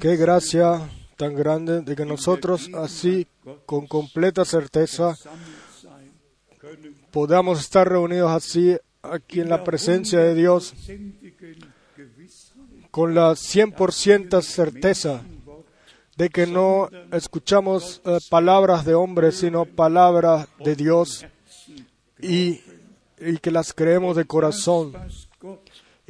Qué 0.00 0.16
gracia 0.16 0.88
tan 1.16 1.34
grande 1.34 1.80
de 1.80 1.96
que 1.96 2.04
nosotros 2.04 2.70
así, 2.74 3.26
con 3.66 3.86
completa 3.86 4.44
certeza, 4.44 5.16
podamos 7.10 7.60
estar 7.60 7.88
reunidos 7.88 8.30
así 8.30 8.76
aquí 9.02 9.40
en 9.40 9.48
la 9.48 9.64
presencia 9.64 10.20
de 10.20 10.34
Dios 10.34 10.74
con 12.92 13.14
la 13.14 13.32
100% 13.32 14.42
certeza 14.42 15.22
de 16.16 16.28
que 16.28 16.46
no 16.46 16.88
escuchamos 17.10 18.00
eh, 18.04 18.18
palabras 18.28 18.84
de 18.84 18.94
hombres, 18.94 19.38
sino 19.38 19.64
palabras 19.64 20.46
de 20.62 20.76
Dios 20.76 21.24
y, 22.20 22.60
y 23.18 23.38
que 23.40 23.50
las 23.50 23.72
creemos 23.72 24.14
de 24.14 24.26
corazón 24.26 24.92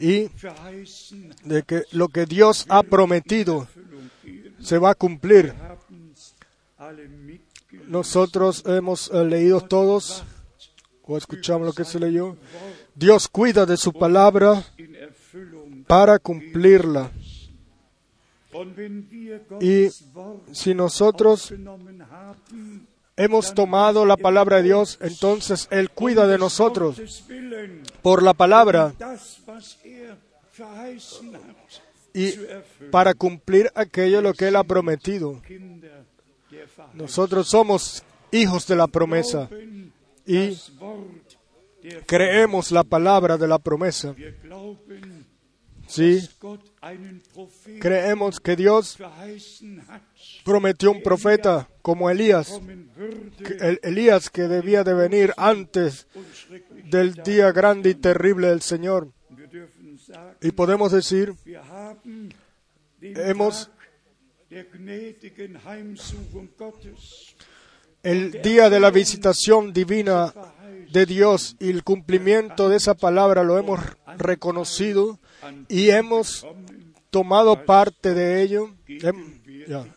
y 0.03 0.29
de 1.45 1.63
que 1.63 1.85
lo 1.93 2.09
que 2.09 2.27
Dios 2.27 2.67
ha 2.69 2.83
prometido 2.83 3.69
se 4.61 4.77
va 4.77 4.91
a 4.91 4.95
cumplir. 4.97 5.55
Nosotros 7.87 8.65
hemos 8.67 9.09
eh, 9.13 9.25
leído 9.25 9.61
todos 9.61 10.25
o 11.05 11.17
escuchamos 11.17 11.67
lo 11.67 11.73
que 11.73 11.85
se 11.85 12.01
leyó. 12.01 12.37
Dios 12.97 13.29
cuida 13.29 13.65
de 13.65 13.77
su 13.77 13.93
palabra 13.93 14.65
para 15.87 16.19
cumplirla. 16.19 17.13
Y 19.61 19.89
si 20.51 20.75
nosotros 20.75 21.55
hemos 23.17 23.55
tomado 23.55 24.05
la 24.05 24.17
palabra 24.17 24.59
de 24.59 24.65
Dios, 24.65 24.99
entonces 25.01 25.69
Él 25.71 25.91
cuida 25.91 26.27
de 26.27 26.39
nosotros 26.39 27.25
por 28.03 28.23
la 28.23 28.35
palabra 28.35 28.95
y 32.15 32.35
para 32.91 33.15
cumplir 33.15 33.71
aquello 33.75 34.21
lo 34.21 34.35
que 34.35 34.49
Él 34.49 34.57
ha 34.57 34.65
prometido. 34.65 35.41
Nosotros 36.95 37.49
somos 37.49 38.03
hijos 38.31 38.67
de 38.67 38.77
la 38.77 38.87
promesa 38.87 39.49
y 40.27 40.57
creemos 42.07 42.71
la 42.71 42.85
palabra 42.85 43.37
de 43.37 43.49
la 43.49 43.59
promesa. 43.59 44.15
Sí, 45.87 46.29
creemos 47.81 48.41
que 48.41 48.57
Dios 48.57 48.99
prometió 50.45 50.91
un 50.91 51.03
profeta 51.03 51.69
como 51.81 52.11
Elías, 52.11 52.61
el 53.61 53.81
Elías 53.83 54.31
que 54.31 54.43
debía 54.43 54.83
de 54.85 54.95
venir 54.95 55.33
antes 55.37 56.07
del 56.85 57.15
día 57.15 57.53
grande 57.53 57.91
y 57.91 57.95
terrible 57.95 58.49
del 58.49 58.63
Señor. 58.63 59.13
Y 60.41 60.51
podemos 60.51 60.93
decir, 60.93 61.35
hemos 63.01 63.71
el 68.03 68.43
día 68.43 68.69
de 68.69 68.81
la 68.81 68.91
visitación 68.91 69.73
divina 69.73 70.35
de 70.93 71.07
Dios 71.07 71.57
y 71.59 71.71
el 71.71 71.85
cumplimiento 71.85 72.69
de 72.69 72.77
esa 72.77 72.95
palabra 72.95 73.43
lo 73.43 73.59
hemos 73.59 73.81
reconocido 74.19 75.19
y 75.69 75.91
hemos 75.91 76.47
tomado 77.11 77.65
parte 77.65 78.15
de 78.15 78.43
ello. 78.43 78.71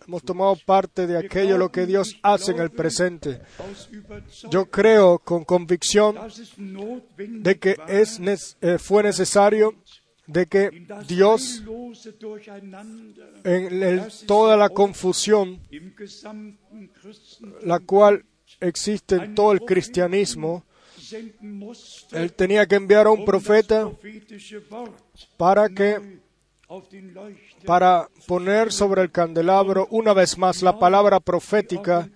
hemos 0.08 0.24
tomado 0.24 0.56
parte 0.66 1.08
de 1.08 1.18
aquello 1.18 1.58
lo 1.58 1.72
que 1.72 1.86
Dios 1.86 2.18
hace 2.22 2.52
en 2.52 2.60
el 2.60 2.72
presente. 2.72 3.42
Yo 4.50 4.66
creo 4.66 5.20
con 5.20 5.44
convicción 5.44 6.18
de 7.18 7.60
que 7.60 7.78
es, 7.88 8.20
eh, 8.62 8.78
fue 8.78 9.04
necesario 9.04 9.76
de 10.28 10.48
que 10.48 10.88
Dios 11.08 11.64
en 13.44 14.08
toda 14.26 14.58
la 14.58 14.70
confusión 14.70 15.62
la 17.62 17.80
cual 17.80 18.26
existe 18.60 19.16
en 19.16 19.36
todo 19.36 19.52
el 19.52 19.62
cristianismo, 19.62 20.64
él 22.12 22.34
tenía 22.34 22.66
que 22.66 22.76
enviar 22.76 23.08
a 23.08 23.12
un 23.12 23.26
profeta 23.26 23.92
para 25.38 25.70
que 25.70 26.20
para 27.66 28.10
poner 28.28 28.72
sobre 28.72 29.02
el 29.04 29.12
candelabro 29.12 29.88
una 29.92 30.14
vez 30.14 30.38
más 30.38 30.62
la 30.62 30.80
palabra 30.80 31.20
profética 31.20 32.10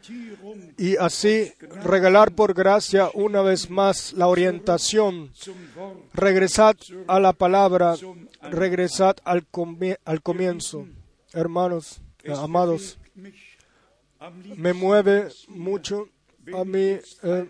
y 0.78 0.96
así 0.96 1.52
regalar 1.84 2.34
por 2.34 2.54
gracia 2.54 3.10
una 3.14 3.42
vez 3.42 3.70
más 3.70 4.14
la 4.14 4.28
orientación. 4.28 5.32
Regresad 6.14 6.76
a 7.08 7.20
la 7.20 7.34
palabra, 7.34 7.96
regresad 8.42 9.18
al, 9.24 9.46
al 10.06 10.22
comienzo. 10.22 10.88
Hermanos, 11.34 12.02
amados, 12.28 12.98
me 14.56 14.74
mueve 14.74 15.28
mucho 15.48 16.10
a 16.56 16.64
mí 16.64 16.98
eh, 17.24 17.46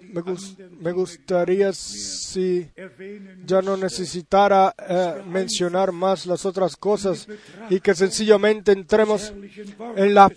me, 0.79 0.91
gustaría 0.91 1.73
si 1.73 2.69
ya 3.45 3.61
no 3.61 3.77
necesitara 3.77 4.73
eh, 4.77 5.23
mencionar 5.25 5.91
más 5.91 6.25
las 6.25 6.45
otras 6.45 6.75
cosas 6.75 7.27
y 7.69 7.79
que 7.79 7.95
sencillamente 7.95 8.71
entremos 8.71 9.33
en 9.95 10.13
la, 10.13 10.31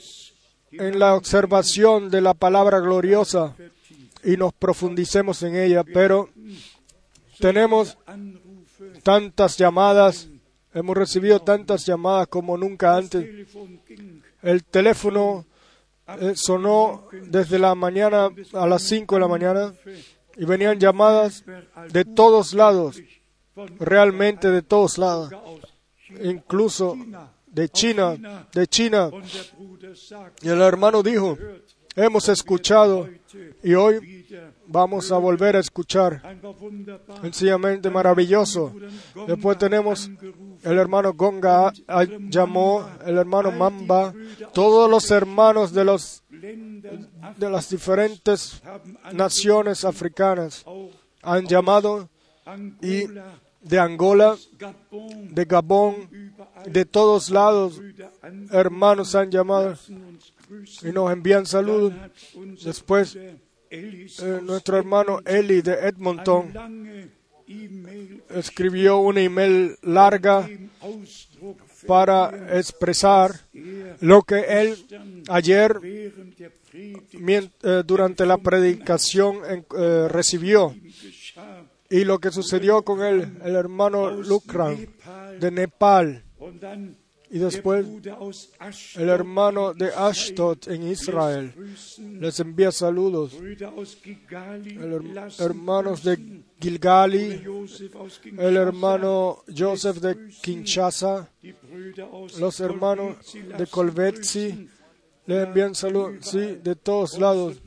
en 0.72 0.98
la 0.98 1.14
observación 1.14 2.10
de 2.10 2.20
la 2.20 2.34
palabra 2.34 2.80
gloriosa 2.80 3.54
y 4.24 4.36
nos 4.36 4.52
profundicemos 4.52 5.42
en 5.42 5.56
ella, 5.56 5.84
pero 5.84 6.30
tenemos 7.38 7.98
tantas 9.02 9.56
llamadas, 9.58 10.28
hemos 10.74 10.96
recibido 10.96 11.40
tantas 11.40 11.84
llamadas 11.84 12.28
como 12.28 12.56
nunca 12.56 12.96
antes. 12.96 13.48
El 14.42 14.64
teléfono 14.64 15.46
eh, 16.20 16.32
sonó 16.34 17.08
desde 17.12 17.58
la 17.58 17.74
mañana 17.74 18.30
a 18.52 18.66
las 18.66 18.82
5 18.82 19.14
de 19.14 19.20
la 19.20 19.28
mañana 19.28 19.74
y 20.36 20.44
venían 20.44 20.78
llamadas 20.78 21.44
de 21.90 22.04
todos 22.04 22.54
lados, 22.54 23.00
realmente 23.78 24.50
de 24.50 24.62
todos 24.62 24.98
lados, 24.98 25.32
incluso 26.22 26.96
de 27.46 27.68
China, 27.68 28.46
de 28.52 28.66
China. 28.66 29.10
Y 30.42 30.48
el 30.48 30.60
hermano 30.60 31.02
dijo, 31.02 31.36
hemos 31.94 32.28
escuchado 32.28 33.08
y 33.62 33.74
hoy 33.74 34.26
vamos 34.66 35.12
a 35.12 35.18
volver 35.18 35.56
a 35.56 35.60
escuchar. 35.60 36.22
Sencillamente 37.20 37.90
maravilloso. 37.90 38.72
Después 39.26 39.58
tenemos 39.58 40.10
el 40.62 40.78
hermano 40.78 41.12
Gonga 41.12 41.72
llamó, 42.28 42.88
el 43.04 43.18
hermano 43.18 43.50
Mamba, 43.52 44.14
todos 44.52 44.90
los 44.90 45.10
hermanos 45.10 45.72
de 45.72 45.84
los 45.84 46.22
de 46.28 47.50
las 47.50 47.70
diferentes 47.70 48.62
naciones 49.12 49.84
africanas 49.84 50.64
han 51.22 51.46
llamado 51.46 52.08
y 52.80 53.04
de 53.62 53.78
Angola, 53.78 54.36
de 55.30 55.44
Gabón, 55.44 56.32
de 56.66 56.84
todos 56.84 57.30
lados, 57.30 57.80
hermanos 58.50 59.14
han 59.14 59.30
llamado 59.30 59.76
y 60.82 60.90
nos 60.90 61.12
envían 61.12 61.46
saludos. 61.46 61.92
Después, 62.64 63.16
eh, 63.74 64.40
nuestro 64.42 64.76
hermano 64.76 65.20
Eli 65.24 65.62
de 65.62 65.72
Edmonton 65.88 66.52
escribió 68.28 68.98
una 68.98 69.22
email 69.22 69.76
larga 69.80 70.46
para 71.86 72.58
expresar 72.58 73.32
lo 74.00 74.22
que 74.22 74.40
él 74.40 74.76
ayer 75.28 75.80
eh, 76.74 77.82
durante 77.86 78.26
la 78.26 78.36
predicación 78.36 79.38
eh, 79.46 80.08
recibió 80.10 80.76
y 81.88 82.04
lo 82.04 82.18
que 82.18 82.30
sucedió 82.30 82.82
con 82.82 83.02
él, 83.02 83.38
el 83.42 83.56
hermano 83.56 84.10
Lukran 84.10 84.86
de 85.40 85.50
Nepal 85.50 86.22
y 87.32 87.38
después 87.38 87.86
el 88.96 89.08
hermano 89.08 89.72
de 89.72 89.86
Ashdod 89.86 90.68
en 90.68 90.86
Israel 90.86 91.54
les 92.20 92.38
envía 92.40 92.70
saludos. 92.70 93.32
hermanos 95.38 96.04
de 96.04 96.44
Gilgali, 96.60 97.42
el 98.38 98.56
hermano 98.56 99.44
Joseph 99.48 99.96
de 99.96 100.28
Kinshasa, 100.42 101.30
los 102.38 102.60
hermanos 102.60 103.16
de 103.32 103.66
Colvetzi, 103.66 104.68
le 105.24 105.42
envían 105.42 105.74
saludos, 105.74 106.26
sí, 106.26 106.58
de 106.62 106.76
todos 106.76 107.18
lados. 107.18 107.62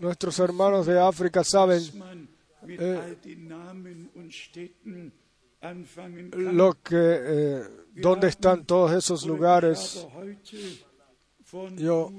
Nuestros 0.00 0.38
hermanos 0.40 0.84
de 0.86 0.98
África 0.98 1.44
saben 1.44 1.82
eh, 2.68 3.16
lo 6.32 6.82
que, 6.82 6.96
eh, 6.96 7.62
dónde 7.96 8.28
están 8.28 8.64
todos 8.64 8.92
esos 8.92 9.24
lugares. 9.26 10.06
Yo 11.76 12.12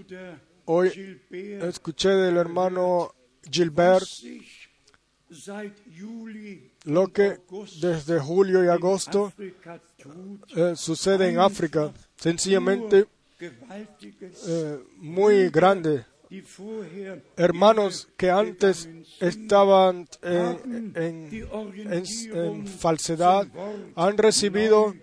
hoy 0.65 1.19
escuché 1.61 2.09
del 2.09 2.37
hermano 2.37 3.13
Gilbert 3.49 4.03
lo 6.85 7.07
que 7.11 7.37
desde 7.81 8.19
julio 8.19 8.63
y 8.63 8.67
agosto 8.69 9.33
eh, 10.55 10.73
sucede 10.75 11.29
en 11.29 11.39
África. 11.39 11.91
Sencillamente 12.15 13.05
eh, 14.47 14.79
muy 14.97 15.49
grande. 15.49 16.05
Hermanos 17.37 18.07
que 18.17 18.29
antes 18.29 18.89
estaban 19.19 20.07
en- 20.23 20.93
en 22.33 22.67
falsedad 22.67 23.47
han 23.95 24.17
recibido 24.17 24.93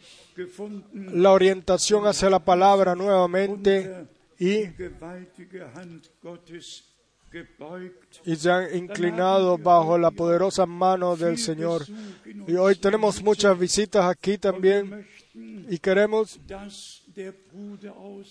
la 0.92 1.30
orientación 1.30 2.06
hacia 2.06 2.30
la 2.30 2.38
palabra 2.38 2.94
nuevamente 2.94 4.06
y, 4.38 4.64
y 8.24 8.36
se 8.36 8.50
han 8.50 8.76
inclinado 8.76 9.58
bajo 9.58 9.98
la 9.98 10.10
poderosa 10.10 10.66
mano 10.66 11.16
del 11.16 11.38
Señor. 11.38 11.84
Y 12.46 12.54
hoy 12.54 12.76
tenemos 12.76 13.22
muchas 13.22 13.58
visitas 13.58 14.04
aquí 14.04 14.38
también 14.38 15.06
y 15.34 15.78
queremos 15.78 16.38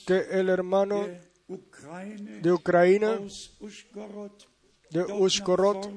que 0.05 0.25
el 0.31 0.49
hermano 0.49 1.07
de 1.47 2.51
Ucrania, 2.51 3.19
de 4.89 5.01
Ushkorot, 5.01 5.89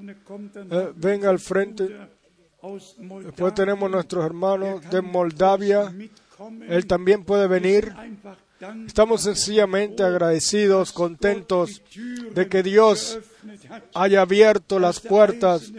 eh, 0.70 0.92
venga 0.96 1.30
al 1.30 1.38
frente. 1.38 2.15
Después 3.24 3.54
tenemos 3.54 3.90
nuestros 3.90 4.24
hermanos 4.24 4.88
de 4.90 5.02
Moldavia. 5.02 5.94
Él 6.68 6.86
también 6.86 7.24
puede 7.24 7.46
venir. 7.46 7.94
Estamos 8.86 9.22
sencillamente 9.22 10.02
agradecidos, 10.02 10.92
contentos 10.92 11.82
de 12.34 12.48
que 12.48 12.62
Dios 12.62 13.18
haya 13.94 14.22
abierto 14.22 14.78
las 14.78 15.00
puertas, 15.00 15.70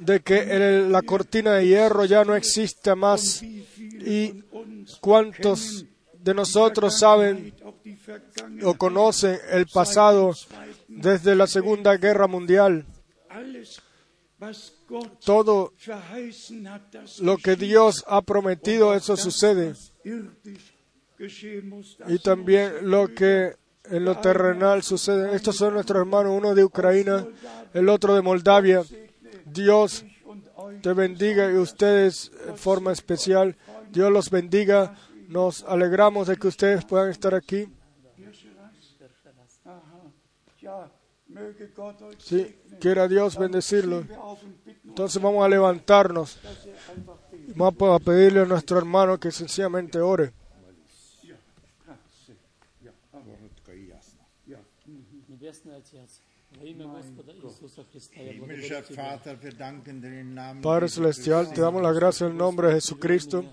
de 0.00 0.20
que 0.20 0.86
la 0.88 1.02
cortina 1.02 1.52
de 1.54 1.66
hierro 1.66 2.04
ya 2.06 2.24
no 2.24 2.34
exista 2.34 2.94
más. 2.94 3.42
Y 3.42 4.42
cuántos 5.00 5.84
de 6.18 6.34
nosotros 6.34 6.98
saben 6.98 7.54
o 8.62 8.74
conocen 8.74 9.38
el 9.50 9.66
pasado 9.66 10.34
desde 10.88 11.34
la 11.34 11.46
Segunda 11.46 11.96
Guerra 11.96 12.26
Mundial. 12.26 12.86
Todo 15.24 15.72
lo 17.20 17.36
que 17.38 17.56
Dios 17.56 18.04
ha 18.06 18.22
prometido, 18.22 18.94
eso 18.94 19.16
sucede. 19.16 19.74
Y 22.08 22.18
también 22.18 22.90
lo 22.90 23.08
que 23.14 23.56
en 23.84 24.04
lo 24.04 24.18
terrenal 24.18 24.82
sucede. 24.82 25.34
Estos 25.34 25.56
son 25.56 25.74
nuestros 25.74 26.00
hermanos, 26.00 26.32
uno 26.36 26.54
de 26.54 26.64
Ucrania, 26.64 27.26
el 27.74 27.88
otro 27.88 28.14
de 28.14 28.22
Moldavia. 28.22 28.82
Dios 29.44 30.04
te 30.82 30.92
bendiga 30.92 31.50
y 31.50 31.56
ustedes 31.56 32.30
de 32.46 32.54
forma 32.54 32.92
especial. 32.92 33.56
Dios 33.90 34.10
los 34.10 34.30
bendiga. 34.30 34.96
Nos 35.28 35.62
alegramos 35.64 36.28
de 36.28 36.36
que 36.36 36.48
ustedes 36.48 36.84
puedan 36.84 37.10
estar 37.10 37.34
aquí. 37.34 37.68
Sí, 42.18 42.54
quiera 42.80 43.08
Dios 43.08 43.38
bendecirlo. 43.38 44.04
Entonces 44.92 45.22
vamos 45.22 45.42
a 45.42 45.48
levantarnos. 45.48 46.38
Vamos 47.56 47.98
a 47.98 48.04
pedirle 48.04 48.40
a 48.40 48.44
nuestro 48.44 48.76
hermano 48.76 49.18
que 49.18 49.32
sencillamente 49.32 49.98
ore. 49.98 50.34
Padre 60.62 60.88
Celestial, 60.90 61.52
te 61.54 61.60
damos 61.62 61.82
la 61.82 61.92
gracia 61.92 62.26
en 62.26 62.32
el 62.32 62.38
nombre 62.38 62.68
de 62.68 62.74
Jesucristo. 62.74 63.44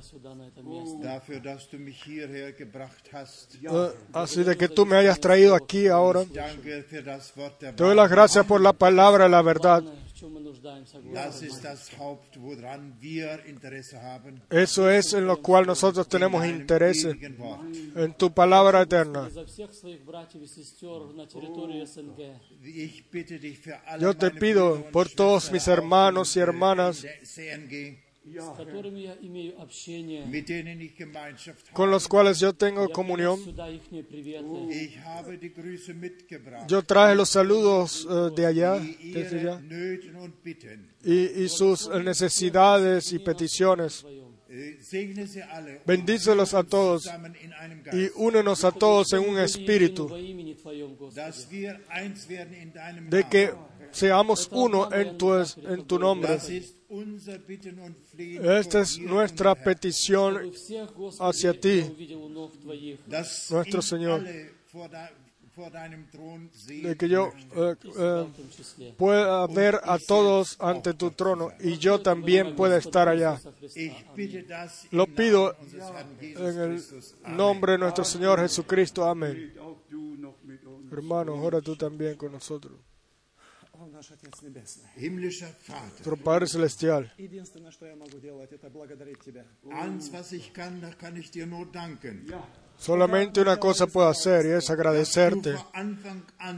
Ah, 3.70 3.92
así 4.12 4.44
de 4.44 4.58
que 4.58 4.68
tú 4.68 4.86
me 4.86 4.98
hayas 4.98 5.22
traído 5.22 5.56
aquí 5.56 5.88
ahora. 5.88 6.26
Te 6.26 7.72
doy 7.72 7.96
las 7.96 8.12
gracias 8.12 8.46
por 8.46 8.60
la 8.60 8.74
palabra, 8.74 9.30
la 9.30 9.42
verdad. 9.42 9.82
Eso 14.50 14.90
es 14.90 15.14
en 15.14 15.28
lo 15.28 15.42
cual 15.42 15.66
nosotros 15.66 16.08
tenemos 16.08 16.46
interés 16.46 17.06
en 17.06 18.14
tu 18.18 18.32
palabra 18.34 18.82
eterna. 18.82 19.30
Yo 24.00 24.18
te 24.18 24.32
pido 24.32 24.92
por 24.92 25.10
todos 25.10 25.52
mis 25.52 25.68
hermanos 25.68 26.36
y 26.36 26.40
hermanas 26.40 27.06
con 31.74 31.92
los 31.92 32.08
cuales 32.08 32.40
yo 32.40 32.54
tengo 32.54 32.90
comunión. 32.90 33.40
Yo 36.68 36.84
traje 36.84 37.16
los 37.16 37.30
saludos 37.30 38.08
э, 38.10 38.36
de 38.36 38.46
allá, 38.46 38.80
desde 38.80 39.40
allá. 39.40 39.62
y, 41.04 41.44
y 41.44 41.50
sus 41.50 41.90
necesidades 41.90 43.14
y 43.14 43.20
peticiones. 43.20 44.06
Bendícelos 45.86 46.54
a 46.56 46.64
todos. 46.64 47.10
Y 47.94 48.10
únenos 48.16 48.64
a 48.64 48.72
todos 48.72 49.14
en 49.14 49.30
un 49.30 49.38
espíritu. 49.40 50.10
de 53.10 53.24
que 53.30 53.54
seamos 53.92 54.50
uno 54.52 54.92
en 54.92 55.18
tu, 55.18 55.34
en 55.34 55.86
tu 55.86 56.00
nombre. 56.00 56.40
Esta 58.60 58.82
es 58.82 58.98
nuestra 59.00 59.56
petición 59.56 60.52
hacia 61.20 61.60
ti, 61.60 61.84
nuestro 63.52 63.82
Señor, 63.82 64.24
de 66.82 66.96
que 66.98 67.10
yo 67.10 67.32
eh, 67.56 67.76
eh, 67.98 68.94
pueda 68.98 69.46
ver 69.48 69.80
a 69.84 70.00
todos 70.00 70.56
ante 70.60 70.94
tu 70.94 71.12
trono 71.12 71.52
y 71.60 71.78
yo 71.78 72.00
también 72.00 72.56
pueda 72.56 72.78
estar 72.78 73.08
allá. 73.08 73.40
Lo 74.92 75.06
pido 75.06 75.56
en 76.22 76.60
el 76.60 76.84
nombre 77.36 77.74
de 77.74 77.78
nuestro 77.78 78.04
Señor 78.04 78.40
Jesucristo. 78.40 79.06
Amén. 79.06 79.54
Hermanos, 80.92 81.38
ora 81.40 81.62
tú 81.62 81.76
también 81.76 82.16
con 82.16 82.32
nosotros. 82.32 82.74
Nuestro 85.68 86.18
Padre 86.18 86.48
Celestial. 86.48 87.14
Solamente 92.78 93.42
una 93.42 93.58
cosa 93.58 93.88
puedo 93.88 94.08
hacer 94.08 94.46
y 94.46 94.50
es 94.52 94.70
agradecerte 94.70 95.56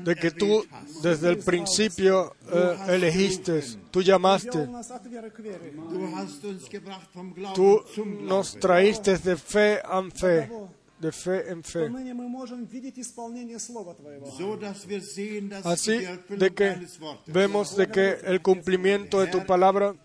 de 0.03 0.15
que 0.15 0.31
tú 0.31 0.65
desde 1.01 1.29
el 1.29 1.37
principio 1.39 2.35
eh, 2.51 2.77
elegiste, 2.89 3.63
tú 3.89 4.01
llamaste, 4.01 4.69
tú 7.55 7.83
nos 8.21 8.59
traíste 8.59 9.17
de 9.17 9.35
fe 9.35 9.79
a 9.83 10.01
fe 10.11 10.49
de 11.01 11.11
fe 11.11 11.49
en 11.49 11.63
fe. 11.63 11.89
Así 15.63 15.97
de 16.29 16.53
que 16.53 16.87
vemos 17.27 17.75
de 17.75 17.87
que 17.87 18.17
el 18.23 18.41
cumplimiento 18.41 19.19
de 19.19 19.27
tu 19.27 19.45
palabra 19.45 19.95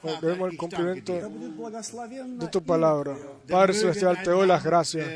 pues 0.00 0.20
vemos 0.22 0.50
el 0.50 0.56
cumplimiento 0.56 1.12
de 1.12 2.48
tu 2.48 2.62
palabra. 2.62 3.18
Padre 3.46 3.74
Celestial, 3.74 4.22
te 4.22 4.30
doy 4.30 4.46
las 4.46 4.64
gracias. 4.64 5.06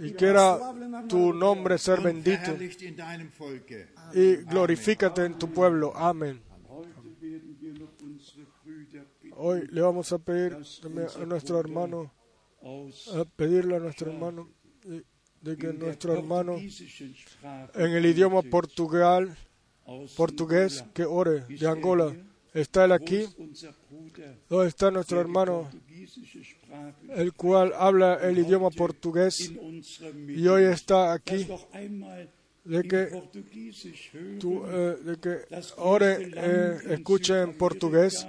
Y 0.00 0.12
quiera 0.12 0.58
tu 1.08 1.32
nombre 1.32 1.78
ser 1.78 2.00
bendito. 2.00 2.56
Y 4.14 4.36
glorifícate 4.36 5.24
en 5.24 5.36
tu 5.36 5.50
pueblo. 5.50 5.92
Amén. 5.96 6.40
Hoy 9.36 9.66
le 9.70 9.80
vamos 9.80 10.12
a 10.12 10.18
pedir 10.18 10.56
a 10.56 11.24
nuestro 11.24 11.58
hermano 11.58 12.12
a 13.12 13.24
pedirle 13.36 13.76
a 13.76 13.78
nuestro 13.80 14.10
hermano 14.12 14.48
y- 14.84 15.02
de 15.42 15.56
que 15.56 15.72
nuestro 15.72 16.12
hermano 16.14 16.56
en 17.74 17.90
el 17.92 18.06
idioma 18.06 18.42
portugal, 18.42 19.36
portugués 20.16 20.84
que 20.94 21.04
ore 21.04 21.40
de 21.48 21.66
Angola. 21.66 22.14
¿Está 22.54 22.84
él 22.84 22.92
aquí? 22.92 23.26
¿Dónde 24.48 24.68
está 24.68 24.90
nuestro 24.90 25.20
hermano, 25.20 25.70
el 27.16 27.32
cual 27.32 27.72
habla 27.76 28.14
el 28.22 28.38
idioma 28.38 28.68
portugués 28.70 29.50
y 30.28 30.46
hoy 30.46 30.64
está 30.64 31.12
aquí? 31.14 31.46
De 32.64 32.82
que 32.84 33.08
tú, 34.38 34.62
eh, 34.66 34.96
de 35.02 35.16
que 35.18 35.38
ore, 35.78 36.30
eh, 36.36 36.78
escuche 36.90 37.40
en 37.42 37.56
portugués. 37.58 38.24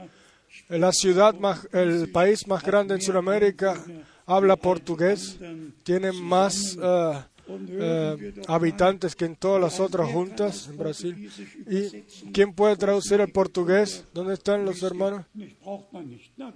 La 0.69 0.91
ciudad 0.91 1.35
más, 1.35 1.67
el 1.73 2.09
país 2.11 2.47
más 2.47 2.63
grande 2.63 2.95
en 2.95 3.01
Sudamérica 3.01 3.83
habla 4.25 4.55
portugués, 4.55 5.37
tiene 5.83 6.11
más 6.11 6.77
eh, 6.81 7.23
eh, 7.47 8.33
habitantes 8.47 9.15
que 9.15 9.25
en 9.25 9.35
todas 9.35 9.61
las 9.61 9.79
otras 9.79 10.09
juntas 10.11 10.67
en 10.67 10.77
Brasil. 10.77 11.29
¿Y 11.69 12.31
quién 12.31 12.53
puede 12.53 12.77
traducir 12.77 13.21
el 13.21 13.31
portugués? 13.31 14.05
¿Dónde 14.13 14.35
están 14.35 14.65
los 14.65 14.81
hermanos? 14.83 15.25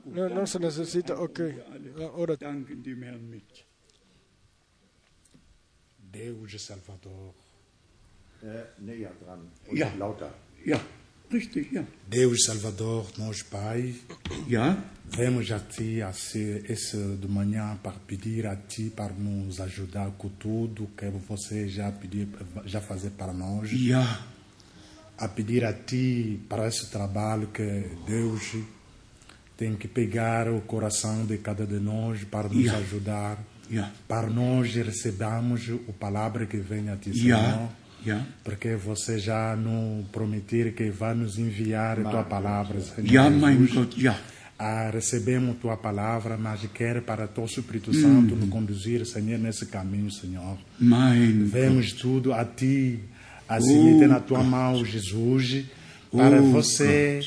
No, 0.05 0.29
no 0.29 0.47
se 0.47 0.59
necesita. 0.59 1.19
Ok. 1.19 1.41
Ahora. 2.13 2.37
Deus 6.11 6.61
Salvador. 6.61 7.33
Näher 8.79 9.13
dran. 9.19 9.49
Ja. 10.65 10.79
Richtig, 11.31 11.73
ja. 11.73 11.83
Deus 12.07 12.45
Salvador, 12.45 13.05
nosso 13.17 13.43
Pai, 13.45 13.93
Ja, 14.47 14.77
vemos 15.05 15.51
a 15.51 15.59
Ti 15.59 15.99
esse 16.69 16.97
de 17.19 17.27
manhã 17.27 17.77
para 17.83 17.93
pedir 18.07 18.45
a 18.47 18.55
Ti 18.55 18.89
para 18.95 19.13
nos 19.13 19.59
ajudar 19.59 20.09
com 20.17 20.29
tudo 20.29 20.87
que 20.97 21.05
você 21.27 21.67
já 21.67 21.91
pediu, 21.91 22.27
já 22.65 22.79
fazer 22.79 23.09
para 23.11 23.33
nós. 23.33 23.69
ja, 23.71 24.25
A 25.17 25.27
pedir 25.27 25.65
a 25.65 25.73
Ti 25.73 26.39
para 26.47 26.67
esse 26.67 26.89
trabalho 26.89 27.47
que 27.47 27.83
Deus 28.05 28.55
tem 29.57 29.75
que 29.75 29.87
pegar 29.87 30.47
o 30.49 30.61
coração 30.61 31.25
de 31.25 31.37
cada 31.39 31.65
de 31.65 31.79
nós 31.79 32.23
para 32.23 32.47
nos 32.47 32.63
Ja. 32.63 32.77
ajudar. 32.77 33.37
ja, 33.69 33.91
Para 34.07 34.29
nós 34.29 34.73
recebermos 34.75 35.69
a 35.89 35.91
palavra 35.99 36.45
que 36.45 36.57
vem 36.57 36.89
a 36.89 36.95
Ti, 36.95 37.11
Senhor. 37.13 37.37
ja. 37.37 37.69
Porque 38.43 38.75
você 38.75 39.19
já 39.19 39.55
nos 39.55 40.07
prometeu 40.07 40.71
que 40.73 40.89
vai 40.89 41.13
nos 41.13 41.37
enviar 41.37 41.99
a 41.99 42.09
tua 42.09 42.23
palavra, 42.23 42.79
Senhor. 42.81 43.29
Mein 43.31 43.57
Jesus. 43.59 43.73
Gott, 43.73 44.01
ja. 44.01 44.15
Ah, 44.59 44.89
recebemos 44.91 45.57
tua 45.57 45.77
palavra, 45.77 46.35
mas 46.35 46.61
quer 46.73 47.01
para 47.03 47.27
teu 47.27 47.45
Espírito 47.45 47.93
Santo 47.93 48.35
nos 48.35 48.49
conduzir, 48.49 49.05
Senhor, 49.05 49.37
nesse 49.37 49.67
caminho, 49.67 50.09
Senhor. 50.09 50.57
Vemos 51.45 51.93
tudo 51.93 52.33
a 52.33 52.43
ti, 52.43 52.99
assim 53.47 53.99
tem 53.99 54.07
na 54.07 54.19
tua 54.19 54.43
mão, 54.43 54.83
Jesus, 54.83 55.65
para 56.11 56.41
Oh, 56.41 56.51
você 56.51 57.19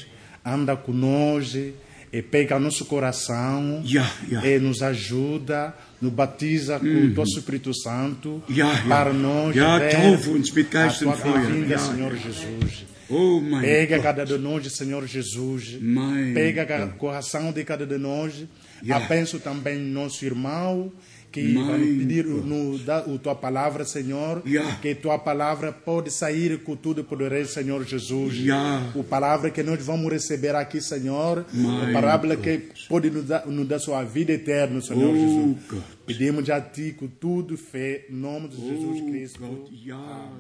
anda 0.45 0.77
conosco 0.77 1.73
e 2.13 2.21
pega 2.23 2.59
nosso 2.59 2.85
coração 2.87 3.83
Ja, 3.85 4.11
ja. 4.29 4.45
e 4.47 4.59
nos 4.59 4.83
ajuda, 4.83 5.75
nos 6.01 6.13
batiza 6.13 6.79
com 6.81 6.87
o 6.87 7.15
teu 7.15 7.23
Espírito 7.25 7.73
Santo 7.75 8.43
ja. 8.49 8.67
para 8.89 9.13
nós 9.13 9.55
Ja, 9.55 9.79
ver 9.79 9.95
a 9.97 10.01
tua 10.01 11.13
und 11.15 11.23
Feuer. 11.23 11.47
vinda, 11.47 11.67
Ja, 11.75 11.79
Senhor. 11.79 12.17
Jesus. 12.17 12.85
Oh, 13.09 13.41
Pega 13.61 13.97
Gott. 13.97 14.03
cada 14.05 14.25
de 14.25 14.39
nós, 14.39 14.73
Senhor 14.73 15.05
Jesus. 15.07 15.77
Mein 15.81 16.33
Pega 16.33 16.65
o 16.65 16.89
coração 16.97 17.53
de 17.53 17.65
cada 17.65 17.85
de 17.87 17.99
nós. 17.99 18.45
Yeah. 18.83 19.05
Abenço 19.05 19.39
também 19.41 19.79
nosso 19.79 20.25
irmão 20.25 20.93
que 21.31 21.43
Mein 21.43 21.67
vai 21.67 21.79
nos 21.79 21.99
pedir 21.99 22.27
no, 22.27 22.79
da, 22.79 22.99
a 22.99 23.19
tua 23.19 23.35
palavra, 23.35 23.85
Senhor. 23.85 24.43
Yeah. 24.47 24.77
Que 24.77 24.95
tua 24.95 25.19
palavra 25.19 25.73
pode 25.73 26.11
sair 26.11 26.59
com 26.63 26.77
tudo 26.77 27.05
poderoso, 27.05 27.53
Senhor 27.53 27.85
Jesus. 27.85 28.35
Yeah. 28.35 28.93
A 28.99 29.03
palavra 29.05 29.51
que 29.51 29.63
nós 29.63 29.85
vamos 29.85 30.11
receber 30.11 30.55
aqui, 30.55 30.81
Senhor. 30.81 31.47
Mein 31.53 31.91
a 31.91 31.93
palavra 31.93 32.37
que 32.37 32.69
pode 32.89 33.11
nos 33.11 33.27
dar, 33.27 33.47
nos 33.47 33.69
dar 33.69 33.79
sua 33.79 34.03
vida 34.05 34.33
eterna, 34.33 34.81
Senhor 34.81 35.11
Oh, 35.11 35.15
Jesus. 35.15 35.67
Gott. 35.69 35.85
Pedimos 36.07 36.51
a 36.51 36.61
ti 36.61 36.93
com 36.93 37.07
tudo 37.07 37.57
fé, 37.57 38.07
em 38.11 38.15
nome 38.15 38.49
de 38.49 38.57
Jesus 38.57 39.01
Oh 39.01 39.11
Cristo. 39.11 39.69
Ja. 39.73 40.31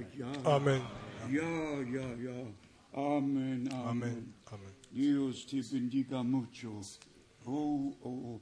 Amen, 0.44 0.82
Amen. 2.92 3.68
Amén. 3.72 4.24
Amén. 4.50 4.70
Dios 4.92 5.46
te 5.46 5.62
bendiga 5.72 6.24
mucho. 6.24 6.80
Oh, 7.46 7.94
oh, 8.02 8.08
oh. 8.08 8.40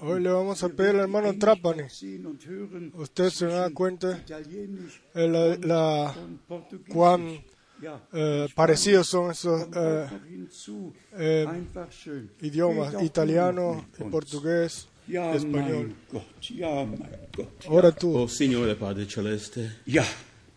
Hoy 0.00 0.20
le 0.20 0.30
vamos 0.30 0.62
a 0.62 0.68
pedir 0.68 0.90
al 0.90 1.00
hermano 1.00 1.38
Trapani. 1.38 1.82
Usted 2.94 3.30
se 3.30 3.46
da 3.46 3.70
cuenta 3.70 4.24
la, 5.14 6.14
cuán 6.88 7.40
eh, 8.12 8.48
parecidos 8.54 9.06
son 9.06 9.30
esos 9.30 9.68
eh, 9.76 10.06
eh, 11.16 11.46
idiomas, 12.40 13.02
italiano, 13.02 13.86
portugués, 14.10 14.88
español. 15.06 15.94
Ahora 17.68 17.92
tú. 17.92 18.16
Oh 18.16 18.28
Signore 18.28 18.74
Padre 18.74 19.06
Celeste, 19.08 19.70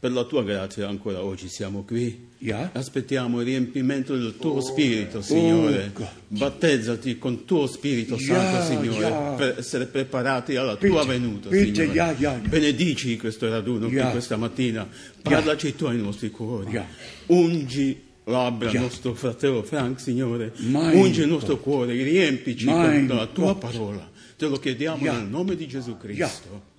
per 0.01 0.11
la 0.11 0.23
tua 0.23 0.43
grazia 0.43 0.87
ancora 0.87 1.23
oggi 1.23 1.47
siamo 1.47 1.83
qui. 1.83 2.29
ja, 2.39 2.71
Aspettiamo 2.73 3.39
il 3.41 3.45
riempimento 3.45 4.17
del 4.17 4.35
tuo 4.35 4.59
Spirito, 4.59 5.21
Signore. 5.21 5.91
God. 5.93 6.07
Battezzati 6.27 7.19
con 7.19 7.45
tuo 7.45 7.67
Spirito 7.67 8.15
Ja, 8.15 8.33
Santo, 8.33 8.65
Signore, 8.65 8.99
ja. 8.99 9.33
per 9.37 9.55
essere 9.59 9.85
preparati 9.85 10.55
alla 10.55 10.73
Bitte, 10.73 10.87
tua 10.87 11.05
venuta, 11.05 11.49
bitte, 11.49 11.87
Signore. 11.87 12.39
Benedici 12.47 13.15
questo 13.17 13.47
raduno 13.47 13.89
qui 13.89 14.01
questa 14.09 14.37
mattina. 14.37 14.89
Parlaci 15.21 15.75
tu 15.75 15.85
ai 15.85 15.99
nostri 15.99 16.31
cuori. 16.31 16.81
Ungi 17.27 18.01
labbra 18.23 18.71
nostro 18.71 19.13
fratello 19.13 19.61
Frank, 19.61 19.99
Signore. 19.99 20.51
Mein 20.57 20.97
Ungi 20.97 21.21
il 21.21 21.27
nostro 21.27 21.59
cuore, 21.59 21.93
riempici 21.93 22.65
Mein 22.65 23.05
con 23.05 23.17
la 23.17 23.27
tua 23.27 23.55
parola. 23.55 24.09
Te 24.35 24.47
lo 24.47 24.57
chiediamo 24.57 25.03
nel 25.03 25.27
nome 25.27 25.55
di 25.55 25.67
Gesù 25.67 25.95
Cristo. 25.95 26.69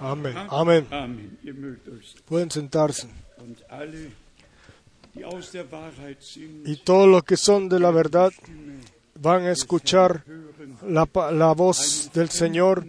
Amén. 0.00 0.36
Amén. 0.50 0.86
Euch 1.44 2.22
Pueden 2.24 2.50
sentarse. 2.50 3.08
Y 6.64 6.76
todos 6.76 7.08
los 7.08 7.22
que 7.24 7.36
son 7.36 7.68
de 7.68 7.78
la 7.80 7.90
verdad 7.90 8.32
van 9.20 9.44
a 9.44 9.52
escuchar 9.52 10.24
la, 10.86 11.08
la 11.32 11.52
voz 11.52 12.10
del 12.14 12.30
Señor 12.30 12.84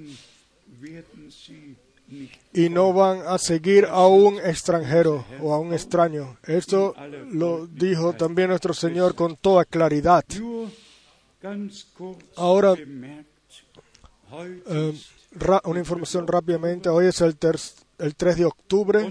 y 2.54 2.70
no 2.70 2.94
van 2.94 3.22
a 3.28 3.38
seguir 3.38 3.86
a 3.86 4.08
un 4.08 4.38
extranjero 4.38 5.26
o 5.42 5.54
a 5.54 5.60
un 5.60 5.74
extraño. 5.74 6.38
Esto 6.44 6.96
lo 7.32 7.68
dijo 7.68 8.14
también 8.14 8.50
nuestro 8.50 8.74
Señor 8.74 9.16
con 9.16 9.36
toda 9.38 9.66
claridad. 9.66 10.24
Ahora, 12.36 12.76
Eh, 14.36 14.94
una 15.66 15.80
información 15.80 16.28
rápidamente. 16.28 16.90
Hoy 16.90 17.08
es 17.08 17.22
el, 17.22 17.36
el 17.98 18.16
3 18.16 18.38
de 18.38 18.46
octubre. 18.46 19.10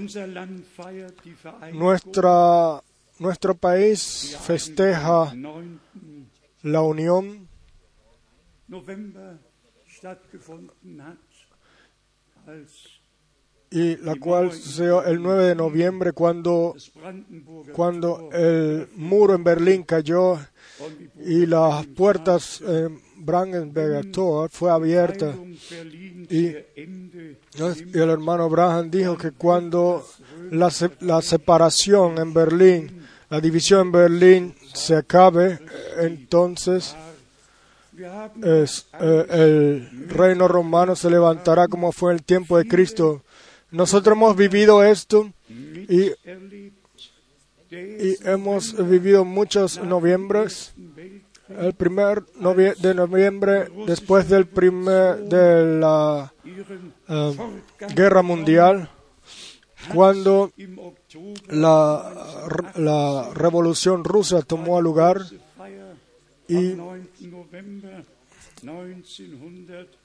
Nuestra, 1.73 2.83
nuestro 3.19 3.55
país 3.55 4.37
festeja 4.43 5.33
9. 5.35 5.79
la 6.62 6.83
unión 6.83 7.49
y 13.71 13.97
la 13.97 14.17
cual 14.17 14.52
sucedió 14.52 15.05
el 15.05 15.23
9 15.23 15.47
de 15.47 15.55
noviembre 15.55 16.12
cuando, 16.12 16.75
cuando 17.73 18.29
el 18.33 18.88
muro 18.97 19.35
en 19.35 19.45
Berlín 19.45 19.83
cayó 19.83 20.38
y 21.25 21.47
las 21.47 21.87
puertas 21.87 22.61
en 22.61 23.00
Brandenburger 23.25 24.11
Tor 24.11 24.50
fue 24.50 24.71
abierta. 24.71 25.35
Y- 26.31 26.57
el 26.75 28.09
hermano 28.11 28.49
Branham 28.49 28.91
dijo 28.91 29.17
que 29.17 29.31
cuando 29.33 30.05
la, 30.50 30.71
la 31.00 31.23
separación 31.23 32.19
en 32.19 32.33
Berlín, 32.33 33.07
la 33.31 33.41
división 33.41 33.87
en 33.87 33.93
Berlín 33.93 34.55
se 34.73 34.97
acabe, 34.97 35.59
entonces 35.99 36.95
es, 38.43 38.87
eh, 39.00 39.26
el 39.31 40.09
reino 40.09 40.49
romano 40.49 40.97
se 40.97 41.11
levantará 41.11 41.69
como 41.69 41.93
fue 41.93 42.12
en 42.12 42.19
el 42.19 42.25
tiempo 42.25 42.57
de 42.59 42.67
Cristo. 42.67 43.23
Nosotros 43.71 44.17
hemos 44.17 44.37
vivido 44.37 44.83
esto 44.83 45.31
y, 45.49 46.11
y 47.71 48.17
hemos 48.25 48.75
vivido 48.88 49.25
muchos 49.25 49.79
noviembres. 49.83 50.73
El 51.59 51.75
primer 51.75 52.25
de 52.25 52.95
noviembre, 52.95 53.69
después 53.87 54.29
del 54.29 54.47
primer 54.47 55.19
de 55.25 55.79
la 55.79 56.33
eh, 57.09 57.37
guerra 57.95 58.23
mundial, 58.23 58.89
cuando 59.93 60.53
la, 61.49 62.13
la 62.77 63.31
revolución 63.35 64.05
rusa 64.05 64.43
tomó 64.43 64.81
lugar 64.81 65.23
y, 66.49 66.73
am 66.73 66.77
9. 66.77 67.07
November 67.31 68.05
1918. 68.63 69.99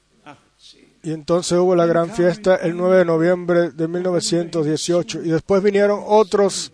y 1.03 1.11
entonces 1.11 1.57
hubo 1.57 1.75
la 1.75 1.85
gran 1.85 2.11
fiesta 2.11 2.55
el 2.55 2.75
9 2.75 2.97
de 2.97 3.05
noviembre 3.05 3.71
de 3.71 3.87
1918 3.87 5.23
y 5.23 5.29
después 5.29 5.61
vinieron 5.61 6.01
otros 6.05 6.71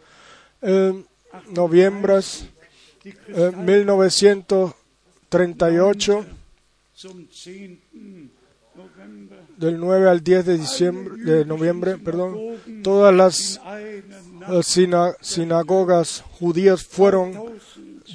eh, 0.62 1.04
noviembres 1.50 2.48
eh, 3.04 3.52
1938 3.56 6.26
zum 6.96 7.28
10. 7.28 7.80
November 8.76 9.40
del 9.58 9.80
9 9.80 10.10
al 10.10 10.24
10 10.24 10.46
de 10.46 10.58
diciembre 10.58 11.24
de 11.24 11.46
noviembre 11.46 11.98
perdón 11.98 12.36
todas 12.84 13.14
las 13.14 13.62
eh, 13.78 14.02
sina- 14.64 15.14
sinagogas 15.22 16.24
judías 16.40 16.84
fueron 16.84 17.34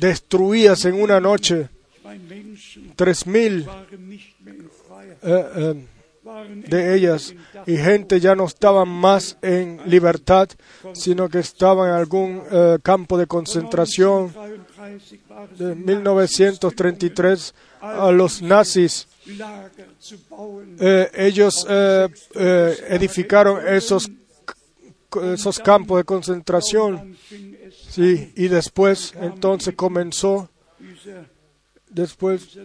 destruidas 0.01 0.85
en 0.85 1.01
una 1.01 1.21
noche 1.21 1.69
Nacht 2.05 2.21
Menschen 2.29 2.93
3000 2.97 3.67
waren 3.67 4.09
nicht 4.09 4.41
mehr 4.41 4.55
in 4.57 4.69
Freiheit, 4.71 5.19
eh, 5.23 5.47
eh, 5.57 5.75
de 6.69 6.95
ellas 6.95 7.35
y 7.67 7.77
gente 7.77 8.19
ya 8.21 8.35
no 8.35 8.45
estaba 8.47 8.85
más 8.85 9.37
en 9.43 9.81
libertad, 9.87 10.49
sino 10.93 11.29
que 11.29 11.39
estaba 11.39 11.89
en 11.89 11.95
algún 11.95 12.43
eh, 12.51 12.79
campo 12.83 13.17
de 13.17 13.27
concentración. 13.27 14.33
De 15.59 15.75
1933 15.75 17.55
a 17.81 18.11
los 18.11 18.43
nazis, 18.43 19.07
eh, 20.81 21.11
ellos 21.15 21.67
eh, 21.69 22.09
eh, 22.35 22.77
edificaron 22.89 23.67
esos, 23.67 24.11
esos 25.33 25.59
campos 25.59 25.99
de 25.99 26.05
concentración. 26.05 27.17
Sí, 27.91 28.33
y 28.37 28.49
después 28.49 29.13
entonces 29.21 29.75
comenzó 29.75 30.49
Después 31.91 32.57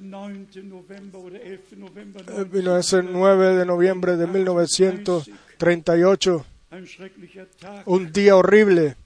vino 2.51 2.77
ese 2.77 3.01
9 3.03 3.55
de 3.55 3.65
noviembre 3.65 4.17
de 4.17 4.27
1938, 4.27 6.45
un 7.85 8.11
día 8.11 8.35
horrible. 8.35 8.97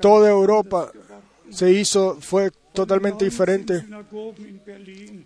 Toda 0.00 0.30
Europa 0.30 0.92
se 1.50 1.72
hizo, 1.72 2.18
fue 2.20 2.50
totalmente 2.72 3.24
diferente. 3.24 3.84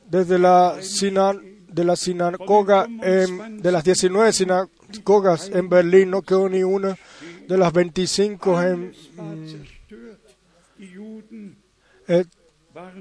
Desde 0.08 0.38
la, 0.38 0.76
de 1.68 1.84
la 1.84 1.96
sinagoga, 1.96 2.86
en, 3.02 3.60
de 3.60 3.72
las 3.72 3.84
19 3.84 4.32
sinagogas 4.32 5.50
en 5.52 5.68
Berlín, 5.68 6.10
no 6.10 6.22
quedó 6.22 6.48
ni 6.48 6.62
una. 6.62 6.96
De 7.48 7.58
las 7.58 7.72
25 7.72 8.62
en, 8.62 8.94
mm, 9.16 9.54
eh, 12.06 12.24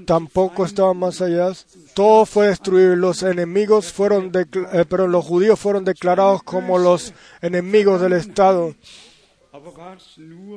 tampoco 0.06 0.64
estaba 0.64 0.94
más 0.94 1.20
allá. 1.20 1.52
Todo 1.94 2.26
fue 2.26 2.48
destruido. 2.48 2.96
Los 2.96 3.22
enemigos 3.22 3.92
fueron, 3.92 4.32
eh, 4.34 4.84
pero 4.88 5.06
los 5.06 5.24
judíos 5.24 5.58
fueron 5.58 5.84
declarados 5.84 6.42
como 6.42 6.78
los 6.78 7.14
enemigos 7.40 8.00
del 8.00 8.14
Estado. 8.14 8.74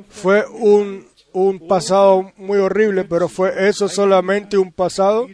Fue 0.08 0.44
un, 0.46 1.06
un 1.34 1.66
pasado 1.66 2.32
muy 2.36 2.58
horrible, 2.58 3.04
pero 3.04 3.28
fue 3.28 3.68
eso 3.68 3.88
solamente 3.88 4.56
un 4.56 4.72
pasado 4.72 5.26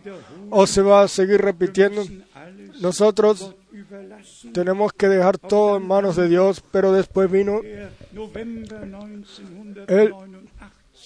o 0.50 0.66
se 0.66 0.82
va 0.82 1.02
a 1.02 1.08
seguir 1.08 1.40
repitiendo. 1.40 2.02
Nosotros 2.80 3.54
tenemos 4.52 4.92
que 4.92 5.08
dejar 5.08 5.38
todo 5.38 5.76
en 5.76 5.86
manos 5.86 6.16
de 6.16 6.28
Dios, 6.28 6.60
pero 6.72 6.92
después 6.92 7.30
vino 7.30 7.60
el 9.86 10.12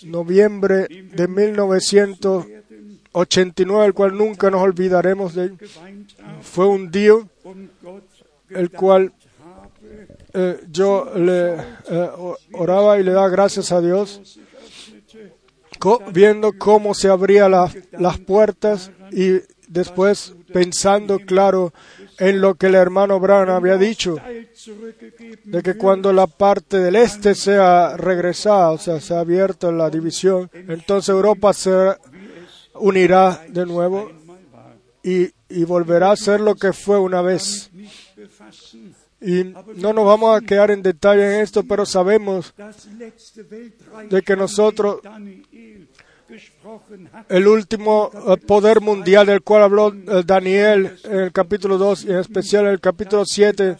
noviembre 0.04 0.88
de 0.88 1.28
1989, 1.28 3.86
el 3.86 3.94
cual 3.94 4.16
nunca 4.16 4.50
nos 4.50 4.62
olvidaremos 4.62 5.34
de 5.34 5.44
él. 5.44 5.56
Fue 6.40 6.66
un 6.66 6.90
día 6.90 7.12
el 8.50 8.70
cual 8.70 9.12
eh, 10.32 10.60
yo 10.70 11.12
le 11.16 11.54
eh, 11.54 12.10
oraba 12.52 12.98
y 12.98 13.04
le 13.04 13.12
daba 13.12 13.28
gracias 13.28 13.70
a 13.70 13.80
Dios, 13.80 14.40
viendo 16.12 16.52
cómo 16.59 16.95
se 16.95 17.09
abrían 17.09 17.52
la, 17.52 17.73
las 17.93 18.19
puertas 18.19 18.90
y 19.11 19.40
después 19.69 20.35
pensando, 20.52 21.19
claro, 21.19 21.73
en 22.19 22.40
lo 22.40 22.54
que 22.54 22.66
el 22.66 22.75
hermano 22.75 23.19
Brown 23.19 23.50
había 23.50 23.76
dicho, 23.76 24.16
de 25.45 25.62
que 25.62 25.76
cuando 25.76 26.12
la 26.12 26.26
parte 26.26 26.78
del 26.78 26.97
este 26.97 27.35
sea 27.35 27.97
regresada, 27.97 28.71
o 28.71 28.78
sea, 28.78 29.00
se 29.00 29.14
ha 29.14 29.21
abierto 29.21 29.73
la 29.73 29.90
división, 29.90 30.50
entonces 30.52 31.09
Europa 31.09 31.52
se 31.52 31.97
unirá 32.75 33.45
de 33.49 33.66
nuevo 33.66 34.11
y, 35.02 35.28
y 35.49 35.64
volverá 35.64 36.12
a 36.12 36.16
ser 36.16 36.40
lo 36.40 36.54
que 36.54 36.73
fue 36.73 36.99
una 36.99 37.21
vez. 37.21 37.71
Y 39.21 39.54
no 39.76 39.95
nos 39.95 40.04
vamos 40.04 40.37
a 40.37 40.45
quedar 40.45 40.71
en 40.71 40.83
detalle 40.83 41.25
en 41.25 41.40
esto, 41.40 41.64
pero 41.64 41.87
sabemos 41.87 42.52
de 44.11 44.23
que 44.23 44.37
nosotros, 44.37 45.00
el 47.29 47.47
último 47.47 48.11
eh, 48.14 48.37
poder 48.38 48.81
mundial 48.81 49.26
del 49.26 49.43
cual 49.43 49.62
habló 49.62 49.93
eh, 49.93 50.23
Daniel 50.25 50.97
en 51.05 51.20
el 51.20 51.33
capítulo 51.33 51.79
2 51.79 52.05
y 52.05 52.11
en 52.11 52.18
especial 52.18 52.66
en 52.66 52.73
el 52.73 52.81
capítulo 52.81 53.25
7, 53.25 53.77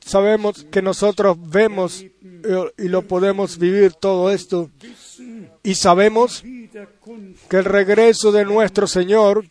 sabemos 0.00 0.64
que 0.70 0.82
nosotros 0.82 1.36
vemos 1.38 2.02
eh, 2.02 2.72
y 2.78 2.88
lo 2.88 3.02
podemos 3.02 3.58
vivir 3.58 3.92
todo 3.92 4.30
esto. 4.30 4.70
Y 5.62 5.74
sabemos 5.74 6.42
que 7.48 7.56
el 7.56 7.64
regreso 7.64 8.32
de 8.32 8.44
nuestro 8.44 8.86
Señor 8.86 9.44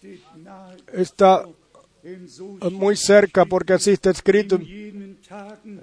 está 0.93 1.45
muy 2.71 2.95
cerca 2.95 3.45
porque 3.45 3.73
así 3.73 3.91
está 3.91 4.11
escrito. 4.11 4.59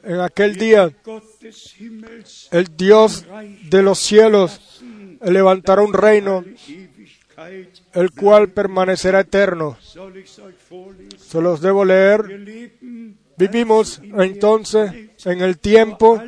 En 0.04 0.20
aquel 0.20 0.56
día, 0.56 0.90
el 2.50 2.76
Dios 2.76 3.26
de 3.68 3.82
los 3.82 3.98
cielos 3.98 4.71
levantará 5.24 5.82
un 5.82 5.92
reino 5.92 6.44
el 7.94 8.10
cual 8.12 8.50
permanecerá 8.50 9.20
eterno. 9.20 9.76
Se 11.18 11.40
los 11.40 11.60
debo 11.60 11.84
leer. 11.84 12.22
Vivimos 13.36 14.00
entonces 14.18 15.10
en 15.24 15.40
el 15.40 15.58
tiempo 15.58 16.22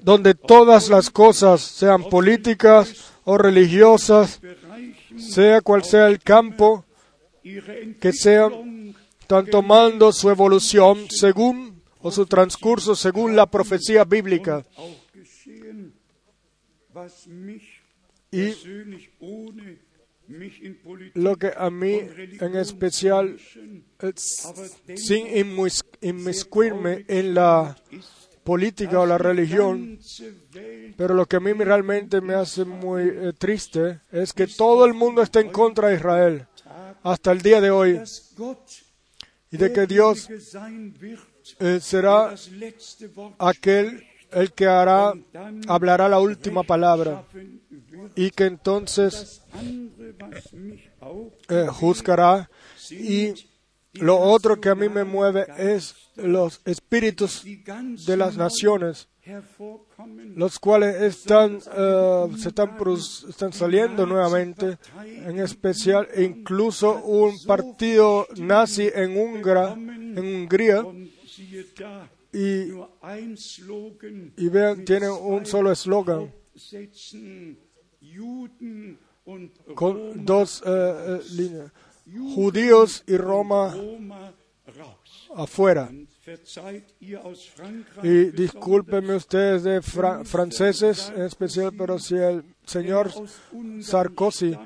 donde 0.00 0.34
todas 0.34 0.88
las 0.88 1.10
cosas, 1.10 1.60
sean 1.60 2.04
políticas 2.04 3.12
o 3.24 3.36
religiosas, 3.36 4.40
sea 5.16 5.60
cual 5.60 5.84
sea 5.84 6.06
el 6.06 6.20
campo, 6.20 6.84
que 7.42 8.12
sean 8.12 8.70
están 9.30 9.46
tomando 9.46 10.12
su 10.12 10.28
evolución 10.28 11.06
según 11.08 11.80
o 12.00 12.10
su 12.10 12.26
transcurso 12.26 12.96
según 12.96 13.36
la 13.36 13.46
profecía 13.46 14.02
bíblica. 14.02 14.64
Y 18.32 18.54
lo 21.14 21.36
que 21.36 21.52
a 21.56 21.70
mí 21.70 22.00
en 22.40 22.56
especial, 22.56 23.36
sin 24.94 25.26
inmiscuirme 26.00 27.04
en 27.08 27.34
la 27.34 27.76
política 28.44 29.00
o 29.00 29.06
la 29.06 29.18
religión, 29.18 29.98
pero 30.96 31.14
lo 31.14 31.26
que 31.26 31.36
a 31.36 31.40
mí 31.40 31.52
realmente 31.52 32.20
me 32.20 32.34
hace 32.34 32.64
muy 32.64 33.02
eh, 33.02 33.32
triste 33.36 34.00
es 34.12 34.32
que 34.32 34.46
todo 34.46 34.84
el 34.84 34.94
mundo 34.94 35.22
está 35.22 35.40
en 35.40 35.50
contra 35.50 35.88
de 35.88 35.96
Israel 35.96 36.46
hasta 37.02 37.32
el 37.32 37.42
día 37.42 37.60
de 37.60 37.70
hoy. 37.70 38.00
y 39.50 39.56
de 39.56 39.72
que 39.72 39.86
Dios 39.86 40.28
eh, 41.58 41.80
será 41.80 42.34
aquel 43.38 44.06
el 44.30 44.52
que 44.52 44.66
hará, 44.66 45.12
hablará 45.66 46.08
la 46.08 46.20
última 46.20 46.62
palabra 46.62 47.24
y 48.14 48.30
que 48.30 48.44
entonces 48.44 49.42
eh, 51.48 51.66
juzgará. 51.70 52.50
Y 52.90 53.34
lo 53.94 54.18
otro 54.18 54.60
que 54.60 54.68
a 54.68 54.74
mí 54.74 54.88
me 54.88 55.04
mueve 55.04 55.46
es 55.58 55.94
los 56.16 56.60
espíritus 56.64 57.44
de 57.44 58.16
las 58.16 58.36
naciones, 58.36 59.08
los 60.36 60.58
cuales 60.58 61.00
están, 61.02 61.58
eh, 61.76 62.26
se 62.38 62.48
están, 62.48 62.76
están 63.28 63.52
saliendo 63.52 64.06
nuevamente, 64.06 64.78
en 65.04 65.38
especial 65.40 66.08
incluso 66.16 67.02
un 67.02 67.36
partido 67.44 68.26
nazi 68.36 68.90
en, 68.92 69.16
Hungría, 69.16 70.84
y, 72.32 72.70
y 74.36 74.48
vean, 74.48 74.84
tiene 74.84 75.10
un 75.10 75.46
solo 75.46 75.72
eslogan 75.72 76.32
con 79.74 80.24
dos 80.24 80.62
eh, 80.66 81.20
líneas, 81.32 81.72
judíos 82.34 83.04
y 83.06 83.16
Roma 83.16 83.74
afuera. 85.34 85.90
Y 88.02 88.24
discúlpenme 88.30 89.16
ustedes 89.16 89.64
de 89.64 89.82
franceses 89.82 91.12
en 91.14 91.22
especial, 91.22 91.72
pero 91.76 91.98
si 91.98 92.16
el 92.16 92.44
señor 92.64 93.10
Sarkozy, 93.80 94.56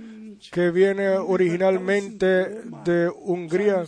que 0.52 0.70
viene 0.70 1.08
originalmente 1.10 2.62
de 2.84 3.08
Hungría, 3.08 3.84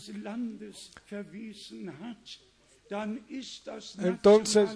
entonces 3.99 4.70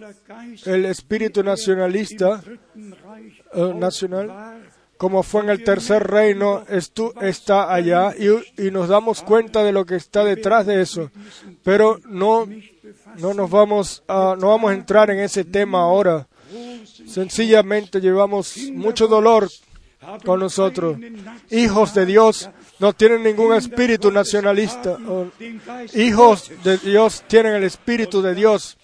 el 0.67 0.85
espíritu 0.87 1.43
nacionalista 1.43 2.43
eh, 3.55 3.75
nacional 3.75 4.63
como 5.01 5.23
fue 5.23 5.41
en 5.41 5.49
el 5.49 5.65
tercer 5.65 6.07
reino, 6.07 6.63
está 7.23 7.73
allá 7.73 8.13
y, 8.19 8.71
nos 8.71 8.87
damos 8.87 9.23
cuenta 9.23 9.65
de 9.65 9.73
lo 9.73 9.87
que 9.87 9.97
está 9.97 10.25
detrás 10.25 10.67
de 10.67 10.83
eso. 10.83 11.11
Pero 11.65 11.99
no, 12.05 12.47
no 13.17 13.33
nos 13.33 13.49
vamos 13.49 14.03
a, 14.07 14.37
no 14.39 14.49
vamos 14.49 14.71
a 14.71 14.75
entrar 14.75 15.11
en 15.11 15.21
ese 15.21 15.45
tema 15.45 15.81
ahora. 15.81 16.29
Sencillamente 17.07 17.99
llevamos 17.99 18.59
mucho 18.75 19.09
dolor 19.09 19.49
con 20.23 20.39
nosotros. 20.39 20.99
Hijos 21.51 21.95
de 21.95 22.05
Dios 22.05 22.51
no 22.81 22.93
tienen 22.95 23.23
ningún 23.23 23.55
espíritu 23.55 24.11
nacionalista. 24.11 24.99
Hijos 25.95 26.51
de 26.65 26.79
Dios 26.79 27.23
tienen 27.29 27.55
el 27.55 27.65
espíritu 27.65 28.23
de 28.23 28.35
Dios. 28.35 28.77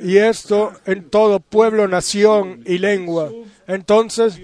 Y 0.00 0.16
esto 0.16 0.72
en 0.84 1.08
todo 1.08 1.40
pueblo, 1.40 1.88
nación 1.88 2.62
y 2.66 2.78
lengua. 2.78 3.30
Entonces 3.66 4.38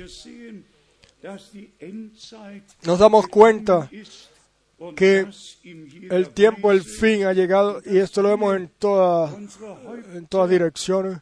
nos 2.82 2.98
damos 2.98 3.28
cuenta 3.28 3.88
que 4.96 5.26
el 6.10 6.30
tiempo, 6.30 6.72
el 6.72 6.82
fin 6.82 7.24
ha 7.24 7.32
llegado 7.32 7.80
y 7.84 7.98
esto 7.98 8.22
lo 8.22 8.30
vemos 8.30 8.56
en 8.56 8.68
todas 8.78 9.32
en 10.14 10.26
todas 10.26 10.50
direcciones 10.50 11.18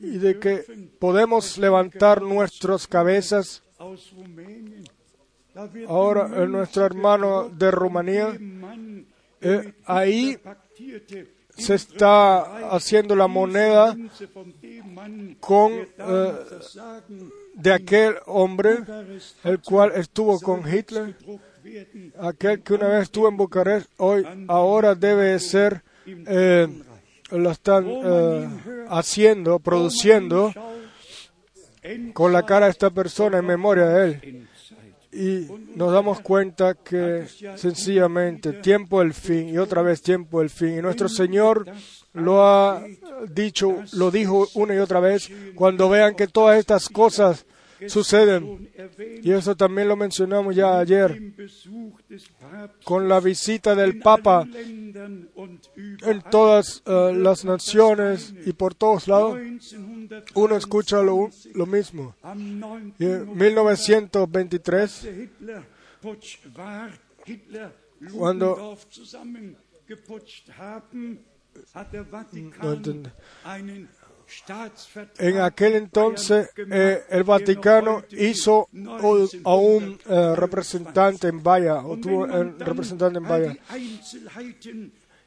y 0.00 0.18
de 0.18 0.38
que 0.38 0.64
podemos 0.98 1.58
levantar 1.58 2.22
nuestras 2.22 2.86
cabezas. 2.86 3.62
Ahora 5.88 6.28
nuestro 6.46 6.84
hermano 6.84 7.48
de 7.48 7.70
Rumanía, 7.70 8.38
eh, 9.40 9.74
ahí 9.84 10.38
se 11.56 11.74
está 11.74 12.68
haciendo 12.68 13.16
la 13.16 13.26
moneda 13.26 13.96
con 15.40 15.72
eh, 15.72 16.32
de 17.54 17.72
aquel 17.72 18.16
hombre 18.26 18.78
el 19.44 19.60
cual 19.60 19.92
estuvo 19.94 20.38
con 20.40 20.62
Hitler, 20.68 21.16
aquel 22.20 22.62
que 22.62 22.74
una 22.74 22.88
vez 22.88 23.02
estuvo 23.04 23.28
en 23.28 23.36
Bucarest, 23.36 23.90
hoy 23.96 24.26
ahora 24.48 24.94
debe 24.94 25.38
ser 25.38 25.82
eh, 26.06 26.68
lo 27.30 27.50
están 27.50 27.86
eh, 27.88 28.48
haciendo, 28.88 29.58
produciendo 29.58 30.52
con 32.12 32.32
la 32.32 32.44
cara 32.44 32.66
de 32.66 32.72
esta 32.72 32.90
persona 32.90 33.38
en 33.38 33.46
memoria 33.46 33.86
de 33.86 34.04
él. 34.04 34.48
Y 35.16 35.48
nos 35.74 35.92
damos 35.92 36.20
cuenta 36.20 36.74
que 36.74 37.24
sencillamente 37.56 38.52
tiempo 38.52 39.00
el 39.00 39.14
fin 39.14 39.48
y 39.48 39.56
otra 39.56 39.80
vez 39.80 40.02
tiempo 40.02 40.42
el 40.42 40.50
fin. 40.50 40.78
Y 40.78 40.82
nuestro 40.82 41.08
Señor 41.08 41.66
lo 42.12 42.46
ha 42.46 42.84
dicho, 43.30 43.82
lo 43.92 44.10
dijo 44.10 44.46
una 44.54 44.74
y 44.74 44.78
otra 44.78 45.00
vez, 45.00 45.30
cuando 45.54 45.88
vean 45.88 46.14
que 46.14 46.26
todas 46.26 46.58
estas 46.58 46.88
cosas 46.90 47.46
suceden. 47.88 48.70
Y 49.22 49.32
eso 49.32 49.56
también 49.56 49.88
lo 49.88 49.96
mencionamos 49.96 50.54
ya 50.54 50.78
ayer, 50.78 51.34
con 52.84 53.08
la 53.08 53.20
visita 53.20 53.74
del 53.74 53.98
Papa 53.98 54.46
en 55.76 56.22
todas 56.30 56.82
eh, 56.86 57.12
las 57.14 57.44
naciones 57.44 58.34
y 58.44 58.52
por 58.52 58.74
todos 58.74 59.08
lados, 59.08 59.38
uno 60.34 60.56
escucha 60.56 61.02
lo, 61.02 61.30
lo 61.54 61.66
mismo. 61.66 62.14
Y 62.98 63.04
en 63.04 63.36
1923, 63.36 65.08
cuando. 68.16 68.78
En 75.18 75.40
aquel 75.40 75.74
entonces 75.74 76.50
eh, 76.56 77.04
el 77.08 77.24
Vaticano 77.24 78.04
hizo 78.10 78.68
a 79.44 79.54
un 79.54 79.98
eh, 80.06 80.34
representante 80.36 81.28
en 81.28 81.42
Vaya, 81.42 81.76
o 81.76 81.96
tuvo 81.96 82.24
un 82.24 82.58
representante 82.58 83.18
en 83.18 83.24
Vaya. 83.24 83.56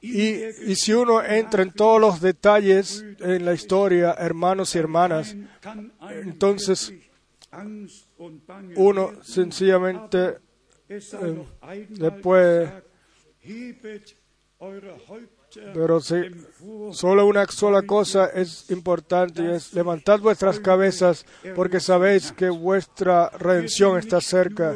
Y, 0.01 0.75
si 0.75 0.93
uno 0.93 1.23
entra 1.23 1.63
en 1.63 1.71
todos 1.71 1.99
los 1.99 2.21
detalles 2.21 3.03
en 3.19 3.43
la 3.43 3.53
historia, 3.53 4.15
hermanos 4.17 4.75
y 4.75 4.79
hermanas, 4.79 5.35
entonces 6.09 6.93
uno 8.75 9.11
sencillamente 9.23 10.37
eh, 10.87 11.45
pero 15.73 15.99
si 15.99 16.15
solo 16.91 17.25
una 17.25 17.45
sola 17.47 17.81
cosa 17.83 18.27
es 18.27 18.69
importante 18.69 19.43
y 19.43 19.47
es 19.47 19.73
levantad 19.73 20.19
vuestras 20.19 20.59
cabezas 20.59 21.25
porque 21.55 21.79
sabéis 21.79 22.31
que 22.31 22.49
vuestra 22.49 23.29
redención 23.29 23.97
está 23.97 24.21
cerca. 24.21 24.75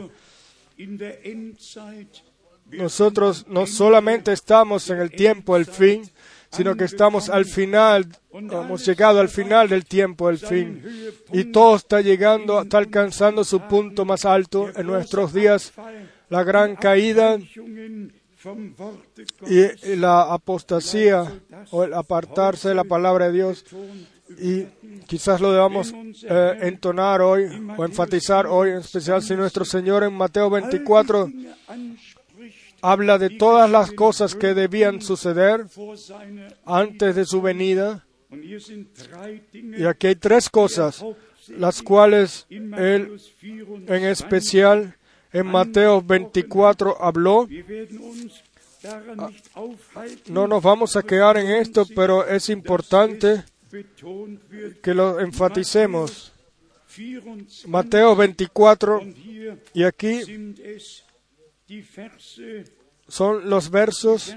Nosotros 2.71 3.45
no 3.47 3.67
solamente 3.67 4.31
estamos 4.31 4.89
en 4.89 4.99
el 4.99 5.11
tiempo, 5.11 5.55
el 5.55 5.65
fin, 5.65 6.09
sino 6.51 6.75
que 6.75 6.85
estamos 6.85 7.29
al 7.29 7.45
final, 7.45 8.07
hemos 8.31 8.85
llegado 8.85 9.19
al 9.19 9.29
final 9.29 9.69
del 9.69 9.85
tiempo, 9.85 10.29
el 10.29 10.37
fin. 10.37 10.83
Y 11.31 11.45
todo 11.45 11.75
está 11.75 12.01
llegando, 12.01 12.61
está 12.61 12.77
alcanzando 12.79 13.43
su 13.43 13.61
punto 13.61 14.05
más 14.05 14.25
alto 14.25 14.69
en 14.75 14.87
nuestros 14.87 15.33
días. 15.33 15.73
La 16.29 16.43
gran 16.43 16.75
caída 16.75 17.37
y 19.47 19.95
la 19.95 20.33
apostasía 20.33 21.41
o 21.71 21.83
el 21.83 21.93
apartarse 21.93 22.69
de 22.69 22.75
la 22.75 22.83
palabra 22.83 23.27
de 23.27 23.33
Dios. 23.33 23.65
Y 24.39 24.63
quizás 25.05 25.41
lo 25.41 25.51
debamos 25.51 25.93
eh, 26.23 26.59
entonar 26.61 27.21
hoy 27.21 27.45
o 27.77 27.85
enfatizar 27.85 28.47
hoy, 28.47 28.71
en 28.71 28.77
especial 28.77 29.21
si 29.21 29.35
nuestro 29.35 29.65
Señor 29.65 30.03
en 30.03 30.13
Mateo 30.13 30.49
24 30.49 31.29
habla 32.81 33.17
de 33.17 33.29
todas 33.29 33.69
las 33.69 33.91
cosas 33.91 34.35
que 34.35 34.53
debían 34.53 35.01
suceder 35.01 35.65
antes 36.65 37.15
de 37.15 37.25
su 37.25 37.41
venida. 37.41 38.05
Y 38.31 39.85
aquí 39.85 40.07
hay 40.07 40.15
tres 40.15 40.49
cosas, 40.49 41.03
las 41.47 41.81
cuales 41.81 42.45
Él 42.49 43.19
en 43.87 44.03
especial 44.05 44.97
en 45.33 45.47
Mateo 45.47 46.01
24 46.01 47.03
habló. 47.03 47.47
No 50.27 50.47
nos 50.47 50.63
vamos 50.63 50.95
a 50.95 51.03
quedar 51.03 51.37
en 51.37 51.51
esto, 51.51 51.85
pero 51.95 52.25
es 52.27 52.49
importante 52.49 53.43
que 54.81 54.93
lo 54.93 55.19
enfaticemos. 55.19 56.31
Mateo 57.65 58.15
24, 58.15 59.01
y 59.73 59.83
aquí 59.83 60.21
son 63.07 63.49
los 63.49 63.71
versos, 63.71 64.35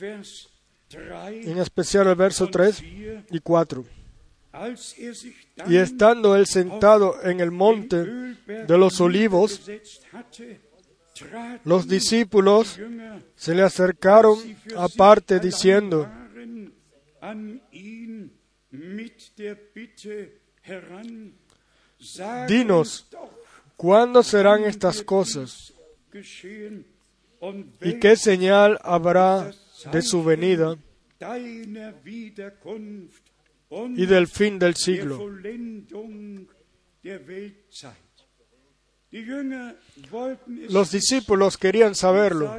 en 0.00 1.58
especial 1.58 2.08
el 2.08 2.16
verso 2.16 2.48
3 2.48 2.82
y 3.30 3.38
4. 3.38 3.84
Y 5.66 5.76
estando 5.76 6.36
él 6.36 6.46
sentado 6.46 7.22
en 7.22 7.40
el 7.40 7.50
monte 7.50 7.96
de 8.04 8.78
los 8.78 9.00
olivos, 9.00 9.68
los 11.64 11.88
discípulos 11.88 12.78
se 13.34 13.54
le 13.54 13.62
acercaron 13.62 14.38
aparte 14.76 15.38
diciendo, 15.38 16.08
Dinos, 22.46 23.08
¿cuándo 23.76 24.22
serán 24.22 24.64
estas 24.64 25.02
cosas? 25.02 25.72
¿Y 27.82 27.98
qué 28.00 28.16
señal 28.16 28.78
habrá 28.82 29.50
de 29.92 30.02
su 30.02 30.24
venida 30.24 30.76
y 33.70 34.06
del 34.06 34.26
fin 34.26 34.58
del 34.58 34.74
siglo? 34.74 35.18
Los 40.68 40.90
discípulos 40.90 41.56
querían 41.56 41.94
saberlo. 41.94 42.54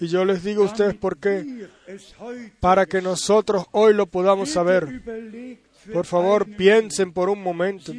Y 0.00 0.08
yo 0.08 0.24
les 0.24 0.44
digo 0.44 0.62
a 0.62 0.66
ustedes 0.66 0.94
por 0.94 1.18
qué. 1.18 1.68
Para 2.60 2.86
que 2.86 3.00
nosotros 3.00 3.64
hoy 3.72 3.94
lo 3.94 4.06
podamos 4.06 4.50
saber. 4.50 5.02
Por 5.92 6.04
favor, 6.04 6.46
piensen 6.56 7.12
por 7.12 7.30
un 7.30 7.42
momento. 7.42 7.92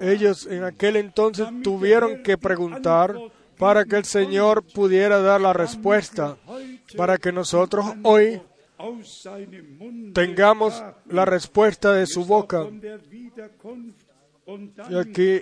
Ellos 0.00 0.46
en 0.46 0.64
aquel 0.64 0.96
entonces 0.96 1.46
tuvieron 1.62 2.22
que 2.22 2.36
preguntar 2.36 3.16
para 3.58 3.84
que 3.84 3.96
el 3.96 4.04
Señor 4.04 4.64
pudiera 4.64 5.20
dar 5.20 5.40
la 5.40 5.52
respuesta, 5.52 6.36
para 6.96 7.18
que 7.18 7.30
nosotros 7.30 7.86
hoy 8.02 8.40
tengamos 10.12 10.82
la 11.06 11.24
respuesta 11.24 11.92
de 11.92 12.06
su 12.06 12.24
boca. 12.24 12.66
Y 14.90 14.96
aquí, 14.96 15.40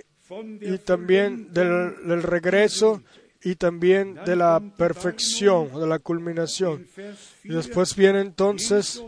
y 0.61 0.77
también 0.79 1.51
del, 1.53 2.23
regreso 2.23 3.03
y 3.43 3.55
también 3.55 4.15
de 4.25 4.35
la 4.35 4.61
perfección, 4.77 5.79
de 5.79 5.87
la 5.87 5.99
culminación. 5.99 6.87
Y 7.43 7.49
después 7.49 7.95
viene 7.95 8.21
entonces 8.21 9.03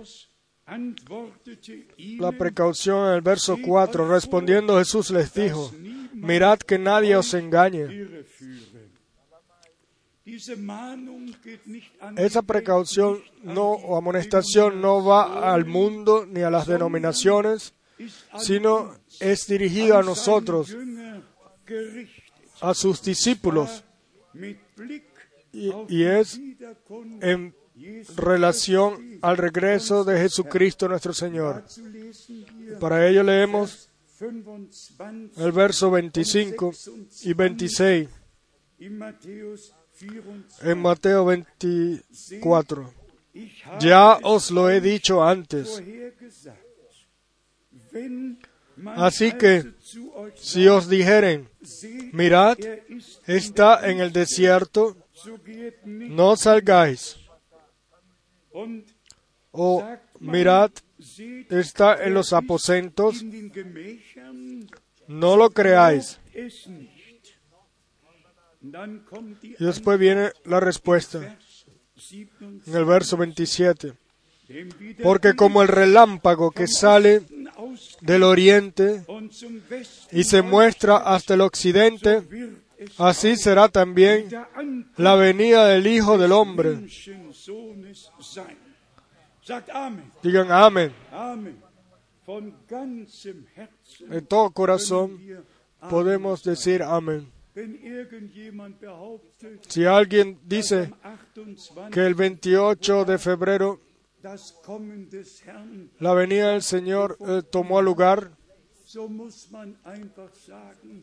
la 2.18 2.32
precaución 2.32 3.08
en 3.10 3.16
el 3.16 3.22
verso 3.22 3.58
4. 3.64 4.10
Respondiendo 4.10 4.78
Jesús 4.78 5.12
les 5.12 5.34
dijo, 5.34 5.72
mirad 6.14 6.60
que 6.60 6.78
nadie 6.78 7.16
os 7.16 7.34
engañe. 7.34 8.26
Esa 12.18 12.42
precaución 12.42 13.24
no, 13.44 13.72
o 13.72 13.98
amonestación 13.98 14.82
no 14.82 15.04
va 15.04 15.54
al 15.54 15.66
mundo 15.66 16.26
ni 16.26 16.42
a 16.42 16.50
las 16.50 16.68
denominaciones, 16.68 17.74
sino 18.40 18.96
es 19.20 19.48
dirigido 19.48 19.98
a 19.98 20.04
nosotros, 20.04 20.76
a 22.62 22.74
sus 22.74 23.02
discípulos, 23.02 23.84
y, 25.54 25.72
y 25.90 26.04
es 26.04 26.40
en 27.22 27.56
relación 28.16 29.20
al 29.22 29.38
regreso 29.38 30.04
de 30.04 30.20
Jesucristo 30.20 30.88
nuestro 30.88 31.14
Señor. 31.14 31.66
Para 32.80 33.08
ello 33.08 33.24
leemos 33.24 33.90
el 35.38 35.52
verso 35.52 35.92
25 35.92 36.72
y 37.24 37.34
26 37.34 38.10
en 40.62 40.82
Mateo 40.82 41.26
24. 41.26 42.94
Ya 43.80 44.18
os 44.24 44.52
lo 44.52 44.70
he 44.70 44.82
dicho 44.82 45.24
antes. 45.24 45.82
Así 48.96 49.32
que 49.32 49.74
si 50.36 50.68
os 50.68 50.90
dijeren, 50.90 51.50
mirad, 52.12 52.58
está 53.26 53.90
en 53.90 54.00
el 54.00 54.12
desierto, 54.12 54.98
no 55.86 56.36
salgáis. 56.36 57.18
O 59.52 59.86
mirad, 60.20 60.72
está 61.50 62.04
en 62.04 62.14
los 62.14 62.34
aposentos, 62.34 63.24
no 65.08 65.38
lo 65.38 65.50
creáis. 65.52 66.20
Y 69.44 69.64
después 69.64 70.00
viene 70.00 70.32
la 70.46 70.60
respuesta 70.60 71.38
en 72.12 72.76
el 72.76 72.86
verso 72.86 73.18
27. 73.18 73.94
Porque 75.02 75.36
como 75.36 75.62
el 75.62 75.68
relámpago 75.68 76.52
que 76.52 76.68
sale 76.68 77.24
del 78.02 78.24
oriente 78.24 79.06
y 80.12 80.24
se 80.24 80.42
muestra 80.42 80.98
hasta 80.98 81.34
el 81.34 81.42
occidente, 81.42 82.24
así 82.98 83.36
será 83.38 83.70
también 83.70 84.30
la 84.98 85.16
venida 85.16 85.68
del 85.68 85.88
Hijo 85.88 86.18
del 86.18 86.32
Hombre. 86.32 86.80
Digan 90.22 90.52
amén. 90.52 90.92
En 94.10 94.26
todo 94.28 94.52
corazón 94.52 95.20
podemos 95.90 96.44
decir 96.44 96.84
amén. 96.84 97.35
Si 99.68 99.86
alguien 99.86 100.40
dice 100.44 100.92
que 101.92 102.06
el 102.06 102.16
28 102.16 103.06
de 103.06 103.18
febrero 103.18 103.80
la 106.00 106.14
venida 106.14 106.52
del 106.52 106.62
Señor 106.64 107.18
eh, 107.20 107.42
tomó 107.50 107.82
lugar, 107.82 108.32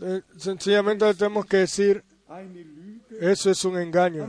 eh, 0.00 0.22
sencillamente 0.36 1.14
tenemos 1.14 1.46
que 1.46 1.58
decir, 1.58 2.02
eso 3.20 3.50
es 3.50 3.64
un 3.64 3.78
engaño. 3.78 4.28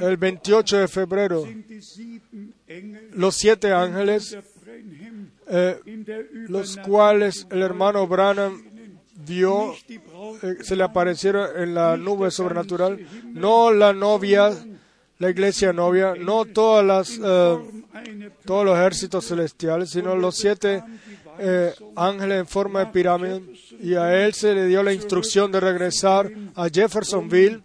El 0.00 0.16
28 0.16 0.78
de 0.78 0.88
febrero, 0.88 1.44
los 3.12 3.36
siete 3.36 3.72
ángeles, 3.72 4.36
eh, 5.48 5.80
los 6.48 6.76
cuales 6.78 7.46
el 7.50 7.62
hermano 7.62 8.06
Branham 8.06 8.71
vio, 9.24 9.74
eh, 10.42 10.56
se 10.62 10.76
le 10.76 10.84
aparecieron 10.84 11.48
en 11.56 11.74
la 11.74 11.96
nube 11.96 12.30
sobrenatural, 12.30 12.98
no 13.26 13.72
la 13.72 13.92
novia, 13.92 14.50
la 15.18 15.30
iglesia 15.30 15.72
novia, 15.72 16.14
no 16.18 16.44
todas 16.44 16.84
las, 16.84 17.20
eh, 17.22 18.30
todos 18.44 18.64
los 18.64 18.78
ejércitos 18.78 19.26
celestiales, 19.26 19.90
sino 19.90 20.16
los 20.16 20.36
siete 20.36 20.82
eh, 21.38 21.72
ángeles 21.96 22.40
en 22.40 22.46
forma 22.46 22.80
de 22.80 22.86
pirámide, 22.86 23.42
y 23.80 23.94
a 23.94 24.24
él 24.24 24.34
se 24.34 24.54
le 24.54 24.66
dio 24.66 24.82
la 24.82 24.92
instrucción 24.92 25.50
de 25.52 25.60
regresar 25.60 26.30
a 26.54 26.68
Jeffersonville 26.68 27.62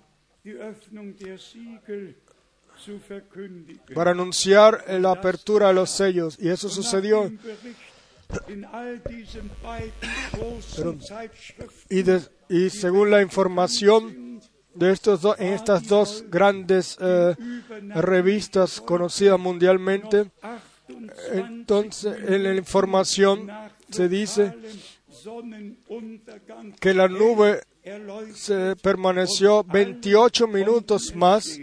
para 3.94 4.12
anunciar 4.12 4.86
la 5.00 5.12
apertura 5.12 5.68
de 5.70 5.74
los 5.74 5.90
sellos, 5.90 6.38
y 6.40 6.50
eso 6.50 6.70
sucedió. 6.70 7.32
Y, 11.90 12.02
de- 12.04 12.22
y 12.50 12.70
según 12.70 13.10
la 13.12 13.22
información 13.22 14.42
de 14.74 14.92
estos 14.92 15.22
do- 15.22 15.36
en 15.38 15.54
estas 15.54 15.88
dos 15.88 16.24
grandes 16.30 16.98
eh, 17.00 17.36
revistas 17.96 18.80
conocidas 18.82 19.40
mundialmente, 19.40 20.30
entonces 21.34 22.16
en 22.28 22.44
la 22.44 22.54
información 22.56 23.50
se 23.90 24.08
dice 24.10 24.54
que 26.80 26.94
la 26.94 27.08
nube 27.08 27.62
se 28.36 28.76
permaneció 28.76 29.64
28 29.64 30.48
minutos 30.48 31.16
más 31.16 31.60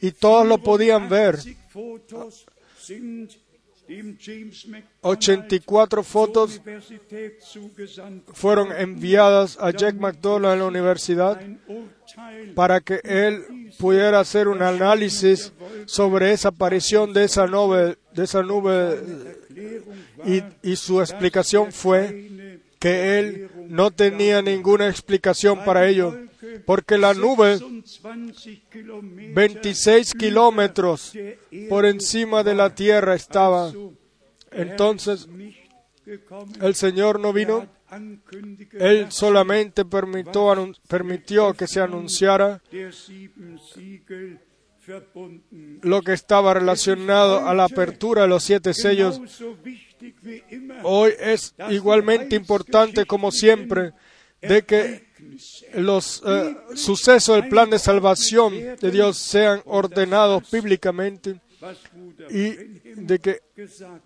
y 0.00 0.10
todos 0.12 0.46
lo 0.46 0.58
podían 0.58 1.08
ver. 1.08 1.38
84 5.00 6.02
fotos 6.02 6.60
fueron 8.32 8.72
enviadas 8.72 9.58
a 9.60 9.70
Jack 9.70 9.96
McDonald 9.96 10.54
en 10.54 10.58
la 10.60 10.66
universidad 10.66 11.40
para 12.54 12.80
que 12.80 13.00
él 13.04 13.72
pudiera 13.78 14.20
hacer 14.20 14.48
un 14.48 14.62
análisis 14.62 15.52
sobre 15.86 16.32
esa 16.32 16.48
aparición 16.48 17.12
de 17.12 17.24
esa 17.24 17.46
nube, 17.46 17.96
de 18.12 18.24
esa 18.24 18.42
nube 18.42 19.00
y, 20.24 20.42
y 20.62 20.76
su 20.76 21.00
explicación 21.00 21.72
fue 21.72 22.58
que 22.78 23.18
él 23.18 23.50
no 23.68 23.90
tenía 23.90 24.42
ninguna 24.42 24.88
explicación 24.88 25.64
para 25.64 25.88
ello, 25.88 26.16
porque 26.64 26.98
la 26.98 27.14
nube 27.14 27.58
26 29.34 30.14
kilómetros 30.14 31.12
por 31.68 31.84
encima 31.84 32.42
de 32.42 32.54
la 32.54 32.74
tierra 32.74 33.14
estaba. 33.14 33.72
Entonces 34.52 35.28
el 36.60 36.74
Señor 36.74 37.18
no 37.18 37.32
vino, 37.32 37.66
Él 38.72 39.06
solamente 39.10 39.84
permitió, 39.84 41.54
que 41.54 41.66
se 41.66 41.80
anunciara 41.80 42.62
lo 45.82 46.02
que 46.02 46.12
estaba 46.12 46.54
relacionado 46.54 47.46
a 47.46 47.54
la 47.54 47.64
apertura 47.64 48.22
de 48.22 48.28
los 48.28 48.44
siete 48.44 48.72
sellos. 48.72 49.20
Hoy 50.84 51.12
es 51.18 51.54
igualmente 51.70 52.36
importante 52.36 53.04
como 53.04 53.32
siempre 53.32 53.92
de 54.40 54.62
que 54.62 55.05
los 55.74 56.22
eh, 56.26 56.56
sucesos 56.74 57.36
del 57.36 57.48
plan 57.48 57.70
de 57.70 57.78
salvación 57.78 58.54
de 58.54 58.90
Dios 58.90 59.16
sean 59.18 59.62
ordenados 59.64 60.50
bíblicamente 60.50 61.40
y 62.30 62.50
de 62.94 63.18
que 63.18 63.40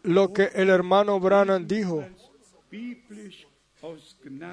lo 0.02 0.32
que 0.32 0.50
el 0.54 0.70
hermano 0.70 1.18
Branham 1.20 1.66
dijo, 1.66 2.04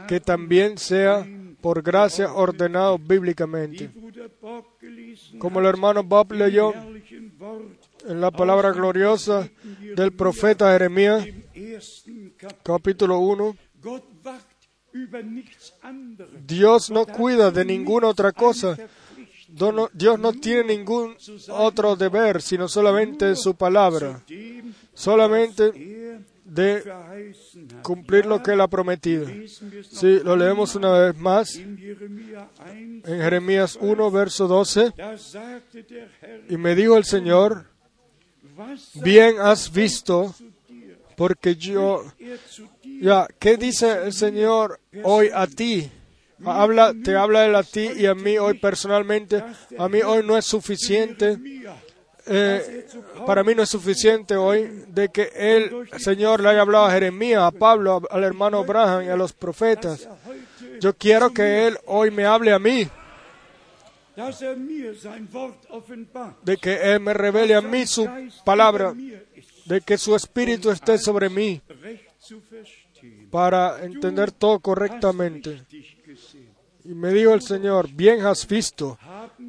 que 0.07 0.19
también 0.19 0.77
sea 0.77 1.27
por 1.61 1.81
gracia 1.81 2.33
ordenado 2.33 2.97
bíblicamente. 2.97 3.89
Como 5.37 5.59
el 5.59 5.65
hermano 5.65 6.03
Bob 6.03 6.31
leyó 6.31 6.73
en 6.73 8.21
la 8.21 8.31
palabra 8.31 8.71
gloriosa 8.71 9.49
del 9.95 10.13
profeta 10.13 10.71
Jeremías, 10.71 11.25
capítulo 12.63 13.19
1, 13.19 13.55
Dios 16.45 16.89
no 16.89 17.05
cuida 17.05 17.51
de 17.51 17.65
ninguna 17.65 18.07
otra 18.07 18.31
cosa. 18.31 18.77
Dios 19.93 20.19
no 20.19 20.33
tiene 20.33 20.75
ningún 20.75 21.15
otro 21.49 21.95
deber, 21.95 22.41
sino 22.41 22.67
solamente 22.67 23.35
su 23.35 23.55
palabra. 23.55 24.21
Solamente 24.93 25.71
de 26.47 26.83
cumplir 27.81 28.25
lo 28.25 28.41
que 28.41 28.51
Él 28.51 28.61
ha 28.61 28.67
prometido. 28.67 29.27
Si 29.89 30.19
lo 30.19 30.35
leemos 30.35 30.75
una 30.75 30.91
vez 30.91 31.17
más 31.17 31.55
en 31.55 33.03
Jeremías 33.03 33.77
1, 33.79 34.11
verso 34.11 34.47
12. 34.47 34.93
Y 36.49 36.57
me 36.57 36.75
dijo 36.75 36.97
el 36.97 37.03
Señor, 37.03 37.65
bien 38.95 39.39
has 39.39 39.71
visto, 39.71 40.33
porque 41.17 41.55
yo... 41.55 42.03
Ya, 43.01 43.27
¿qué 43.39 43.57
dice 43.57 44.05
el 44.05 44.13
Señor 44.13 44.79
hoy 45.03 45.29
a 45.33 45.47
ti? 45.47 45.91
Habla, 46.45 46.93
te 47.03 47.15
habla 47.15 47.47
Él 47.47 47.55
a 47.55 47.63
ti 47.63 47.89
y 47.97 48.05
a 48.05 48.13
mí 48.13 48.37
hoy 48.37 48.59
personalmente. 48.59 49.43
A 49.79 49.89
mí 49.89 50.01
hoy 50.03 50.23
no 50.23 50.37
es 50.37 50.45
suficiente. 50.45 51.37
eh, 52.27 52.85
para 53.25 53.43
mí 53.43 53.55
no 53.55 53.63
es 53.63 53.69
suficiente 53.69 54.35
hoy 54.35 54.85
de 54.89 55.09
que 55.09 55.31
el 55.35 55.89
Señor 55.99 56.41
le 56.41 56.49
haya 56.49 56.61
hablado 56.61 56.85
a 56.85 56.91
Jeremías, 56.91 57.41
a 57.41 57.51
Pablo, 57.51 58.01
al 58.11 58.23
hermano 58.23 58.59
Abraham 58.59 59.05
y 59.05 59.09
a 59.09 59.15
los 59.15 59.33
profetas. 59.33 60.07
Yo 60.79 60.93
quiero 60.95 61.31
que 61.33 61.65
Él 61.67 61.79
hoy 61.87 62.11
me 62.11 62.25
hable 62.25 62.53
a 62.53 62.59
mí, 62.59 62.87
de 66.43 66.57
que 66.57 66.93
Él 66.93 66.99
me 66.99 67.13
revele 67.13 67.55
a 67.55 67.61
mí 67.61 67.85
su 67.87 68.07
palabra, 68.43 68.93
de 69.67 69.81
que 69.81 69.97
su 69.97 70.15
espíritu 70.15 70.71
esté 70.71 70.97
sobre 70.97 71.29
mí, 71.29 71.61
para 73.29 73.83
entender 73.83 74.31
todo 74.31 74.59
correctamente. 74.59 75.61
Y 76.83 76.93
me 76.93 77.11
dijo 77.11 77.33
el 77.33 77.41
Señor, 77.41 77.89
bien 77.91 78.25
has 78.25 78.47
visto, 78.47 78.97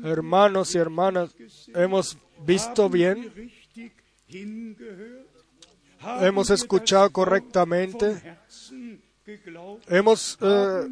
hermanos 0.02 0.74
y 0.74 0.78
hermanas, 0.78 1.31
hemos 1.74 2.18
visto 2.44 2.88
bien, 2.88 3.33
hemos 6.20 6.50
escuchado 6.50 7.11
correctamente, 7.11 8.20
hemos 9.87 10.37
eh, 10.40 10.88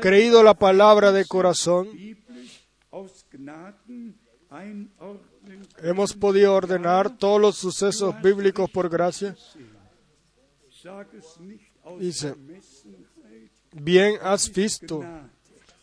creído 0.00 0.42
la 0.42 0.54
palabra 0.54 1.12
de 1.12 1.24
corazón, 1.26 1.88
hemos 5.84 6.14
podido 6.14 6.54
ordenar 6.54 7.16
todos 7.18 7.40
los 7.40 7.56
sucesos 7.56 8.14
bíblicos 8.22 8.70
por 8.70 8.88
gracia. 8.88 9.36
Dice, 11.98 12.34
bien 13.72 14.14
has 14.22 14.50
visto. 14.50 15.04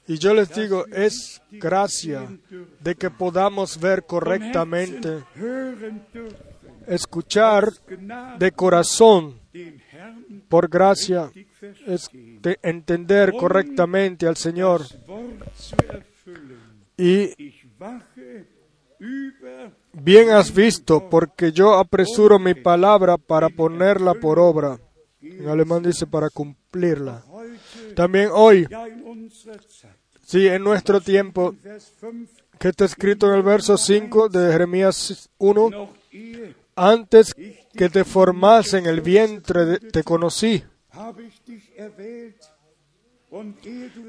Y 0.08 0.18
yo 0.18 0.34
les 0.34 0.54
digo, 0.54 0.86
es 0.88 1.42
gracia 1.52 2.28
de 2.80 2.96
que 2.96 3.10
podamos 3.12 3.80
ver 3.80 4.04
correctamente, 4.06 5.24
escuchar 6.88 7.72
de 8.40 8.52
corazón, 8.52 9.40
por 10.50 10.68
gracia, 10.68 11.28
richtig 11.28 11.48
es 11.62 12.10
verstehen. 12.12 12.42
de 12.42 12.60
entender 12.64 13.34
correctamente 13.34 14.28
al 14.28 14.36
Señor. 14.36 14.82
Y 16.98 17.54
bien 19.94 20.30
has 20.30 20.54
visto, 20.54 21.10
porque 21.10 21.52
yo 21.52 21.76
apresuro 21.76 22.40
mi 22.40 22.54
palabra 22.54 23.18
para 23.18 23.50
ponerla 23.50 24.14
por 24.14 24.40
obra. 24.40 24.80
En 25.22 25.48
alemán 25.48 25.84
dice 25.84 26.08
para 26.08 26.30
cumplirla. 26.30 27.24
También 27.96 28.30
hoy, 28.34 28.68
sí, 30.26 30.48
en 30.48 30.64
nuestro 30.64 31.02
tiempo, 31.02 31.54
Vers 31.62 31.94
5, 32.00 32.18
que 32.58 32.70
está 32.70 32.86
escrito 32.86 33.28
en 33.28 33.36
el 33.36 33.44
verso 33.44 33.78
5 33.78 34.30
de 34.30 34.52
Jeremías 34.52 35.30
1, 35.38 35.70
noch 35.70 35.90
ehe 36.12 36.56
antes 36.76 37.34
que 37.34 37.90
te 37.90 38.04
formase 38.04 38.78
en 38.78 38.86
el 38.86 39.02
vientre 39.02 39.80
te 39.80 40.04
conocí, 40.04 40.64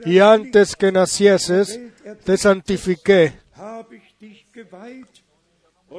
y 0.05 0.19
antes 0.19 0.77
que 0.77 0.93
nacieses 0.93 1.81
te 2.25 2.37
santifiqué, 2.37 3.35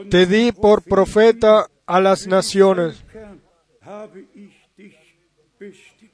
te 0.09 0.25
di 0.25 0.51
por 0.51 0.81
profeta 0.81 1.67
a 1.85 1.99
las 1.99 2.27
naciones. 2.27 3.03
Völkern 3.03 3.41
habe 3.81 4.25
ich 4.33 4.53
dich 4.77 4.95
bestimmt. 5.59 6.13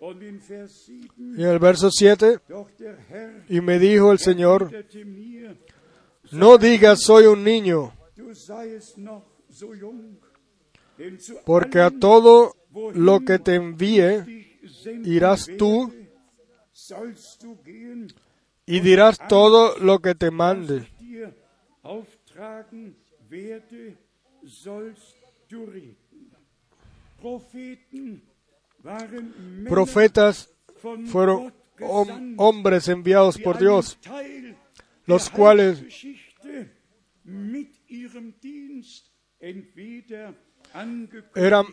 Und 0.00 0.22
in 0.22 0.40
Vers 0.40 0.86
7, 0.86 1.34
Y 1.36 1.42
en 1.42 1.50
el 1.50 1.58
verso 1.58 1.90
7, 1.90 2.40
doch 2.48 2.70
der 2.78 2.96
Herr 3.10 3.44
y 3.50 3.60
me 3.60 3.78
dijo 3.78 4.12
el 4.12 4.18
Señor, 4.18 4.70
no 6.32 6.56
digas 6.56 7.02
soy 7.02 7.26
un 7.26 7.44
niño, 7.44 7.92
porque 11.44 11.80
a 11.80 11.90
todo 11.90 12.56
lo 12.94 13.20
que 13.20 13.38
te 13.38 13.56
envíe 13.56 14.48
irás 15.04 15.50
tú 15.58 15.92
y 18.64 18.80
dirás 18.80 19.18
todo 19.28 19.76
lo 19.78 19.98
que 19.98 20.14
te 20.14 20.30
mande. 20.30 20.88
Profetas 29.68 30.48
fueron 31.06 31.52
hom- 31.78 32.34
hombres 32.38 32.88
enviados 32.88 33.36
por 33.38 33.58
Dios, 33.58 33.98
los 35.06 35.28
cuales 35.30 35.82
eran, 41.34 41.66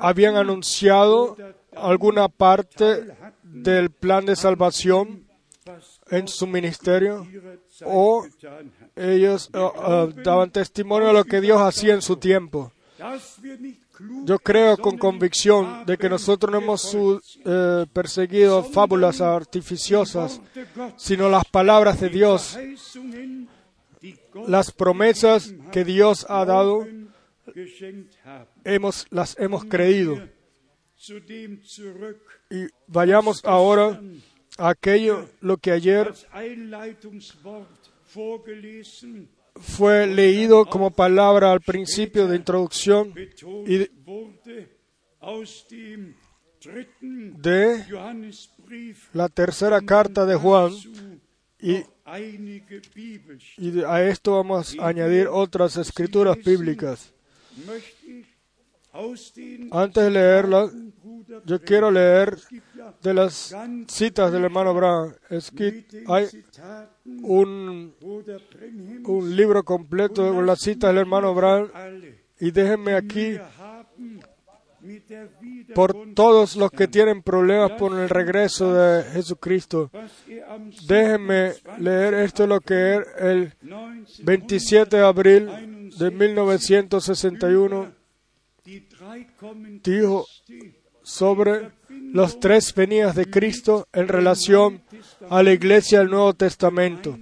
habían 0.00 0.36
anunciado 0.36 1.36
alguna 1.74 2.28
parte 2.28 3.06
del 3.42 3.90
plan 3.90 4.24
de 4.26 4.36
salvación 4.36 5.26
en 6.10 6.28
su 6.28 6.46
ministerio 6.46 7.26
o. 7.84 8.24
ellos 8.96 9.50
eh, 9.52 9.58
eh, 9.58 10.12
daban 10.22 10.50
testimonio 10.50 11.08
de 11.08 11.14
lo 11.14 11.24
que 11.24 11.40
Dios 11.40 11.60
hacía 11.60 11.94
en 11.94 12.02
su 12.02 12.16
tiempo. 12.16 12.72
Yo 14.24 14.38
creo 14.38 14.76
con 14.76 14.98
convicción 14.98 15.84
de 15.86 15.96
que 15.96 16.08
nosotros 16.08 16.50
no 16.50 16.58
hemos 16.58 16.96
eh, 17.44 17.86
perseguido 17.92 18.64
fábulas 18.64 19.20
artificiosas, 19.20 20.40
sino 20.96 21.28
las 21.28 21.44
palabras 21.44 22.00
de 22.00 22.08
Dios, 22.08 22.58
las 24.46 24.72
promesas 24.72 25.52
que 25.70 25.84
Dios 25.84 26.26
ha 26.28 26.44
dado, 26.44 26.86
hemos, 28.64 29.06
las 29.10 29.38
hemos 29.38 29.64
creído. 29.64 30.20
Y 32.50 32.66
vayamos 32.86 33.44
ahora 33.44 34.00
a 34.58 34.68
aquello 34.70 35.28
lo 35.40 35.56
que 35.56 35.70
ayer 35.72 36.12
fue 39.60 40.06
leído 40.06 40.64
como 40.66 40.90
palabra 40.90 41.52
al 41.52 41.60
principio 41.60 42.26
de 42.26 42.36
introducción 42.36 43.12
y 43.66 43.88
de- 47.38 47.84
la 49.14 49.28
tercera 49.28 49.80
carta 49.80 50.24
de 50.26 50.36
Juan 50.36 50.72
y, 51.60 51.82
y 53.58 53.84
a 53.84 54.04
esto 54.08 54.32
vamos 54.32 54.74
a 54.78 54.88
añadir 54.88 55.28
otras 55.28 55.76
escrituras 55.76 56.36
bíblicas. 56.44 57.12
Antes 59.70 60.04
de 60.04 60.10
leerlas, 60.10 60.70
yo 61.44 61.60
quiero 61.60 61.90
leer 61.90 62.36
de 63.02 63.14
las 63.14 63.54
citas 63.88 64.32
del 64.32 64.44
hermano 64.44 64.74
Brown. 64.74 65.14
Es 65.28 65.50
que 65.50 65.86
hay 66.06 66.26
un, 67.04 67.94
un 69.04 69.36
libro 69.36 69.62
completo 69.64 70.34
con 70.34 70.46
las 70.46 70.60
citas 70.60 70.90
del 70.90 70.98
hermano 70.98 71.34
Brown 71.34 71.70
y 72.40 72.50
déjenme 72.50 72.94
aquí 72.94 73.38
por 75.74 76.12
todos 76.14 76.56
los 76.56 76.70
que 76.70 76.88
tienen 76.88 77.22
problemas 77.22 77.72
por 77.72 77.96
el 77.98 78.08
regreso 78.08 78.74
de 78.74 79.04
Jesucristo. 79.04 79.90
Déjenme 80.86 81.52
leer 81.78 82.14
esto 82.14 82.46
lo 82.46 82.60
que 82.60 82.96
es 82.96 83.00
el 83.18 83.52
19 83.60 84.02
27 84.24 84.96
de 84.96 85.04
abril 85.04 85.90
de 85.96 86.10
1961 86.10 88.02
die 88.64 88.80
drei 88.80 89.26
kommen 89.36 89.80
dijo 89.82 90.26
sobre 91.12 91.72
los 91.90 92.40
tres 92.40 92.74
venidas 92.74 93.14
de 93.14 93.26
Cristo 93.26 93.86
en 93.92 94.08
relación 94.08 94.82
a 95.28 95.42
la 95.42 95.52
iglesia 95.52 95.98
del 95.98 96.10
Nuevo 96.10 96.32
Testamento. 96.32 97.18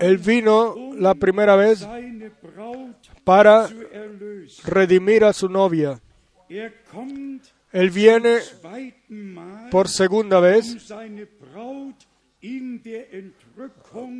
Él 0.00 0.18
vino 0.18 0.74
la 0.94 1.14
primera 1.14 1.56
vez 1.56 1.88
para 3.24 3.68
redimir 4.64 5.24
a 5.24 5.32
su 5.32 5.48
novia. 5.48 6.00
Él 7.72 7.90
viene 7.90 8.38
por 9.70 9.88
segunda 9.88 10.40
vez 10.40 10.92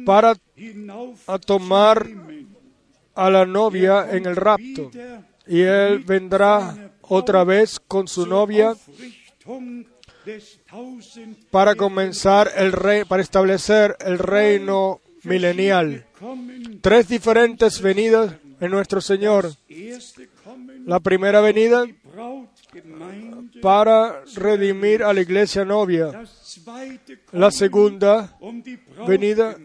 para 0.06 0.34
a 1.26 1.38
tomar. 1.38 2.08
A 3.18 3.30
la 3.30 3.44
novia 3.44 4.06
en 4.12 4.26
el 4.26 4.36
rapto. 4.36 4.92
Y 5.46 5.62
él 5.62 5.98
vendrá 6.06 6.92
otra 7.02 7.42
vez 7.42 7.80
con 7.80 8.06
su 8.06 8.24
novia 8.26 8.76
para 11.50 11.74
comenzar 11.74 12.48
el 12.54 12.70
rey, 12.70 13.04
para 13.04 13.22
establecer 13.22 13.96
el 14.00 14.18
reino 14.20 15.00
milenial. 15.24 16.06
Tres 16.80 17.08
diferentes 17.08 17.80
venidas 17.80 18.34
en 18.60 18.70
nuestro 18.70 19.00
Señor. 19.00 19.50
La 20.86 21.00
primera 21.00 21.40
venida 21.40 21.86
para 23.60 24.22
redimir 24.36 25.02
a 25.02 25.12
la 25.12 25.22
iglesia 25.22 25.64
novia. 25.64 26.22
La 27.32 27.50
segunda 27.50 28.38
venida 29.08 29.56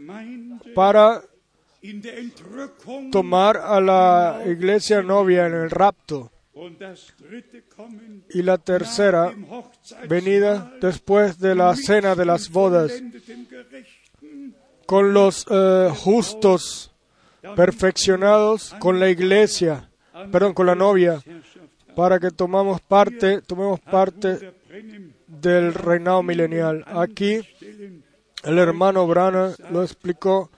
para 0.73 1.21
tomar 3.11 3.57
a 3.57 3.79
la 3.81 4.41
iglesia 4.45 5.01
novia 5.01 5.47
en 5.47 5.53
el 5.53 5.69
rapto. 5.69 6.31
Y 8.29 8.41
la 8.41 8.57
tercera 8.57 9.33
venida 10.07 10.73
después 10.79 11.39
de 11.39 11.55
la 11.55 11.75
cena 11.75 12.15
de 12.15 12.25
las 12.25 12.49
bodas. 12.49 12.91
con 14.85 15.13
los 15.13 15.45
eh, 15.49 15.91
justos 15.95 16.93
perfeccionados 17.55 18.73
con 18.79 18.99
la 18.99 19.09
iglesia, 19.09 19.89
perdón, 20.31 20.53
con 20.53 20.65
la 20.65 20.75
novia, 20.75 21.21
para 21.95 22.19
que 22.19 22.31
tomamos 22.31 22.81
parte, 22.81 23.41
tomemos 23.41 23.79
parte 23.79 24.53
del 25.27 25.73
reinado 25.73 26.23
milenial. 26.23 26.83
Aquí 26.87 27.41
el 28.43 28.57
hermano 28.57 29.05
Brana 29.07 29.53
lo 29.71 29.83
explicó, 29.83 30.49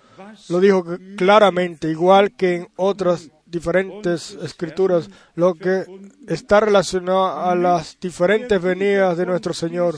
lo 0.49 0.59
dijo 0.59 0.86
claramente, 1.18 1.89
igual 1.89 2.36
que 2.36 2.55
en 2.55 2.68
otras 2.76 3.30
diferentes 3.45 4.38
escrituras, 4.41 5.09
lo 5.36 5.55
que 5.55 5.86
está 6.28 6.59
relacionado 6.59 7.39
a 7.39 7.55
las 7.55 7.97
diferentes 7.99 8.61
venidas 8.61 9.18
de 9.18 9.26
nuestro 9.26 9.53
Señor. 9.53 9.95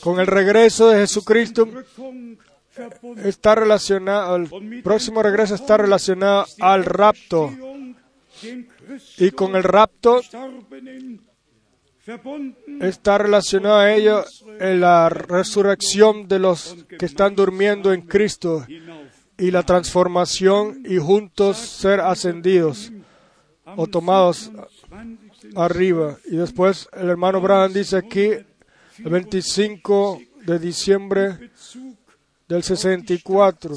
Con 0.00 0.20
el 0.20 0.26
regreso 0.26 0.88
de 0.88 1.00
Jesucristo 1.00 1.68
está 3.24 3.54
relacionado, 3.54 4.36
el 4.36 4.82
próximo 4.82 5.22
regreso 5.22 5.54
está 5.54 5.76
relacionado 5.76 6.46
al 6.60 6.84
rapto. 6.84 7.50
Y 9.18 9.30
con 9.30 9.56
el 9.56 9.62
rapto 9.62 10.20
está 12.80 13.18
relacionado 13.18 13.76
a 13.76 13.92
ello 13.92 14.24
en 14.60 14.80
la 14.80 15.08
resurrección 15.08 16.28
de 16.28 16.38
los 16.38 16.76
que 16.98 17.06
están 17.06 17.34
durmiendo 17.34 17.92
en 17.92 18.02
Cristo 18.02 18.66
y 19.38 19.50
la 19.50 19.62
transformación 19.62 20.82
y 20.86 20.98
juntos 20.98 21.58
ser 21.58 22.00
ascendidos 22.00 22.92
o 23.76 23.86
tomados 23.86 24.50
arriba. 25.56 26.18
Y 26.26 26.36
después 26.36 26.88
el 26.92 27.08
hermano 27.08 27.40
Braham 27.40 27.72
dice 27.72 27.96
aquí, 27.96 28.30
el 28.98 29.10
25 29.10 30.20
de 30.46 30.58
diciembre 30.58 31.50
del 32.48 32.62
64. 32.62 33.76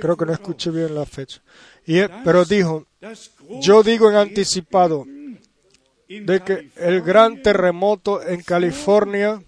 Creo 0.00 0.16
que 0.16 0.26
no 0.26 0.32
escuché 0.32 0.70
bien 0.70 0.94
la 0.94 1.06
fecha. 1.06 1.42
Y, 1.86 2.00
pero 2.24 2.44
dijo, 2.44 2.86
yo 3.60 3.82
digo 3.82 4.10
en 4.10 4.16
anticipado 4.16 5.06
de 6.18 6.40
que 6.40 6.70
el 6.76 7.02
gran 7.02 7.40
terremoto 7.40 8.20
en 8.26 8.42
California 8.42 9.40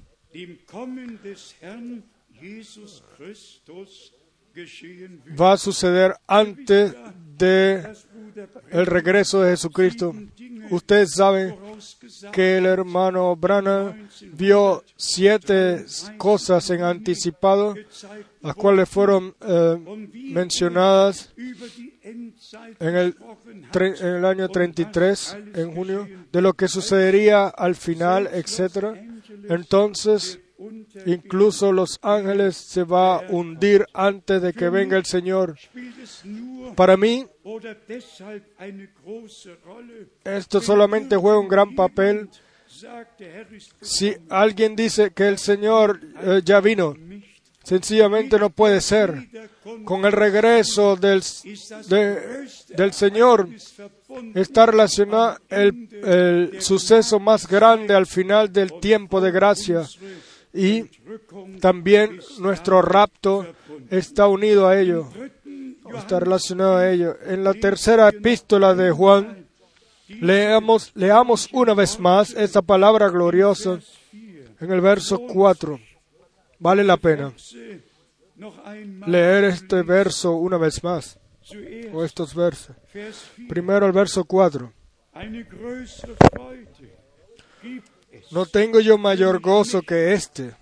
va 5.40 5.52
a 5.52 5.56
suceder 5.56 6.14
antes 6.28 6.94
de 7.36 7.94
el 8.70 8.86
regreso 8.86 9.42
de 9.42 9.50
Jesucristo. 9.50 10.14
Ustedes 10.70 11.12
saben 11.14 11.56
que 12.32 12.58
el 12.58 12.66
hermano 12.66 13.36
Branham 13.36 14.08
vio 14.32 14.84
siete 14.96 15.84
cosas 16.16 16.70
en 16.70 16.82
anticipado, 16.82 17.74
las 18.40 18.54
cuales 18.54 18.88
fueron 18.88 19.34
eh, 19.40 19.76
mencionadas 20.12 21.32
en 21.36 22.34
el, 22.80 23.16
en 23.74 24.06
el 24.06 24.24
año 24.24 24.48
33, 24.48 25.36
en 25.54 25.74
junio, 25.74 26.08
de 26.30 26.42
lo 26.42 26.54
que 26.54 26.68
sucedería 26.68 27.48
al 27.48 27.74
final, 27.74 28.28
etc. 28.32 28.96
Entonces, 29.48 30.38
Incluso 31.06 31.72
los 31.72 31.98
ángeles 32.02 32.56
se 32.56 32.84
va 32.84 33.16
a 33.16 33.20
hundir 33.30 33.86
antes 33.92 34.40
de 34.42 34.52
que 34.52 34.68
venga 34.68 34.96
el 34.96 35.04
Señor. 35.04 35.56
Para 36.76 36.96
mí, 36.96 37.26
esto 40.24 40.60
solamente 40.60 41.16
juega 41.16 41.38
un 41.38 41.48
gran 41.48 41.74
papel. 41.74 42.28
Si 43.80 44.14
alguien 44.28 44.76
dice 44.76 45.10
que 45.10 45.28
el 45.28 45.38
Señor 45.38 46.00
eh, 46.22 46.40
ya 46.44 46.60
vino. 46.60 46.94
Sencillamente 47.64 48.38
no 48.38 48.50
puede 48.50 48.80
ser. 48.80 49.28
Con 49.84 50.04
el 50.04 50.12
regreso 50.12 50.96
del, 50.96 51.22
del 52.76 52.92
Señor 52.92 53.48
está 54.34 54.66
relacionado 54.66 55.38
el, 55.48 55.88
el 56.04 56.60
suceso 56.60 57.20
más 57.20 57.46
grande 57.46 57.94
al 57.94 58.06
final 58.06 58.52
del 58.52 58.80
tiempo 58.80 59.20
de 59.20 59.30
gracia. 59.30 59.86
y 60.52 60.84
también 61.60 62.20
nuestro 62.40 62.82
rapto 62.82 63.46
está 63.90 64.26
unido 64.26 64.66
a 64.66 64.78
ello, 64.78 65.08
está 65.96 66.20
relacionado 66.20 66.76
a 66.76 66.90
ello. 66.90 67.16
En 67.24 67.44
la 67.44 67.54
tercera 67.54 68.08
epístola 68.08 68.74
de 68.74 68.90
Juan, 68.90 69.46
leamos, 70.08 70.92
una 71.52 71.74
vez 71.74 71.98
más 71.98 72.32
esta 72.34 72.62
palabra 72.62 73.08
gloriosa 73.08 73.80
en 74.12 74.72
el 74.72 74.80
verso 74.80 75.18
4. 75.26 75.78
Vale 76.58 76.84
la 76.84 76.96
pena 76.96 77.32
leer 79.06 79.44
este 79.44 79.82
verso 79.82 80.32
una 80.32 80.56
vez 80.56 80.82
más, 80.82 81.18
o 81.92 82.04
estos 82.04 82.34
versos. 82.34 82.76
Primero 83.48 83.86
el 83.86 83.92
verso 83.92 84.24
4. 84.24 84.72
No 88.30 88.46
tengo 88.46 88.80
yo 88.80 88.98
mayor 88.98 89.40
gozo 89.40 89.82
que 89.82 90.12
este, 90.12 90.54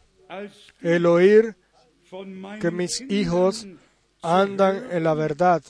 el 0.81 1.07
oír 1.07 1.57
que 2.61 2.71
mis 2.71 3.01
hijos 3.03 3.67
andan 4.23 4.89
en 4.91 5.05
la 5.05 5.15
verdad. 5.15 5.63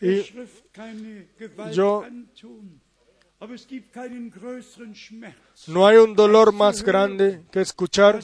Y 0.00 0.22
yo 1.72 2.04
no 5.68 5.86
hay 5.86 5.96
un 5.96 6.14
dolor 6.14 6.52
más 6.52 6.82
grande 6.82 7.42
que 7.50 7.60
escuchar 7.60 8.20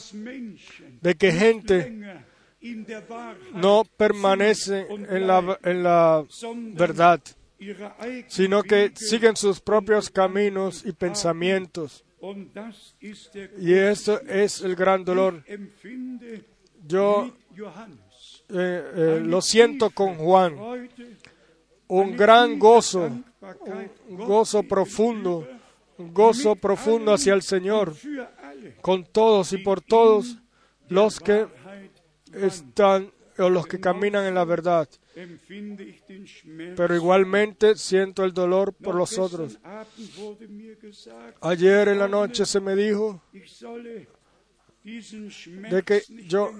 de 1.01 1.15
que 1.15 1.31
gente 1.31 2.23
no 3.53 3.83
permanece 3.97 4.87
en 4.89 5.27
la, 5.27 5.59
en 5.63 5.83
la 5.83 6.25
verdad, 6.73 7.19
sino 8.27 8.63
que 8.63 8.91
siguen 8.95 9.35
sus 9.35 9.59
propios 9.59 10.09
caminos 10.09 10.83
y 10.85 10.91
pensamientos. 10.93 12.03
Y 13.59 13.73
eso 13.73 14.21
es 14.21 14.61
el 14.61 14.75
gran 14.75 15.03
dolor. 15.03 15.43
Yo 16.85 17.33
eh, 18.49 18.91
eh, 18.95 19.21
lo 19.23 19.41
siento 19.41 19.89
con 19.89 20.15
Juan. 20.15 20.57
Un 21.87 22.15
gran 22.15 22.57
gozo, 22.57 23.09
un 24.07 24.17
gozo 24.17 24.63
profundo, 24.63 25.47
un 25.97 26.13
gozo 26.13 26.55
profundo 26.55 27.13
hacia 27.13 27.33
el 27.33 27.41
Señor, 27.41 27.93
con 28.81 29.03
todos 29.03 29.51
y 29.51 29.57
por 29.57 29.81
todos 29.81 30.37
los 30.87 31.19
que 31.19 31.45
están 32.33 33.11
o 33.37 33.49
los 33.49 33.67
que 33.67 33.79
caminan 33.79 34.25
en 34.25 34.35
la 34.35 34.45
verdad. 34.45 34.87
Pero 36.75 36.95
igualmente 36.95 37.75
siento 37.75 38.23
el 38.23 38.33
dolor 38.33 38.73
por 38.73 38.95
los 38.95 39.17
otros. 39.17 39.59
Ayer 41.41 41.89
en 41.89 41.99
la 41.99 42.07
noche 42.07 42.45
se 42.45 42.59
me 42.59 42.75
dijo 42.75 43.21
de 44.83 45.83
que 45.83 46.01
yo 46.27 46.51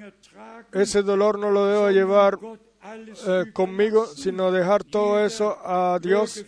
ese 0.72 1.02
dolor 1.02 1.40
no 1.40 1.52
lo 1.52 1.66
debo 1.66 1.90
llevar 1.92 2.40
eh, 2.86 3.46
conmigo, 3.54 4.06
sino 4.06 4.52
dejar 4.52 4.84
todo 4.84 5.24
eso 5.24 5.58
a 5.64 6.00
Dios. 6.02 6.44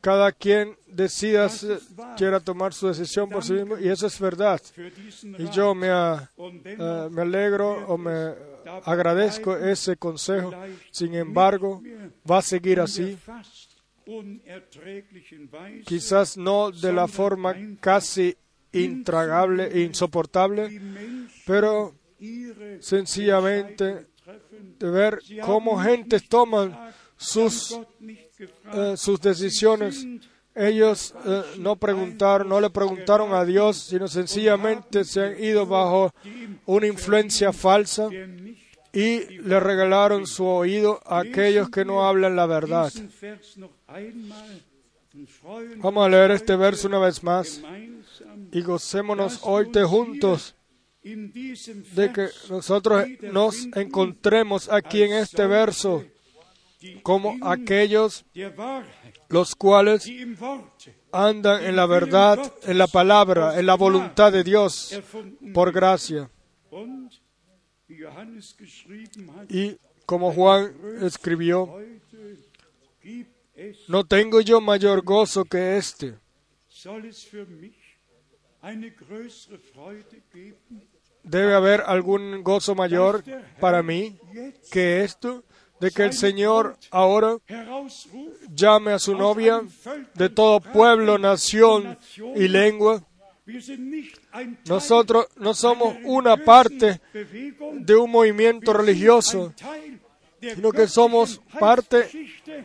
Cada 0.00 0.32
quien 0.32 0.76
decida, 0.86 1.50
quiera 2.16 2.40
tomar 2.40 2.72
su 2.72 2.88
decisión 2.88 3.28
por 3.28 3.44
sí 3.44 3.52
mismo, 3.52 3.78
y 3.78 3.88
eso 3.88 4.06
es 4.06 4.18
verdad. 4.18 4.60
Y 5.38 5.48
yo 5.50 5.74
me, 5.74 5.88
eh, 5.88 7.08
me 7.10 7.22
alegro 7.22 7.86
o 7.88 7.98
me 7.98 8.34
agradezco 8.84 9.56
ese 9.56 9.96
consejo. 9.96 10.52
Sin 10.90 11.14
embargo, 11.14 11.82
va 12.28 12.38
a 12.38 12.42
seguir 12.42 12.80
así. 12.80 13.18
Quizás 15.84 16.38
no 16.38 16.70
de 16.70 16.92
la 16.92 17.06
forma 17.06 17.54
casi 17.80 18.34
intragable 18.72 19.68
e 19.70 19.80
insoportable, 19.80 20.80
pero 21.46 21.94
sencillamente 22.80 24.07
de 24.78 24.90
ver 24.90 25.20
cómo 25.44 25.80
gentes 25.80 26.28
toman 26.28 26.76
sus, 27.16 27.78
eh, 28.00 28.94
sus 28.96 29.20
decisiones. 29.20 30.06
Ellos 30.54 31.14
eh, 31.24 31.42
no 31.58 31.76
preguntaron, 31.76 32.48
no 32.48 32.60
le 32.60 32.70
preguntaron 32.70 33.32
a 33.32 33.44
Dios, 33.44 33.78
sino 33.78 34.08
sencillamente 34.08 35.04
se 35.04 35.24
han 35.24 35.42
ido 35.42 35.66
bajo 35.66 36.12
una 36.66 36.86
influencia 36.86 37.52
falsa 37.52 38.08
y 38.92 39.38
le 39.38 39.60
regalaron 39.60 40.26
su 40.26 40.44
oído 40.44 41.00
a 41.06 41.20
aquellos 41.20 41.70
que 41.70 41.84
no 41.84 42.06
hablan 42.06 42.34
la 42.34 42.46
verdad. 42.46 42.92
Vamos 45.76 46.06
a 46.06 46.08
leer 46.08 46.32
este 46.32 46.56
verso 46.56 46.88
una 46.88 46.98
vez 46.98 47.22
más 47.22 47.62
y 48.52 48.62
gocémonos 48.62 49.40
hoy 49.42 49.70
de 49.70 49.84
juntos 49.84 50.54
de 51.14 52.12
que 52.12 52.28
nosotros 52.50 53.06
nos 53.32 53.66
encontremos 53.74 54.68
aquí 54.68 55.02
en 55.02 55.12
este 55.12 55.46
verso 55.46 56.04
como 57.02 57.36
aquellos 57.42 58.24
los 59.28 59.54
cuales 59.54 60.08
andan 61.12 61.64
en 61.64 61.76
la 61.76 61.86
verdad, 61.86 62.52
en 62.62 62.78
la 62.78 62.86
palabra, 62.86 63.58
en 63.58 63.66
la 63.66 63.74
voluntad 63.74 64.32
de 64.32 64.44
Dios, 64.44 65.00
por 65.52 65.72
gracia. 65.72 66.30
Y 69.48 69.76
como 70.06 70.32
Juan 70.32 70.74
escribió, 71.02 71.78
no 73.88 74.04
tengo 74.04 74.40
yo 74.40 74.60
mayor 74.60 75.02
gozo 75.02 75.44
que 75.44 75.76
este, 75.76 76.14
debe 81.28 81.54
haber 81.54 81.82
algún 81.86 82.42
gozo 82.42 82.74
mayor 82.74 83.22
para 83.60 83.82
mí 83.82 84.18
que 84.70 85.04
esto, 85.04 85.44
de 85.80 85.90
que 85.90 86.02
el 86.04 86.12
Señor 86.12 86.76
ahora 86.90 87.36
llame 88.52 88.92
a 88.92 88.98
su 88.98 89.16
novia 89.16 89.62
de 90.14 90.28
todo 90.28 90.60
pueblo, 90.60 91.18
nación 91.18 91.98
y 92.34 92.48
lengua. 92.48 93.02
Nosotros 94.66 95.26
no 95.36 95.54
somos 95.54 95.96
una 96.04 96.36
parte 96.36 97.00
de 97.72 97.96
un 97.96 98.10
movimiento 98.10 98.72
religioso, 98.72 99.54
sino 100.40 100.72
que 100.72 100.86
somos 100.86 101.40
parte 101.58 102.10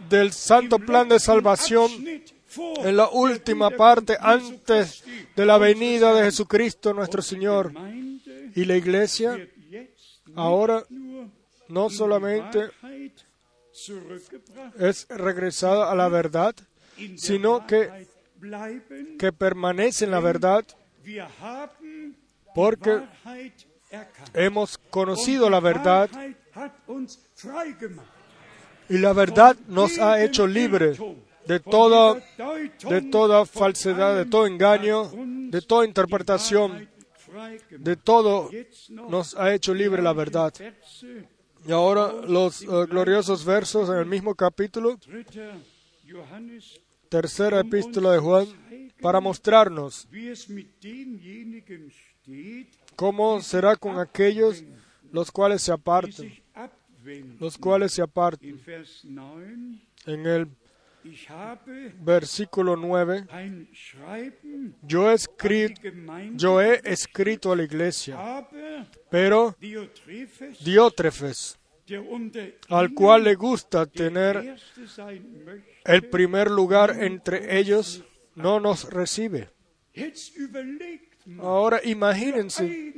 del 0.09 0.34
santo 0.34 0.80
plan 0.80 1.07
de 1.07 1.20
salvación 1.20 1.89
en 2.84 2.97
la 2.97 3.09
última 3.09 3.70
parte 3.72 4.18
antes 4.20 5.03
de 5.36 5.45
la 5.45 5.57
venida 5.57 6.14
de 6.14 6.24
Jesucristo 6.26 6.93
nuestro 6.93 7.22
Señor. 7.22 7.72
Y 8.56 8.66
la 8.66 8.76
iglesia 8.76 9.38
ahora 10.36 10.84
no 11.68 11.89
solamente 11.89 12.70
es 14.80 15.08
regresada 15.10 15.91
a 15.91 15.95
la 15.95 16.08
verdad, 16.10 16.56
sino 17.18 17.66
que, 17.66 18.08
que 19.18 19.32
permanece 19.32 20.06
en 20.06 20.12
la 20.12 20.20
verdad 20.20 20.66
porque 22.54 23.01
hemos 24.34 24.78
conocido 24.78 25.49
la 25.49 25.60
verdad 25.60 26.10
y 28.89 28.97
la 28.97 29.14
verdad 29.14 29.56
nos 29.68 29.97
ha 29.97 30.24
hecho 30.24 30.45
libre 30.45 30.93
de 31.47 31.60
toda, 31.60 32.22
de 32.89 33.01
toda 33.01 33.45
falsedad, 33.45 34.16
de 34.16 34.26
todo 34.26 34.47
engaño, 34.47 35.12
de 35.49 35.62
toda 35.62 35.86
interpretación, 35.86 36.89
de 37.69 37.95
todo 37.95 38.49
nos 38.89 39.36
ha 39.36 39.53
hecho 39.53 39.73
libre 39.73 40.01
la 40.01 40.13
verdad. 40.13 40.53
Y 41.65 41.71
ahora 41.71 42.11
los 42.27 42.61
eh, 42.61 42.67
gloriosos 42.89 43.45
versos 43.45 43.89
en 43.89 43.95
el 43.95 44.05
mismo 44.05 44.36
capítulo, 44.36 44.99
tercera 47.09 47.61
epístola 47.61 48.11
de 48.11 48.19
Juan, 48.19 48.47
para 49.01 49.19
mostrarnos 49.21 50.07
cómo 52.95 53.41
será 53.41 53.75
con 53.75 53.99
aquellos 53.99 54.63
los 55.11 55.31
cuales 55.31 55.61
se 55.61 55.71
abwenden. 55.71 56.43
los 57.39 57.57
cuales 57.57 57.93
se 57.93 58.03
9, 59.03 59.57
En 60.05 60.25
el 60.25 60.47
versículo 61.99 62.76
9, 62.76 63.28
ein 63.30 63.68
Schreiben 63.74 64.76
yo 64.82 65.10
he, 65.10 65.14
escrito, 65.14 65.82
yo 66.36 66.62
he 66.62 66.82
escrito 66.84 67.51
a 67.51 67.56
la 67.56 67.64
iglesia, 67.64 68.47
pero 69.10 69.56
Diótrefes, 70.64 71.60
al 72.70 72.93
cual 72.93 73.24
le 73.24 73.36
gusta 73.36 73.86
tener 73.86 74.56
el 75.86 76.10
primer 76.10 76.49
lugar 76.49 77.04
entre 77.04 77.60
ellos, 77.60 78.04
no 78.36 78.60
nos 78.60 78.89
recibe. 78.89 79.49
Ahora 81.39 81.80
imagínense 81.84 82.93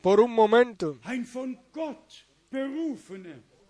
por 0.00 0.20
un 0.20 0.32
momento 0.32 0.98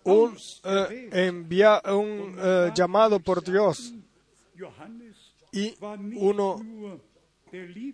un, 0.03 0.31
eh, 0.31 0.33
auserwählter 0.33 1.19
envia- 1.27 1.81
un 1.93 2.35
eh, 2.39 2.71
llamado 2.75 3.19
por 3.19 3.43
Dios. 3.43 3.93
Y 5.51 5.75
uno 6.15 6.55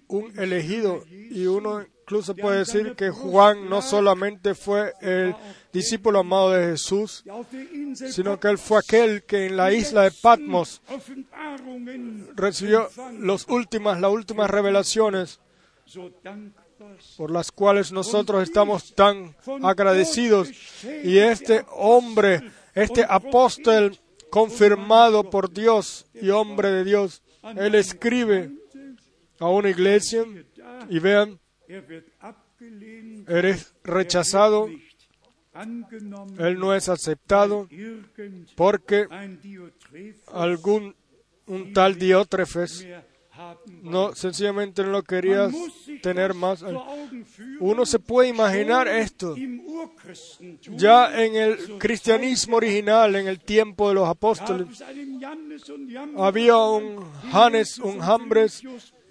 un 0.07 0.39
elegido 0.39 1.03
y 1.09 1.45
uno 1.45 1.81
incluso 2.03 2.33
puede 2.35 2.59
decir 2.59 2.95
que 2.95 3.09
Juan 3.09 3.69
no 3.69 3.81
solamente 3.81 4.55
fue 4.55 4.93
el 5.01 5.35
discípulo 5.73 6.19
amado 6.19 6.51
de 6.51 6.67
Jesús, 6.71 7.23
sino 8.13 8.39
que 8.39 8.47
él 8.47 8.57
fue 8.57 8.79
aquel 8.79 9.23
que 9.23 9.47
en 9.47 9.57
la 9.57 9.73
isla 9.73 10.03
de 10.03 10.11
Patmos 10.11 10.81
recibió 12.35 12.87
los 13.19 13.45
últimas, 13.49 13.99
las 13.99 14.11
últimas 14.11 14.49
revelaciones 14.49 15.39
por 17.17 17.31
las 17.31 17.51
cuales 17.51 17.91
nosotros 17.91 18.43
estamos 18.43 18.93
tan 18.95 19.35
agradecidos. 19.61 20.49
Y 21.03 21.17
este 21.17 21.65
hombre, 21.71 22.51
este 22.73 23.05
apóstol 23.07 23.97
confirmado 24.29 25.29
por 25.29 25.51
Dios 25.51 26.05
y 26.13 26.29
hombre 26.29 26.69
de 26.71 26.83
Dios, 26.83 27.21
él 27.57 27.75
escribe 27.75 28.51
a 29.39 29.49
una 29.49 29.69
iglesia 29.69 30.25
y 30.89 30.99
vean, 30.99 31.39
er 31.67 32.05
eres 33.27 33.73
rechazado, 33.83 34.69
él 36.37 36.59
no 36.59 36.75
es 36.75 36.89
aceptado 36.89 37.67
porque 38.55 39.07
algún 40.27 40.95
un 41.49 41.73
tal 41.73 41.97
Diótrefes 41.97 42.87
no 43.83 44.13
sencillamente 44.15 44.83
no 44.83 44.89
lo 44.89 45.03
quería 45.03 45.49
tener 46.01 46.33
más. 46.33 46.63
Uno 47.59 47.85
se 47.85 47.99
puede 47.99 48.29
imaginar 48.29 48.87
esto 48.87 49.35
ya 50.77 51.23
en 51.23 51.35
el 51.35 51.77
cristianismo 51.77 52.57
original, 52.57 53.15
en 53.15 53.27
el 53.27 53.39
tiempo 53.39 53.89
de 53.89 53.95
los 53.95 54.07
apóstoles. 54.07 54.67
Había 56.17 56.57
un 56.57 57.05
Janes, 57.31 57.79
un 57.79 57.99
Jambres 57.99 58.61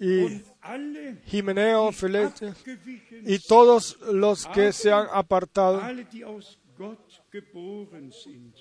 y 0.01 0.43
Jimeneo, 1.26 1.91
Felete 1.93 2.53
y 3.24 3.39
todos 3.39 3.99
los 4.12 4.47
que 4.47 4.72
se 4.72 4.93
han 4.93 5.07
apartado, 5.12 5.81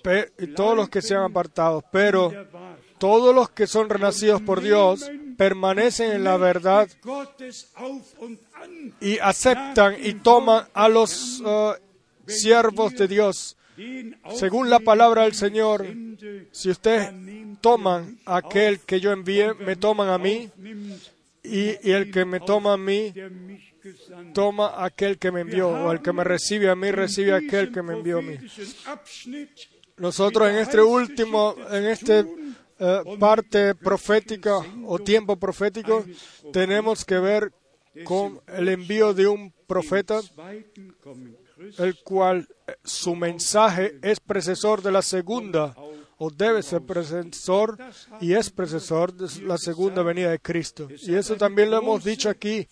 pe- 0.03 0.31
y 0.39 0.47
todos 0.47 0.75
los 0.75 0.89
que 0.89 1.01
se 1.01 1.15
han 1.15 1.23
apartado, 1.23 1.83
pero 1.91 2.31
todos 2.97 3.35
los 3.35 3.49
que 3.51 3.67
son 3.67 3.89
renacidos 3.89 4.41
por 4.41 4.61
Dios 4.61 5.09
permanecen 5.37 6.11
en 6.11 6.23
la 6.23 6.37
verdad 6.37 6.89
y 8.99 9.19
aceptan 9.19 9.95
y 10.03 10.13
toman 10.15 10.65
a 10.73 10.89
los 10.89 11.41
eh, 11.45 11.73
siervos 12.27 12.93
de 12.95 13.07
Dios. 13.07 13.55
Según 14.35 14.71
la 14.71 14.79
palabra 14.79 15.23
del 15.23 15.35
Señor, 15.35 15.85
si 16.51 16.71
ustedes 16.71 17.11
toman 17.61 18.17
a 18.25 18.37
aquel 18.37 18.79
que 18.79 18.99
yo 18.99 19.11
envíe, 19.11 19.53
me 19.53 19.75
toman 19.75 20.09
a 20.09 20.17
mí, 20.17 20.49
y, 21.43 21.87
y 21.87 21.91
el 21.91 22.11
que 22.11 22.25
me 22.25 22.39
toma 22.39 22.73
a 22.73 22.77
mí, 22.77 23.13
toma 24.33 24.69
a 24.69 24.85
aquel 24.85 25.19
que 25.19 25.31
me 25.31 25.41
envió, 25.41 25.69
o 25.69 25.91
el 25.91 26.01
que 26.01 26.11
me 26.11 26.23
recibe 26.23 26.69
a 26.69 26.75
mí, 26.75 26.89
recibe 26.89 27.33
a 27.33 27.37
aquel 27.37 27.71
que 27.71 27.83
me 27.83 27.93
envió 27.93 28.17
a 28.17 28.21
mí. 28.23 28.37
Nosotros 29.97 30.49
en 30.49 30.57
este 30.57 30.81
último, 30.81 31.55
en 31.71 31.85
este 31.85 32.25
eh, 32.79 33.01
parte 33.19 33.75
profética 33.75 34.59
o 34.85 34.99
tiempo 34.99 35.35
profético, 35.37 36.05
tenemos 36.51 37.03
que 37.03 37.17
ver 37.17 37.51
con 38.03 38.39
el 38.47 38.69
envío 38.69 39.13
de 39.13 39.27
un 39.27 39.51
profeta, 39.65 40.21
el 41.79 42.03
cual 42.03 42.47
eh, 42.67 42.75
su 42.83 43.15
mensaje 43.15 43.97
es 44.01 44.19
precesor 44.19 44.81
de 44.81 44.91
la 44.91 45.01
segunda, 45.01 45.75
o 46.19 46.29
debe 46.29 46.63
ser 46.63 46.81
precesor 46.81 47.77
y 48.19 48.33
es 48.33 48.49
precesor 48.49 49.13
de 49.13 49.43
la 49.43 49.57
segunda 49.57 50.01
venida 50.03 50.31
de 50.31 50.39
Cristo. 50.39 50.87
Y 50.89 51.15
eso 51.15 51.35
también 51.35 51.69
lo 51.69 51.77
hemos 51.77 52.03
dicho 52.03 52.29
aquí. 52.29 52.67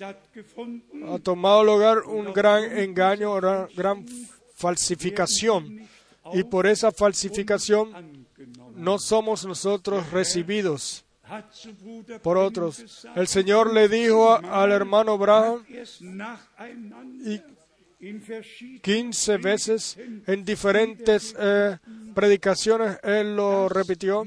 Ha 0.00 1.18
tomado 1.22 1.64
lugar 1.64 1.98
un 2.00 2.32
gran 2.32 2.64
engaño, 2.78 3.34
una 3.34 3.68
gran 3.76 4.06
falsificación. 4.54 5.88
Y 6.32 6.42
por 6.44 6.66
esa 6.66 6.90
falsificación 6.90 8.25
no 8.76 8.98
somos 8.98 9.44
nosotros 9.44 10.10
recibidos. 10.10 11.04
Por 12.22 12.36
otros. 12.38 13.04
El 13.16 13.26
Señor 13.26 13.72
le 13.74 13.88
dijo 13.88 14.30
a- 14.32 14.62
al 14.62 14.70
hermano 14.70 15.12
Abraham 15.12 15.64
y 17.24 17.40
15 18.82 19.36
veces 19.38 19.96
en 20.26 20.44
diferentes 20.44 21.34
eh, 21.38 21.78
predicaciones 22.14 22.98
él 23.02 23.34
lo 23.36 23.68
repitió 23.68 24.24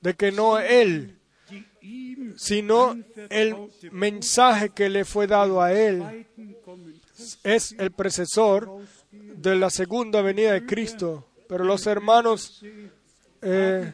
de 0.00 0.14
que 0.14 0.30
no 0.30 0.58
él 0.58 1.16
sino 2.36 2.96
el 3.30 3.56
mensaje 3.90 4.68
que 4.70 4.88
le 4.88 5.04
fue 5.04 5.26
dado 5.26 5.60
a 5.60 5.72
él. 5.72 6.26
Es 7.42 7.72
el 7.78 7.90
precesor 7.90 8.82
de 9.10 9.56
la 9.56 9.70
segunda 9.70 10.22
venida 10.22 10.52
de 10.52 10.64
Cristo. 10.66 11.26
Pero 11.48 11.64
los 11.64 11.86
hermanos 11.86 12.62
eh, 13.42 13.92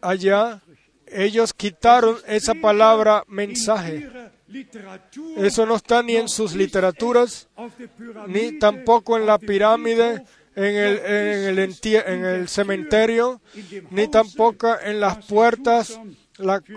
allá, 0.00 0.60
ellos 1.06 1.52
quitaron 1.52 2.16
esa 2.26 2.54
palabra 2.54 3.24
mensaje. 3.28 4.08
Eso 5.36 5.66
no 5.66 5.76
está 5.76 6.02
ni 6.02 6.16
en 6.16 6.28
sus 6.28 6.54
literaturas, 6.54 7.48
ni 8.26 8.58
tampoco 8.58 9.16
en 9.16 9.26
la 9.26 9.38
pirámide, 9.38 10.24
en 10.54 10.76
el, 10.76 10.98
en 11.04 12.24
el, 12.24 12.48
cementerio, 12.48 13.40
ni 13.90 14.08
tampoco 14.08 14.78
en 14.80 15.00
las 15.00 15.26
puertas, 15.26 15.98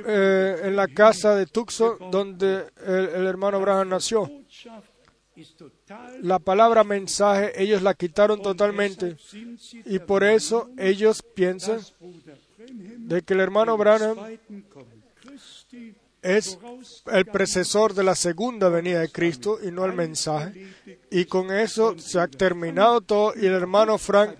eh, 0.07 0.61
en 0.63 0.75
la 0.75 0.87
casa 0.87 1.35
de 1.35 1.45
Tucson, 1.45 1.97
donde 2.11 2.65
el, 2.85 3.09
el 3.09 3.27
hermano 3.27 3.57
Abraham 3.57 3.89
nació. 3.89 4.31
La 6.23 6.39
palabra 6.39 6.83
mensaje 6.83 7.51
ellos 7.61 7.81
la 7.81 7.93
quitaron 7.93 8.41
totalmente 8.41 9.17
y 9.85 9.99
por 9.99 10.23
eso 10.23 10.69
ellos 10.77 11.21
piensan 11.21 11.79
de 12.97 13.21
que 13.21 13.33
el 13.33 13.39
hermano 13.41 13.77
Branham 13.77 14.17
es 16.23 16.57
el 17.11 17.25
precesor 17.27 17.93
de 17.93 18.03
la 18.03 18.15
segunda 18.15 18.69
venida 18.69 18.99
de 18.99 19.09
Cristo 19.09 19.59
y 19.63 19.71
no 19.71 19.85
el 19.85 19.93
mensaje. 19.93 20.67
Y 21.11 21.25
con 21.25 21.51
eso 21.53 21.97
se 21.99 22.19
ha 22.19 22.27
terminado 22.27 23.01
todo 23.01 23.33
y 23.35 23.45
el 23.45 23.53
hermano 23.53 23.97
Frank 23.97 24.31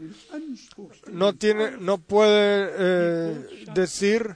no 1.12 1.34
tiene, 1.34 1.78
no 1.80 1.98
puede 2.00 2.72
eh, 2.78 3.48
decir 3.74 4.36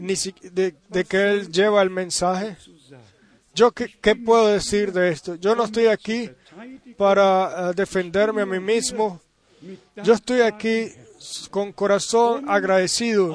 ni 0.00 0.14
si- 0.16 0.34
de, 0.52 0.74
de 0.88 1.04
que 1.04 1.30
él 1.30 1.50
lleva 1.50 1.82
el 1.82 1.90
mensaje. 1.90 2.56
Yo 3.54 3.72
qué, 3.72 3.88
qué 4.00 4.14
puedo 4.16 4.46
decir 4.48 4.92
de 4.92 5.10
esto? 5.10 5.34
Yo 5.34 5.54
no 5.54 5.64
estoy 5.64 5.86
aquí 5.86 6.30
para 6.96 7.70
eh, 7.70 7.72
defenderme 7.74 8.42
a 8.42 8.46
mí 8.46 8.60
mismo. 8.60 9.20
Yo 10.02 10.14
estoy 10.14 10.40
aquí 10.40 10.88
con 11.50 11.72
corazón 11.72 12.48
agradecido 12.48 13.34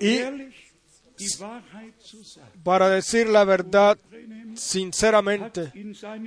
Y- 0.00 0.20
para 2.62 2.90
decir 2.90 3.28
la 3.28 3.44
verdad 3.44 3.96
sinceramente. 4.56 5.72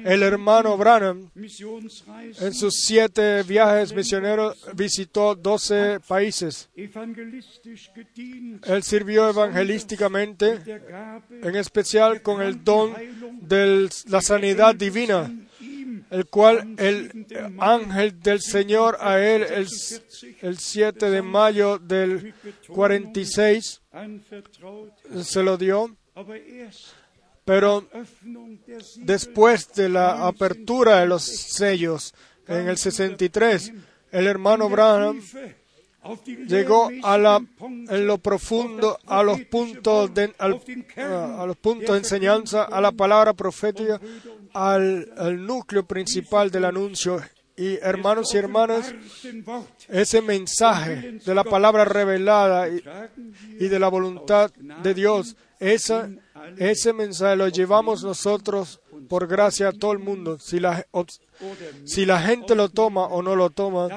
El 0.05 0.23
hermano 0.23 0.77
Branham 0.77 1.29
en 1.35 2.53
sus 2.53 2.81
siete 2.81 3.43
viajes 3.43 3.93
misioneros 3.93 4.65
visitó 4.73 5.35
12 5.35 5.99
países. 6.07 6.69
Él 6.75 8.83
sirvió 8.83 9.29
evangelísticamente, 9.29 10.59
en 11.29 11.55
especial 11.55 12.21
con 12.21 12.41
el 12.41 12.63
don 12.63 12.93
de 13.41 13.89
la 14.07 14.21
sanidad 14.21 14.75
divina, 14.75 15.31
el 16.09 16.25
cual 16.25 16.75
el 16.77 17.25
ángel 17.59 18.19
del 18.19 18.41
Señor 18.41 18.97
a 18.99 19.19
él 19.19 19.43
el, 19.43 19.67
el 20.41 20.57
7 20.57 21.09
de 21.09 21.21
mayo 21.21 21.77
del 21.77 22.33
46 22.67 23.81
anvertraut, 23.91 24.91
se 25.23 25.43
lo 25.43 25.57
dio, 25.57 25.95
pero 27.49 27.83
después 28.97 29.73
de 29.73 29.89
la 29.89 30.27
apertura 30.27 30.99
de 30.99 31.07
los 31.07 31.23
sellos 31.23 32.13
en 32.47 32.67
el 32.67 32.77
63, 32.77 33.73
el 34.11 34.27
hermano 34.27 34.69
Branham 34.69 35.19
llegó 36.47 36.91
a 37.01 37.17
la 37.17 37.43
en 37.59 38.05
lo 38.05 38.19
profundo 38.19 38.99
a 39.07 39.23
los 39.23 39.41
puntos 39.45 40.13
de 40.13 40.31
a 40.37 40.47
los 40.47 41.57
puntos 41.57 41.89
de 41.89 41.97
enseñanza 41.97 42.65
a 42.65 42.79
la 42.81 42.91
palabra 42.91 43.33
profética 43.33 43.99
al, 44.53 45.43
núcleo 45.43 45.87
principal 45.87 46.51
del 46.51 46.65
anuncio. 46.65 47.19
Y 47.57 47.77
hermanos 47.81 48.31
y 48.35 48.37
hermanas 48.37 48.93
ese 49.87 50.21
mensaje 50.21 51.13
de 51.13 51.33
la 51.33 51.43
palabra 51.43 51.83
revelada 51.83 52.69
y, 52.69 52.83
y 53.59 53.67
de 53.67 53.79
la 53.79 53.87
voluntad 53.87 54.51
de 54.83 54.93
Dios 54.93 55.35
esa, 55.59 56.09
ese 56.57 56.93
mensaje 56.93 57.35
lo 57.35 57.47
llevamos 57.47 58.03
nosotros 58.03 58.79
por 59.07 59.27
gracia 59.27 59.69
a 59.69 59.71
todo 59.71 59.91
el 59.91 59.99
mundo 59.99 60.39
si 60.39 60.59
la, 60.59 60.85
si 61.85 62.05
la 62.05 62.21
gente 62.21 62.55
lo 62.55 62.69
toma 62.69 63.05
o 63.05 63.21
no 63.21 63.35
lo 63.35 63.49
toma 63.49 63.87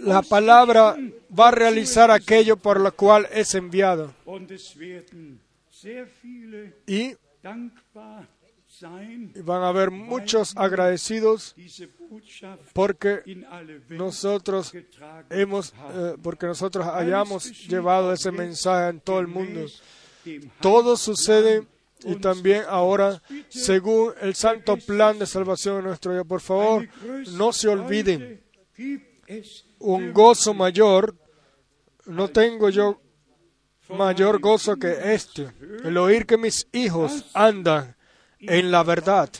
la 0.00 0.22
palabra 0.22 0.96
va 1.38 1.48
a 1.48 1.50
realizar 1.50 2.10
aquello 2.10 2.56
por 2.56 2.80
lo 2.80 2.94
cual 2.94 3.28
es 3.32 3.54
enviado. 3.54 4.14
Y 6.86 7.16
van 9.42 9.62
a 9.62 9.68
haber 9.68 9.90
muchos 9.90 10.56
agradecidos 10.56 11.54
Botschaft 12.10 12.72
porque 12.72 13.22
nosotros 13.88 14.72
hemos, 15.30 15.72
eh, 15.92 16.16
porque 16.22 16.46
nosotros 16.46 16.86
hayamos 16.86 17.66
llevado 17.68 18.12
ese 18.12 18.30
mensaje 18.30 18.90
en 18.90 19.00
todo 19.00 19.20
el 19.20 19.26
mundo. 19.26 19.66
Todo 20.60 20.96
sucede 20.96 21.66
y 22.04 22.16
también 22.16 22.64
ahora 22.68 23.22
según 23.48 24.12
el 24.20 24.34
santo 24.34 24.76
plan 24.76 25.18
de 25.18 25.26
salvación 25.26 25.76
de 25.76 25.82
nuestro 25.82 26.12
Dios. 26.12 26.26
Por 26.26 26.40
favor, 26.40 26.88
no 27.32 27.52
se 27.52 27.68
olviden 27.68 28.42
un 29.78 30.12
gozo 30.12 30.54
mayor. 30.54 31.14
No 32.06 32.28
tengo 32.28 32.68
yo 32.68 33.00
mayor 33.88 34.40
gozo 34.40 34.76
que 34.76 35.14
este, 35.14 35.48
el 35.84 35.96
oír 35.96 36.26
que 36.26 36.36
mis 36.36 36.66
hijos 36.72 37.26
andan 37.32 37.96
en 38.40 38.70
la 38.70 38.82
verdad, 38.82 39.30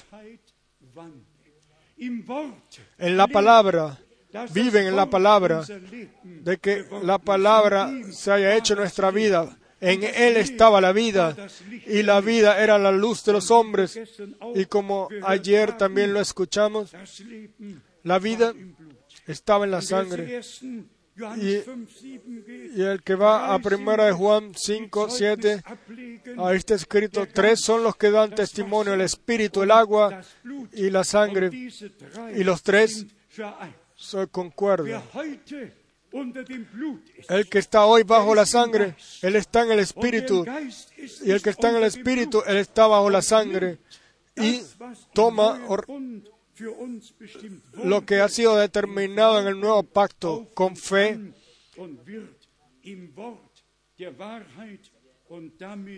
en 1.99 3.17
la 3.17 3.27
palabra, 3.27 3.99
viven 4.53 4.87
en 4.87 4.97
la 4.97 5.07
palabra, 5.07 5.63
de 6.23 6.59
que 6.59 6.85
la 7.03 7.19
palabra 7.19 7.91
se 8.11 8.33
haya 8.33 8.57
hecho 8.57 8.75
das 8.75 8.81
nuestra 8.81 9.11
vida. 9.11 9.59
En 9.85 10.03
Él 10.03 10.37
estaba 10.37 10.81
la 10.81 10.93
vida 10.93 11.37
y 11.87 12.03
la 12.03 12.21
vida 12.21 12.61
era 12.63 12.79
la 12.79 12.91
luz 12.93 13.25
de 13.25 13.33
los 13.33 13.51
hombres. 13.51 13.99
Y 14.55 14.65
como 14.67 15.09
ayer 15.23 15.77
también 15.77 16.13
lo 16.13 16.21
escuchamos, 16.21 16.93
la 18.03 18.19
vida 18.19 18.55
estaba 19.27 19.65
en 19.65 19.71
la 19.71 19.83
sangre. 19.83 20.27
zuerst 20.27 20.63
in 20.63 20.89
Johannes 21.17 21.45
Y- 21.45 21.63
5, 21.63 21.87
7 22.01 22.45
geht, 22.47 22.77
Y 22.77 22.83
el 22.83 23.03
que 23.03 23.15
va 23.15 23.55
a 23.55 23.59
primera 23.61 24.07
de 24.07 24.13
Juan 24.13 24.53
5, 24.55 25.09
7, 25.09 25.63
ahí 26.39 26.57
está 26.57 26.75
escrito, 26.75 27.27
tres 27.33 27.61
son 27.61 27.85
los 27.85 27.95
que 27.97 28.11
dan 28.11 28.35
testimonio, 28.35 28.95
el 28.95 29.01
espíritu, 29.03 29.63
el 29.63 29.71
agua 29.71 30.23
y 30.73 30.91
la 30.91 31.05
sangre. 31.05 31.51
Y 32.35 32.43
los 32.43 32.63
tres 32.63 33.07
se 33.97 34.27
concuerdan. 34.27 35.03
El 37.29 37.49
que 37.49 37.59
está 37.59 37.87
hoy 37.87 38.03
bajo 38.05 38.35
la 38.35 38.47
sangre, 38.47 38.95
él 39.23 39.37
está 39.37 39.63
en 39.63 39.73
el 39.73 39.81
espíritu. 39.81 40.45
Y 41.25 41.31
el 41.31 41.43
que 41.43 41.51
está 41.51 41.71
en 41.71 41.77
el 41.77 41.85
espíritu, 41.85 42.43
él 42.47 42.59
está 42.59 42.87
bajo 42.87 43.11
la 43.11 43.23
sangre. 43.23 43.79
Y 44.37 44.63
toma 45.13 45.61
lo 47.83 48.07
que 48.07 48.21
ha 48.21 48.29
sido 48.29 48.57
determinado 48.57 49.41
en 49.41 49.47
el 49.49 49.59
nuevo 49.59 49.83
pacto 49.83 50.49
con 50.55 50.77
fe 50.77 51.19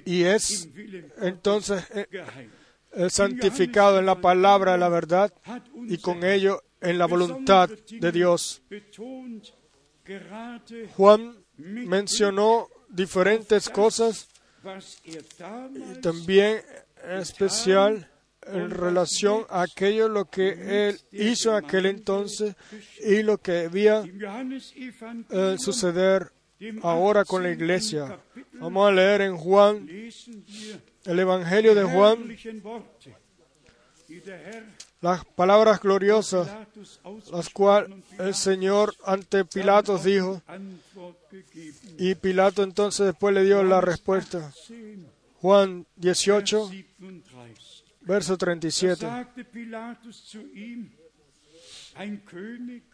y 0.04 0.22
es 0.22 0.68
entonces 1.20 1.84
eh, 1.94 2.06
eh, 2.92 3.10
santificado 3.10 3.98
en 3.98 4.06
la 4.06 4.20
palabra 4.20 4.72
de 4.72 4.78
la 4.78 4.88
verdad 4.88 5.32
y 5.88 5.98
con 5.98 6.24
ello 6.24 6.62
en 6.80 6.98
la 6.98 7.06
voluntad 7.06 7.68
de 7.68 8.12
Dios. 8.12 8.62
Juan 10.96 11.36
mencionó 11.56 12.68
diferentes 12.88 13.68
cosas 13.68 14.28
también 16.02 16.62
especial 17.04 18.10
en 18.46 18.70
relación 18.70 19.44
a 19.48 19.62
aquello 19.62 20.08
lo 20.08 20.26
que 20.26 20.88
él 20.88 21.00
hizo 21.12 21.50
en 21.56 21.64
aquel 21.64 21.86
entonces 21.86 22.54
y 23.00 23.22
lo 23.22 23.38
que 23.38 23.52
debía 23.52 24.04
eh, 25.30 25.56
suceder 25.58 26.32
ahora 26.82 27.24
con 27.24 27.42
la 27.42 27.50
iglesia. 27.50 28.18
Vamos 28.54 28.88
a 28.88 28.92
leer 28.92 29.22
en 29.22 29.36
Juan, 29.36 29.88
el 31.04 31.18
Evangelio 31.18 31.74
de 31.74 31.84
Juan, 31.84 32.36
las 35.00 35.24
palabras 35.24 35.80
gloriosas, 35.80 36.48
las 37.30 37.50
cuales 37.50 37.90
el 38.18 38.34
Señor 38.34 38.94
ante 39.04 39.44
Pilatos 39.44 40.04
dijo, 40.04 40.42
y 41.98 42.14
Pilato 42.14 42.62
entonces 42.62 43.06
después 43.06 43.34
le 43.34 43.44
dio 43.44 43.62
la 43.62 43.80
respuesta. 43.80 44.52
Juan 45.40 45.86
18, 45.96 46.70
verso 48.00 48.38
37. 48.38 49.00
sagte 49.00 49.44
Pilatus 49.44 50.16
zu 50.16 50.40
ihm, 50.54 50.90
ein 51.96 52.22
König 52.24 52.84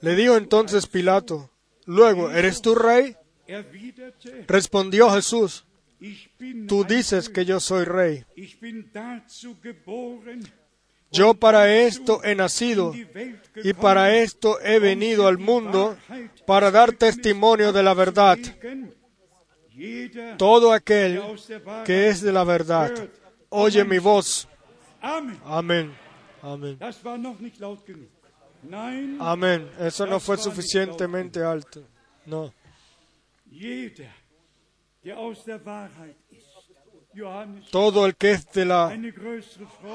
Le 0.00 0.16
dijo 0.16 0.36
entonces 0.36 0.86
Pilato, 0.86 1.50
luego, 1.86 2.30
¿eres 2.30 2.60
tú 2.60 2.74
rey? 2.74 3.16
Respondió 4.48 5.10
Jesús, 5.10 5.64
tú 6.66 6.84
dices 6.84 7.28
que 7.28 7.44
yo 7.44 7.60
soy 7.60 7.84
rey. 7.84 8.24
Yo 11.12 11.34
para 11.34 11.72
esto 11.72 12.24
he 12.24 12.34
nacido 12.34 12.94
y 13.54 13.72
para 13.74 14.16
esto 14.16 14.58
he 14.60 14.78
venido 14.78 15.28
al 15.28 15.38
mundo 15.38 15.96
para 16.46 16.70
dar 16.70 16.92
testimonio 16.92 17.72
de 17.72 17.82
la 17.82 17.94
verdad. 17.94 18.38
Todo 20.38 20.72
aquel 20.72 21.22
que 21.84 22.08
es 22.08 22.22
de 22.22 22.32
la 22.32 22.44
verdad, 22.44 22.92
oye 23.50 23.84
mi 23.84 23.98
voz. 23.98 24.48
Amén. 25.00 25.94
Amén. 26.40 26.78
Amén. 29.20 29.70
Eso 29.80 30.06
no 30.06 30.20
fue 30.20 30.38
suficientemente 30.38 31.42
alto. 31.42 31.82
No. 32.26 32.52
Todo 37.70 38.06
el 38.06 38.16
que 38.16 38.30
es 38.30 38.50
de 38.52 38.64
la 38.64 38.96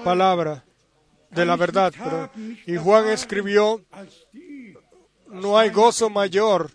palabra, 0.03 0.63
de 1.32 1.46
la 1.46 1.56
verdad. 1.56 1.94
Y 2.66 2.78
Juan 2.78 3.08
escribió, 3.10 3.84
no 5.30 5.58
hay 5.58 5.70
gozo 5.70 6.10
mayor, 6.10 6.72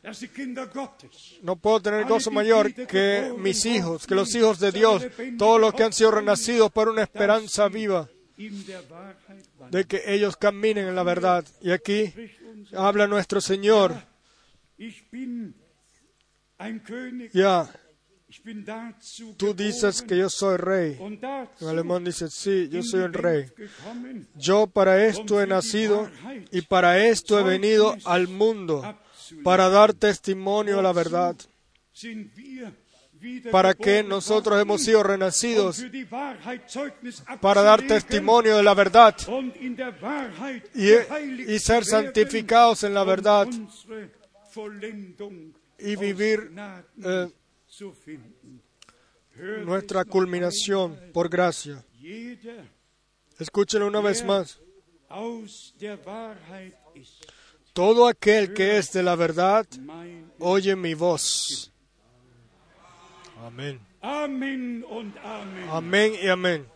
no 1.42 1.56
puedo 1.56 1.80
tener 1.80 2.04
gozo 2.06 2.30
mayor 2.30 2.72
que 2.72 3.34
mis 3.38 3.64
hijos, 3.64 4.06
que 4.06 4.14
los 4.14 4.34
hijos 4.34 4.58
de 4.60 4.72
Dios, 4.72 5.06
todos 5.38 5.60
los 5.60 5.74
que 5.74 5.84
han 5.84 5.92
sido 5.92 6.10
renacidos 6.10 6.70
por 6.70 6.88
una 6.88 7.02
esperanza 7.02 7.68
viva 7.68 8.08
de 9.70 9.84
que 9.84 10.02
ellos 10.06 10.36
caminen 10.36 10.88
en 10.88 10.94
la 10.94 11.02
verdad. 11.02 11.44
Y 11.60 11.70
aquí 11.70 12.12
habla 12.76 13.06
nuestro 13.06 13.40
Señor, 13.40 13.94
ya, 17.32 17.70
tú 19.36 19.54
dices 19.54 20.02
que 20.02 20.16
yo 20.16 20.30
soy 20.30 20.56
rey. 20.56 20.98
En 21.60 21.68
alemán 21.68 22.04
dice, 22.04 22.30
sí, 22.30 22.68
yo 22.70 22.82
soy 22.82 23.00
un 23.00 23.12
rey. 23.12 23.46
Yo 24.36 24.66
para 24.66 25.04
esto 25.06 25.40
he 25.40 25.46
nacido 25.46 26.10
y 26.50 26.62
para 26.62 27.04
esto 27.06 27.38
he 27.38 27.42
venido 27.42 27.96
al 28.04 28.28
mundo, 28.28 28.96
para 29.42 29.68
dar 29.68 29.92
testimonio 29.94 30.78
a 30.78 30.82
la 30.82 30.92
verdad, 30.92 31.36
para 33.50 33.74
que 33.74 34.02
nosotros 34.02 34.60
hemos 34.60 34.82
sido 34.82 35.02
renacidos, 35.02 35.84
para 37.40 37.62
dar 37.62 37.82
testimonio 37.86 38.56
de 38.56 38.62
la 38.62 38.74
verdad 38.74 39.14
y, 40.74 41.58
ser 41.58 41.84
santificados 41.84 42.82
en 42.84 42.94
la 42.94 43.04
verdad 43.04 43.46
y 45.78 45.96
vivir 45.96 46.52
eh, 47.04 47.28
nuestra 49.64 50.04
culminación 50.04 50.98
por 51.12 51.28
gracia. 51.28 51.84
Escúchenlo 53.38 53.86
una 53.86 54.00
vez 54.00 54.24
más. 54.24 54.58
Todo 57.72 58.06
aquel 58.06 58.52
que 58.52 58.78
es 58.78 58.92
de 58.92 59.02
la 59.02 59.16
verdad, 59.16 59.66
oye 60.38 60.76
mi 60.76 60.94
voz. 60.94 61.72
Amén. 63.38 63.80
Amén 64.00 64.84
y 66.22 66.28
amén. 66.28 66.66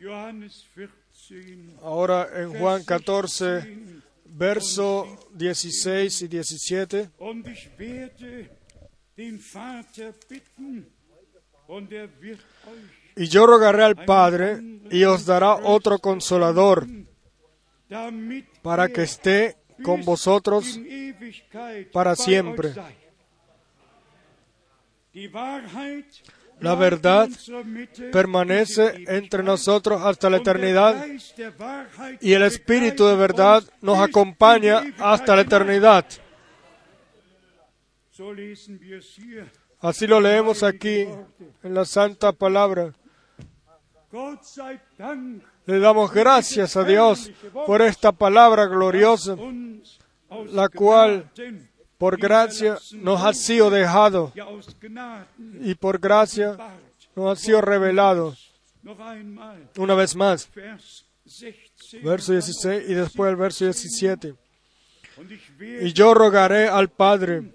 Johannes 0.00 0.66
14, 0.74 1.76
Ahora 1.82 2.28
en 2.34 2.58
Juan 2.58 2.76
Vers 2.76 2.86
14, 2.86 3.62
16. 3.62 4.02
verso 4.24 5.28
16 5.32 6.22
y 6.22 6.28
17. 6.28 7.10
Y 13.16 13.28
yo 13.28 13.46
rogaré 13.46 13.82
al 13.82 14.04
Padre 14.04 14.60
y 14.90 15.04
os 15.04 15.24
dará 15.24 15.54
otro 15.54 15.98
consolador 15.98 16.86
para 18.62 18.88
que 18.88 19.02
esté 19.02 19.56
con 19.82 20.04
vosotros 20.04 20.78
para 21.92 22.16
siempre. 22.16 22.74
La 26.60 26.74
verdad 26.74 27.28
permanece 28.12 29.04
entre 29.06 29.42
nosotros 29.42 30.02
hasta 30.02 30.30
la 30.30 30.38
eternidad 30.38 31.04
y 32.20 32.32
el 32.32 32.42
Espíritu 32.42 33.06
de 33.06 33.16
verdad 33.16 33.62
nos 33.80 33.98
acompaña 33.98 34.82
hasta 34.98 35.36
la 35.36 35.42
eternidad. 35.42 36.04
So 36.06 36.20
lesen 36.20 36.20
wir 36.20 36.20
es 36.20 36.20
hier. 36.20 36.22
Así 39.80 40.06
lo 40.06 40.20
leemos 40.20 40.62
aquí 40.62 41.06
en 41.62 41.74
la 41.74 41.84
Santa 41.84 42.32
Palabra. 42.32 42.94
Le 45.66 45.78
damos 45.80 46.12
gracias 46.12 46.76
a 46.76 46.84
Dios 46.84 47.32
por 47.66 47.82
esta 47.82 48.12
palabra 48.12 48.66
gloriosa, 48.66 49.36
la 50.52 50.68
cual 50.68 51.28
por 51.98 52.16
gracia 52.16 52.78
nos 52.92 53.20
ha 53.22 53.32
sido 53.32 53.70
dejado 53.70 54.32
y 55.60 55.74
por 55.74 55.98
gracia 55.98 56.56
nos 57.16 57.32
ha 57.32 57.42
sido 57.42 57.60
revelado. 57.60 58.36
Una 59.76 59.94
vez 59.94 60.14
más, 60.14 60.48
Vers 60.54 61.04
16. 61.24 62.04
verso 62.04 62.32
16 62.32 62.84
y 62.88 62.94
después 62.94 63.30
el 63.30 63.36
verso 63.36 63.64
17. 63.64 64.34
Und 65.16 65.30
ich 65.32 65.50
werde 65.58 65.86
Y 65.86 65.92
yo 65.92 66.12
rogaré 66.12 66.68
al 66.68 66.90
Padre 66.90 67.54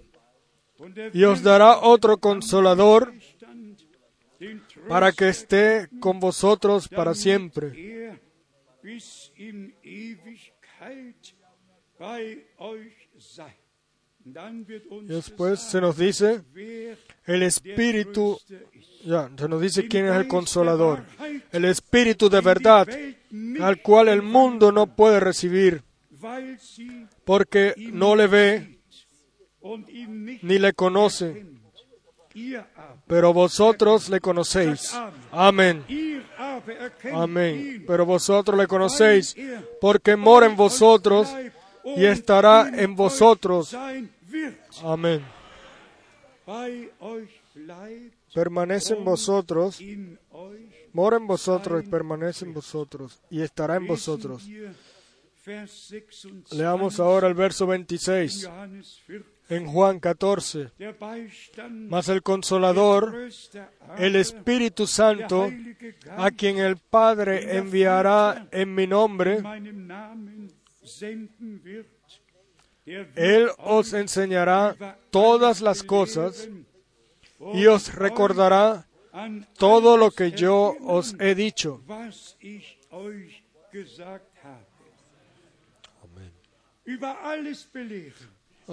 y 1.12 1.24
os 1.24 1.42
dará 1.42 1.78
otro 1.78 2.18
consolador 2.18 3.12
para 4.88 5.12
que 5.12 5.28
esté 5.28 5.88
con 6.00 6.20
vosotros 6.20 6.88
para 6.88 7.14
siempre. 7.14 8.18
después 15.02 15.60
se 15.60 15.80
nos 15.80 15.96
dice, 15.96 16.42
el 17.26 17.42
Espíritu, 17.42 18.38
ya, 19.04 19.30
se 19.36 19.48
nos 19.48 19.60
dice 19.60 19.88
quién 19.88 20.06
es 20.06 20.16
el 20.16 20.28
consolador, 20.28 21.04
el 21.52 21.64
Espíritu 21.66 22.28
de 22.30 22.40
verdad, 22.40 22.88
al 23.60 23.82
cual 23.82 24.08
el 24.08 24.22
mundo 24.22 24.72
no 24.72 24.94
puede 24.94 25.20
recibir, 25.20 25.82
porque 27.24 27.74
no 27.76 28.16
le 28.16 28.26
ve 28.26 28.79
ni 29.62 30.58
le 30.58 30.72
conoce, 30.72 31.46
pero 33.06 33.32
vosotros 33.32 34.08
le 34.08 34.20
conocéis. 34.20 34.94
Amén. 35.30 35.84
Amén. 37.12 37.84
Pero 37.86 38.06
vosotros 38.06 38.58
le 38.58 38.66
conocéis, 38.66 39.36
porque 39.80 40.16
mora 40.16 40.46
en 40.46 40.56
vosotros 40.56 41.28
y 41.96 42.04
estará 42.04 42.70
en 42.72 42.94
vosotros. 42.94 43.76
Amén. 44.82 45.24
Permanece 48.34 48.94
en 48.94 49.04
vosotros, 49.04 49.80
mora 50.92 51.16
en 51.16 51.26
vosotros 51.26 51.84
y 51.84 51.88
permanece 51.88 52.44
en 52.44 52.54
vosotros 52.54 53.20
y 53.30 53.42
estará 53.42 53.76
en 53.76 53.86
vosotros. 53.86 54.46
Lesen 54.46 54.74
wir 54.74 54.74
Vers 55.42 55.90
26 55.90 56.52
Leamos 56.52 57.00
ahora 57.00 57.26
el 57.26 57.34
verso 57.34 57.66
26 57.66 58.46
Johannes 58.46 59.00
4. 59.06 59.39
En 59.50 59.66
Juan 59.66 59.98
14. 59.98 60.70
Der 60.78 60.94
Beistand, 60.94 61.90
Mas 61.90 62.08
el 62.08 62.22
consolador, 62.22 63.28
el 63.98 64.16
Espíritu 64.16 64.86
Santo, 64.86 65.50
a 66.16 66.30
quien 66.30 66.58
el 66.58 66.76
Padre 66.76 67.56
enviará 67.58 68.46
en 68.52 68.74
mi 68.74 68.86
nombre, 68.86 69.42
Él 73.16 73.48
os 73.58 73.92
enseñará 73.92 74.96
todas 75.10 75.60
las 75.60 75.82
cosas 75.82 76.48
y 77.54 77.66
os 77.66 77.94
recordará 77.94 78.86
todo 79.58 79.96
lo 79.96 80.12
que 80.12 80.30
yo 80.30 80.76
os 80.80 81.14
he 81.18 81.34
dicho. 81.34 81.82
was 81.88 82.36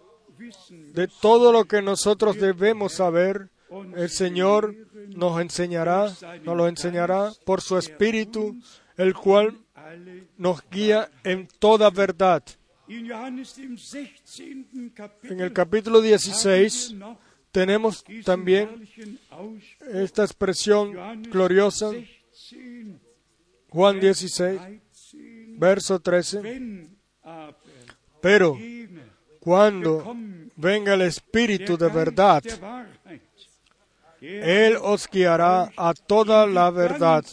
de 0.93 1.07
todo 1.07 1.51
lo 1.51 1.65
que 1.65 1.81
nosotros 1.81 2.37
debemos 2.37 2.93
saber, 2.93 3.49
el 3.95 4.09
Señor 4.09 4.75
nos 5.07 5.39
enseñará, 5.39 6.11
nos 6.43 6.57
lo 6.57 6.67
enseñará 6.67 7.31
por 7.45 7.61
su 7.61 7.77
Espíritu, 7.77 8.55
el 8.97 9.13
cual 9.13 9.57
nos 10.37 10.61
guía 10.69 11.09
en 11.23 11.47
toda 11.59 11.89
verdad. 11.89 12.43
In 12.87 13.07
Johannes 13.07 13.55
dem 13.55 13.77
16. 13.77 14.93
Kapitel 14.93 15.31
En 15.31 15.39
el 15.39 15.53
capítulo 15.53 15.99
haben 15.99 16.09
16 16.09 16.89
wir 16.89 16.99
noch 16.99 17.17
tenemos 17.51 18.03
también 18.23 18.87
esta 19.93 20.23
expresión 20.23 20.93
gloriosa, 21.23 21.91
16, 21.91 22.87
Juan 23.69 23.99
16, 23.99 24.59
13. 24.59 24.81
verso 25.57 25.99
13. 25.99 26.41
Wenn 26.41 26.97
aber 27.23 27.55
Pero 28.21 28.57
Cuando 29.41 30.15
venga 30.55 30.93
el 30.93 31.01
Espíritu 31.01 31.75
de 31.75 31.89
verdad, 31.89 32.43
Él 34.21 34.77
os 34.79 35.09
guiará 35.09 35.71
a 35.75 35.95
toda 35.95 36.45
la 36.45 36.69
verdad. 36.69 37.25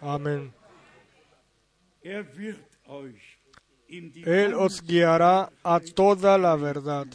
Amén. 0.00 0.52
Él 4.24 4.54
os 4.54 4.82
guiará 4.82 5.50
a 5.64 5.80
toda 5.80 6.38
la 6.38 6.54
verdad. 6.54 7.08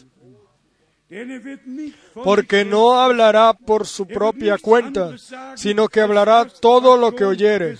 Porque 2.14 2.64
no 2.64 3.00
hablará 3.00 3.54
por 3.54 3.86
su 3.86 4.06
propia 4.06 4.58
cuenta, 4.58 5.16
sino 5.56 5.88
que 5.88 6.00
hablará 6.00 6.46
todo 6.46 6.96
lo 6.96 7.14
que 7.14 7.24
oyere. 7.24 7.78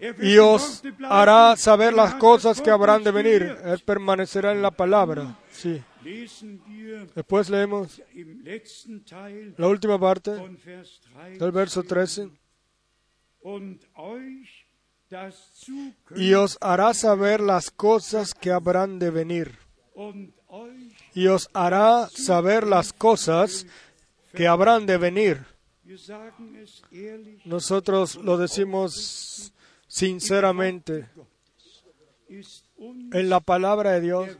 Er 0.00 0.16
y 0.22 0.38
os 0.38 0.82
hará 1.08 1.56
saber 1.56 1.92
las 1.92 2.14
cosas 2.14 2.60
que 2.60 2.70
habrán 2.70 3.02
de 3.02 3.10
venir. 3.10 3.56
Él 3.64 3.80
permanecerá 3.84 4.52
en 4.52 4.62
la 4.62 4.70
palabra. 4.70 5.36
Sí. 5.50 5.82
Después 7.14 7.50
leemos 7.50 8.00
la 9.56 9.66
última 9.66 9.98
parte 9.98 10.36
von 10.36 10.58
Vers 10.64 11.00
3 11.00 11.38
del 11.38 11.52
verso 11.52 11.82
13. 11.82 12.30
und 13.40 13.80
euch 13.94 14.66
das 15.10 15.34
Y 16.14 16.34
os 16.34 16.58
hará 16.60 16.94
saber 16.94 17.40
las 17.40 17.70
cosas 17.70 18.34
que 18.34 18.50
habrán 18.50 18.98
de 18.98 19.10
venir. 19.10 19.67
Y 21.14 21.26
os 21.26 21.50
hará 21.52 22.08
saber 22.08 22.66
las 22.66 22.92
cosas 22.92 23.66
que 24.32 24.46
habrán 24.46 24.86
de 24.86 24.96
venir. 24.96 25.44
Nosotros 27.44 28.16
lo 28.16 28.36
decimos 28.36 29.52
sinceramente. 29.86 31.06
En 32.28 33.28
la 33.28 33.40
palabra 33.40 33.92
de 33.92 34.00
Dios, 34.02 34.36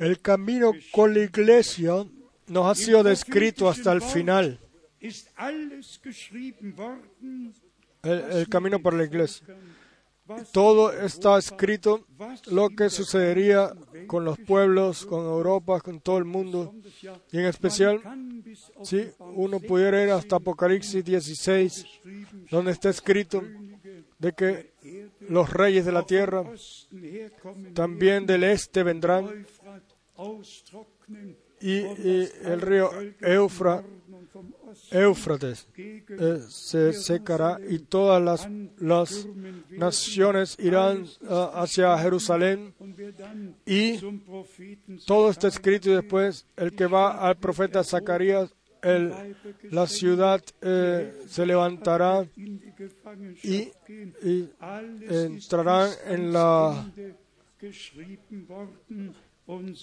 el 0.00 0.20
camino 0.20 0.72
con 0.92 1.14
la 1.14 1.20
iglesia 1.20 2.06
nos 2.48 2.66
ha 2.66 2.74
sido 2.74 3.02
descrito 3.02 3.68
hasta 3.68 3.92
el 3.92 4.02
final. 4.02 4.58
el 8.02 8.48
camino 8.48 8.80
por 8.80 8.94
la 8.94 9.04
iglesia. 9.04 9.46
Todo 10.52 10.92
está 10.92 11.38
escrito 11.38 12.04
lo 12.50 12.68
que 12.70 12.90
sucedería 12.90 13.72
con 14.06 14.24
los 14.24 14.38
pueblos, 14.38 15.06
con 15.06 15.20
Europa, 15.24 15.80
con 15.80 16.00
todo 16.00 16.18
el 16.18 16.24
mundo. 16.24 16.74
Y 17.30 17.38
en 17.38 17.44
especial, 17.46 18.00
si 18.82 19.08
uno 19.20 19.60
pudiera 19.60 20.02
ir 20.02 20.10
hasta 20.10 20.36
Apocalipsis 20.36 21.04
16, 21.04 21.86
donde 22.50 22.72
está 22.72 22.90
escrito 22.90 23.42
de 24.18 24.32
que 24.32 24.72
los 25.28 25.52
reyes 25.52 25.84
de 25.84 25.92
la 25.92 26.02
tierra 26.04 26.42
también 27.74 28.26
del 28.26 28.44
este 28.44 28.82
vendrán 28.82 29.46
y, 31.60 31.72
y 31.78 32.28
el 32.44 32.60
río 32.60 32.90
Eufra- 33.20 33.84
Éufrates 34.90 35.68
eh, 35.76 36.40
se 36.48 36.92
secará 36.92 37.58
y 37.68 37.78
todas 37.80 38.22
las, 38.22 38.48
las 38.78 39.26
naciones 39.70 40.56
irán 40.58 41.06
ah, 41.28 41.52
hacia 41.54 41.96
Jerusalén. 41.98 42.74
Y 43.64 43.98
todo 45.06 45.30
está 45.30 45.48
escrito 45.48 45.90
y 45.90 45.94
después 45.94 46.46
el 46.56 46.74
que 46.74 46.86
va 46.86 47.28
al 47.28 47.36
profeta 47.36 47.84
Zacarías, 47.84 48.54
el, 48.82 49.36
la 49.70 49.86
ciudad 49.86 50.42
eh, 50.60 51.22
se 51.26 51.46
levantará 51.46 52.26
y, 53.42 53.72
y 54.22 54.50
entrarán 55.08 55.90
en 56.06 56.32
la... 56.32 56.90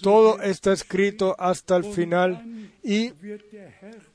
Todo 0.02 0.42
está 0.42 0.72
escrito 0.72 1.34
hasta 1.38 1.76
el 1.76 1.84
final 1.84 2.70
y 2.82 3.12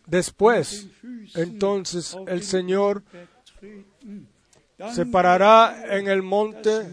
después, 0.06 0.88
entonces, 1.34 2.16
el 2.28 2.44
Señor 2.44 3.04
se 4.94 5.06
parará 5.08 5.98
en 5.98 6.08
el 6.08 6.22
monte 6.22 6.88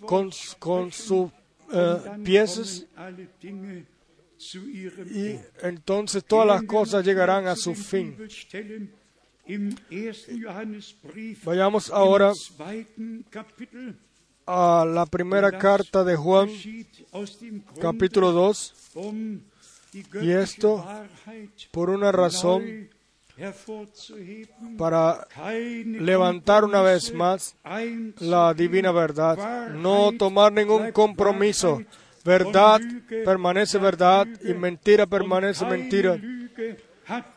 con, 0.00 0.30
con 0.58 0.92
sus 0.92 1.30
eh, 1.72 2.54
ihrem 3.44 3.84
y 5.10 5.38
entonces 5.62 6.24
todas 6.24 6.46
las 6.46 6.62
cosas 6.62 7.04
llegarán 7.04 7.46
a 7.48 7.56
su 7.56 7.74
fin. 7.74 8.16
Vayamos 11.44 11.90
ahora 11.90 12.32
a 14.50 14.84
la 14.86 15.04
primera 15.04 15.52
carta 15.52 16.02
de 16.04 16.16
Juan, 16.16 16.48
capítulo 17.80 18.32
2, 18.32 18.74
um 18.94 19.40
die 19.92 20.04
Y 20.22 20.30
esto, 20.32 20.84
por 21.70 21.90
una 21.90 22.10
razón, 22.12 22.88
para 24.78 25.26
levantar 25.84 26.64
una 26.64 26.80
vez 26.82 27.12
más 27.14 27.54
la 28.20 28.54
divina 28.54 28.90
verdad, 28.90 29.68
no 29.70 30.12
tomar 30.16 30.52
ningún 30.52 30.92
compromiso. 30.92 31.82
Verdad 32.24 32.80
permanece 33.24 33.78
verdad 33.78 34.26
y 34.42 34.54
mentira 34.54 35.06
permanece 35.06 35.64
mentira. 35.66 36.18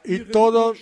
Y 0.06 0.20
todo- 0.32 0.74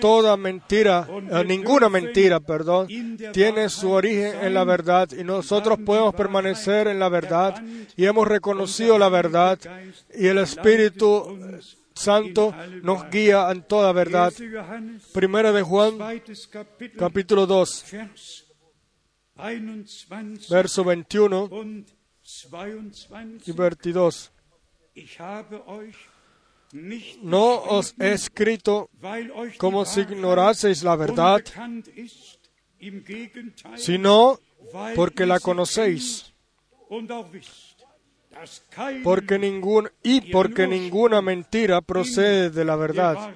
Toda 0.00 0.36
mentira, 0.36 1.08
eh, 1.08 1.44
ninguna 1.46 1.88
mentira, 1.88 2.38
perdón, 2.38 2.86
tiene 3.32 3.70
su 3.70 3.90
origen 3.90 4.34
en 4.42 4.52
la 4.52 4.64
verdad 4.64 5.08
y 5.12 5.24
nosotros 5.24 5.78
podemos 5.84 6.14
permanecer 6.14 6.86
en 6.86 6.98
la 6.98 7.08
verdad 7.08 7.62
y 7.96 8.04
hemos 8.04 8.28
reconocido 8.28 8.98
la 8.98 9.08
verdad 9.08 9.58
y 10.14 10.26
el 10.26 10.38
Espíritu 10.38 11.38
Santo 11.94 12.54
nos 12.82 13.08
guía 13.10 13.50
en 13.50 13.62
toda 13.62 13.92
verdad. 13.92 14.32
1. 14.38 14.62
Johannes, 14.62 15.06
Primera 15.12 15.52
de 15.52 15.62
Juan, 15.62 15.98
capítulo 16.98 17.46
2, 17.46 17.84
Vers 17.92 18.46
21 19.36 19.84
verso 20.50 20.84
21 20.84 21.44
und 21.44 21.86
y 23.46 23.52
22. 23.52 24.30
No 27.22 27.62
os 27.62 27.94
he 27.98 28.12
escrito 28.12 28.90
como 29.58 29.84
si 29.84 30.02
ignoraseis 30.02 30.82
la 30.82 30.94
verdad, 30.94 31.42
sino 33.76 34.38
porque 34.94 35.26
la 35.26 35.40
conocéis, 35.40 36.32
porque 39.02 39.38
ningún 39.38 39.90
y 40.02 40.20
porque 40.32 40.66
ninguna 40.66 41.20
mentira 41.20 41.80
procede 41.80 42.50
de 42.50 42.64
la 42.64 42.76
verdad. 42.76 43.34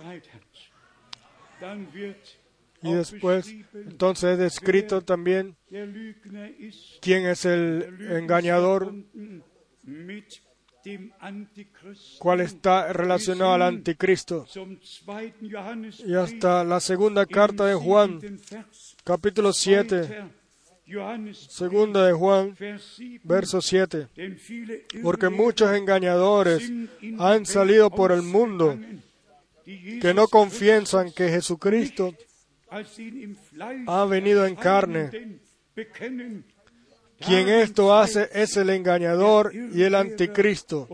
Y 2.83 2.93
después, 2.93 3.53
entonces 3.75 4.33
es 4.33 4.39
descrito 4.39 5.01
también 5.01 5.57
quién 7.01 7.27
es 7.27 7.45
el 7.47 7.97
engañador, 8.11 8.95
cuál 12.19 12.41
está 12.41 12.93
relacionado 12.93 13.53
al 13.55 13.63
anticristo. 13.63 14.47
Y 16.07 16.15
hasta 16.15 16.65
la 16.65 16.81
segunda 16.81 17.27
carta 17.27 17.67
de 17.67 17.75
Juan, 17.75 18.21
capítulo 19.05 19.53
7, 19.53 20.25
segunda 21.33 22.07
de 22.07 22.13
Juan, 22.13 22.57
verso 23.23 23.61
7. 23.61 24.09
Porque 25.03 25.29
muchos 25.29 25.75
engañadores 25.75 26.71
han 27.19 27.47
salido 27.47 27.91
por 27.91 28.13
el 28.13 28.23
mundo 28.23 28.79
que 29.65 30.13
no 30.15 30.29
confiesan 30.29 31.13
que 31.13 31.29
Jesucristo 31.29 32.15
ha 33.87 34.05
venido 34.05 34.47
en 34.47 34.57
carne. 34.57 35.41
Quien 37.27 37.49
esto 37.49 37.95
hace 37.95 38.29
es 38.33 38.57
el 38.57 38.71
engañador 38.71 39.53
y 39.55 39.83
el 39.83 39.95
anticristo. 39.95 40.89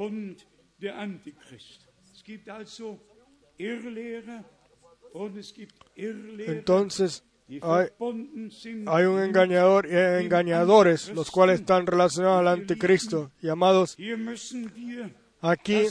Entonces 6.39 7.25
hay, 7.63 9.07
un 9.07 9.21
engañador 9.21 9.87
y 9.87 9.95
hay 9.95 10.25
engañadores, 10.25 11.09
los 11.09 11.31
cuales 11.31 11.61
están 11.61 11.87
relacionados 11.87 12.41
al 12.41 12.49
anticristo. 12.49 13.33
Y 13.43 13.49
amados, 13.49 13.97
Hier 13.97 14.17
müssen 14.17 14.73
wir 14.75 15.15
aquí 15.41 15.87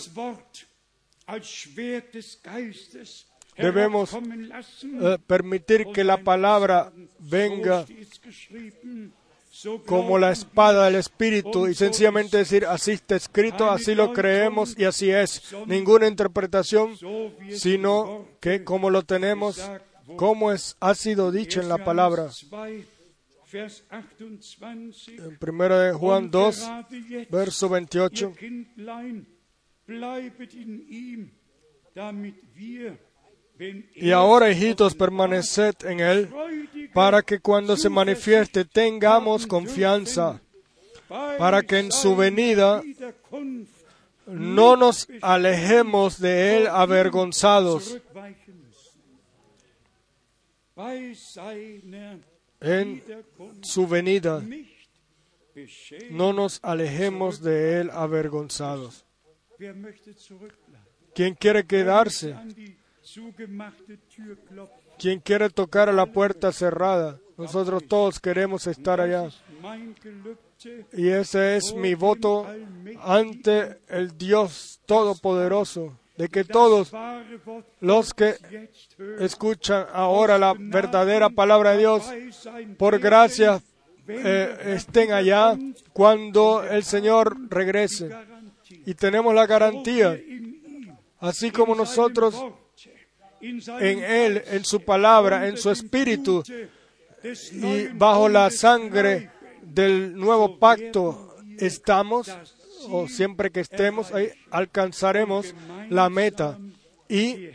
Debemos, 3.57 4.13
eh, 4.13 5.17
permitir 5.27 5.87
que 5.93 6.05
la 6.05 6.23
palabra 6.23 6.93
venga 7.19 7.85
Como 9.85 10.17
la 10.17 10.31
espada 10.31 10.85
del 10.85 10.95
Espíritu 10.95 11.67
y 11.67 11.75
sencillamente 11.75 12.37
decir, 12.37 12.65
así 12.65 12.91
está 12.91 13.15
escrito, 13.15 13.69
así 13.69 13.95
lo 13.95 14.13
creemos 14.13 14.75
y 14.77 14.85
así 14.85 15.09
es. 15.09 15.41
Ninguna 15.65 16.07
interpretación, 16.07 16.95
sino 17.49 18.27
que 18.39 18.63
como 18.63 18.89
lo 18.89 19.03
tenemos 19.03 19.61
como 20.15 20.51
es, 20.51 20.75
ha 20.79 20.95
sido 20.95 21.31
dicho 21.31 21.61
en 21.61 21.69
la 21.69 21.83
palabra. 21.83 22.29
2, 22.29 22.49
Vers 23.51 23.85
28. 23.89 25.03
En 25.07 25.37
1 25.41 25.77
de 25.79 25.93
Juan 25.93 26.23
Und 26.23 26.31
2, 26.31 26.59
gerade 26.59 27.01
jetzt, 27.01 27.31
verso 27.31 27.65
ihr 27.65 27.71
28. 27.71 28.33
Y 33.95 34.11
ahora, 34.11 34.49
hijitos, 34.49 34.95
permaneced 34.95 35.75
en 35.83 35.99
él, 35.99 36.29
para 36.93 37.21
que 37.21 37.39
cuando 37.39 37.75
se 37.75 37.89
manifieste 37.89 38.65
tengamos 38.65 39.45
confianza, 39.45 40.41
para 41.37 41.61
que 41.63 41.79
en 41.79 41.91
su 41.91 42.15
venida 42.15 42.81
no 44.27 44.75
nos 44.75 45.07
alejemos 45.21 46.19
de 46.19 46.57
él 46.57 46.67
avergonzados. 46.67 47.97
En 52.61 53.03
su 53.61 53.87
venida 53.87 54.41
no 56.11 56.31
nos 56.31 56.59
alejemos 56.63 57.41
de 57.41 57.81
él 57.81 57.89
avergonzados. 57.91 59.05
¿Quién 61.13 61.33
quiere 61.35 61.65
quedarse? 61.65 62.35
¿Quién 64.97 65.19
quiere 65.19 65.49
tocar 65.49 65.89
a 65.89 65.93
la 65.93 66.05
puerta 66.05 66.51
cerrada? 66.51 67.19
Nosotros 67.37 67.83
todos 67.87 68.19
queremos 68.19 68.67
estar 68.67 68.99
allá. 68.99 69.29
Y 70.93 71.07
ese 71.07 71.55
es 71.55 71.73
mi 71.73 71.93
voto 71.93 72.45
ante 73.01 73.79
el 73.87 74.17
Dios 74.17 74.81
Todopoderoso, 74.85 75.97
de 76.17 76.27
que 76.27 76.43
todos 76.43 76.91
los 77.79 78.13
que 78.13 78.35
escuchan 79.19 79.87
ahora 79.93 80.37
la 80.37 80.53
verdadera 80.57 81.29
palabra 81.29 81.71
de 81.71 81.77
Dios, 81.77 82.11
por 82.77 82.99
gracia, 82.99 83.61
eh, 84.07 84.75
estén 84.75 85.13
allá 85.13 85.57
cuando 85.93 86.63
el 86.63 86.83
Señor 86.83 87.37
regrese. 87.49 88.09
Y 88.85 88.93
tenemos 88.95 89.33
la 89.33 89.47
garantía, 89.47 90.19
así 91.19 91.51
como 91.51 91.73
nosotros 91.73 92.35
en 93.41 94.03
Él, 94.03 94.43
en 94.47 94.65
su 94.65 94.81
palabra, 94.81 95.47
en 95.47 95.57
su 95.57 95.69
espíritu 95.69 96.43
y 97.51 97.87
bajo 97.87 98.29
la 98.29 98.49
sangre 98.49 99.31
del 99.61 100.15
nuevo 100.15 100.57
pacto 100.57 101.35
estamos, 101.57 102.31
o 102.89 103.07
siempre 103.07 103.51
que 103.51 103.59
estemos 103.59 104.11
alcanzaremos 104.51 105.53
la 105.89 106.09
meta 106.09 106.57
y, 107.07 107.49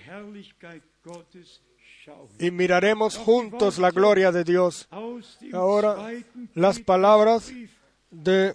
y 2.39 2.51
miraremos 2.51 3.17
juntos 3.17 3.79
la 3.79 3.91
gloria 3.91 4.33
de 4.33 4.45
Dios. 4.45 4.89
Ahora, 5.53 6.11
las 6.55 6.79
palabras 6.81 7.51
de 8.11 8.53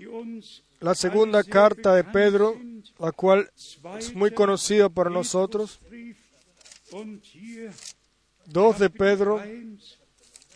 la 0.79 0.95
segunda 0.95 1.43
carta 1.43 1.95
de 1.95 2.03
Pedro, 2.03 2.55
la 2.99 3.11
cual 3.11 3.49
es 3.97 4.15
muy 4.15 4.31
conocida 4.31 4.89
por 4.89 5.11
nosotros, 5.11 5.79
2 8.45 8.79
de 8.79 8.89
Pedro, 8.89 9.35
1 9.35 9.77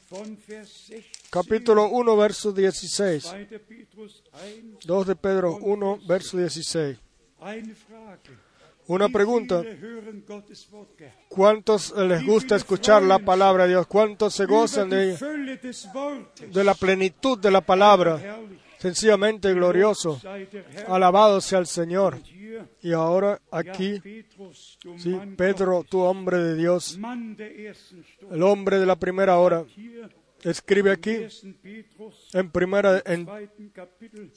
von 0.09 0.37
Vers 0.47 0.87
16, 0.87 1.05
capítulo 1.29 1.87
1, 1.89 2.17
verso 2.17 2.51
16. 2.51 3.23
2. 3.23 3.59
Petrus 3.59 4.23
1, 4.33 4.79
2 4.85 5.07
de 5.07 5.15
Pedro 5.15 5.57
1, 5.57 5.99
verso 6.07 6.37
16. 6.37 6.99
eine 7.41 7.75
Frage. 7.75 8.31
Una 8.87 9.07
pregunta. 9.09 9.63
¿Cuántos 11.29 11.93
les 11.97 12.25
gusta 12.25 12.55
escuchar 12.55 13.01
la 13.01 13.19
palabra 13.19 13.63
de 13.63 13.69
Dios? 13.69 13.87
¿Cuántos 13.87 14.33
se 14.33 14.45
gozan 14.45 14.89
de. 14.89 15.17
De 16.51 16.63
la 16.63 16.73
plenitud 16.73 17.39
de 17.39 17.51
la 17.51 17.61
palabra. 17.61 18.39
Sencillamente 18.83 19.53
glorioso. 19.53 20.19
Alabado 20.89 21.39
sea 21.39 21.59
el 21.59 21.67
Señor. 21.67 22.19
Y 22.81 22.91
ahora 22.91 23.39
aquí, 23.49 24.01
sí, 24.97 25.17
Pedro, 25.37 25.85
tu 25.89 26.01
hombre 26.01 26.37
de 26.37 26.55
Dios, 26.55 26.99
el 28.29 28.43
hombre 28.43 28.79
de 28.79 28.85
la 28.85 28.97
primera 28.97 29.37
hora, 29.37 29.65
escribe 30.41 30.91
aquí 30.91 31.25
en 32.33 32.51
primera, 32.51 33.01
en, 33.05 33.25
zweiten 33.25 33.69
Kapitel 33.69 34.31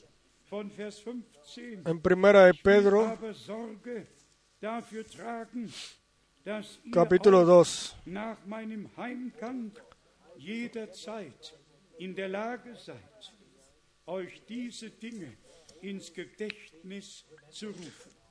von 0.49 0.71
Vers 0.77 1.03
15. 1.03 1.81
en 1.85 2.01
primera 2.01 2.45
de 2.45 2.53
Pedro, 2.53 3.17
capítulo 6.93 7.39
auch 7.39 7.65
2. 7.65 7.95
nach 8.05 8.37
meinem 8.45 8.89
Heimgang 8.95 9.71
jederzeit 10.37 11.53
in 11.97 12.15
der 12.15 12.29
Lage 12.29 12.75
seid, 12.77 13.33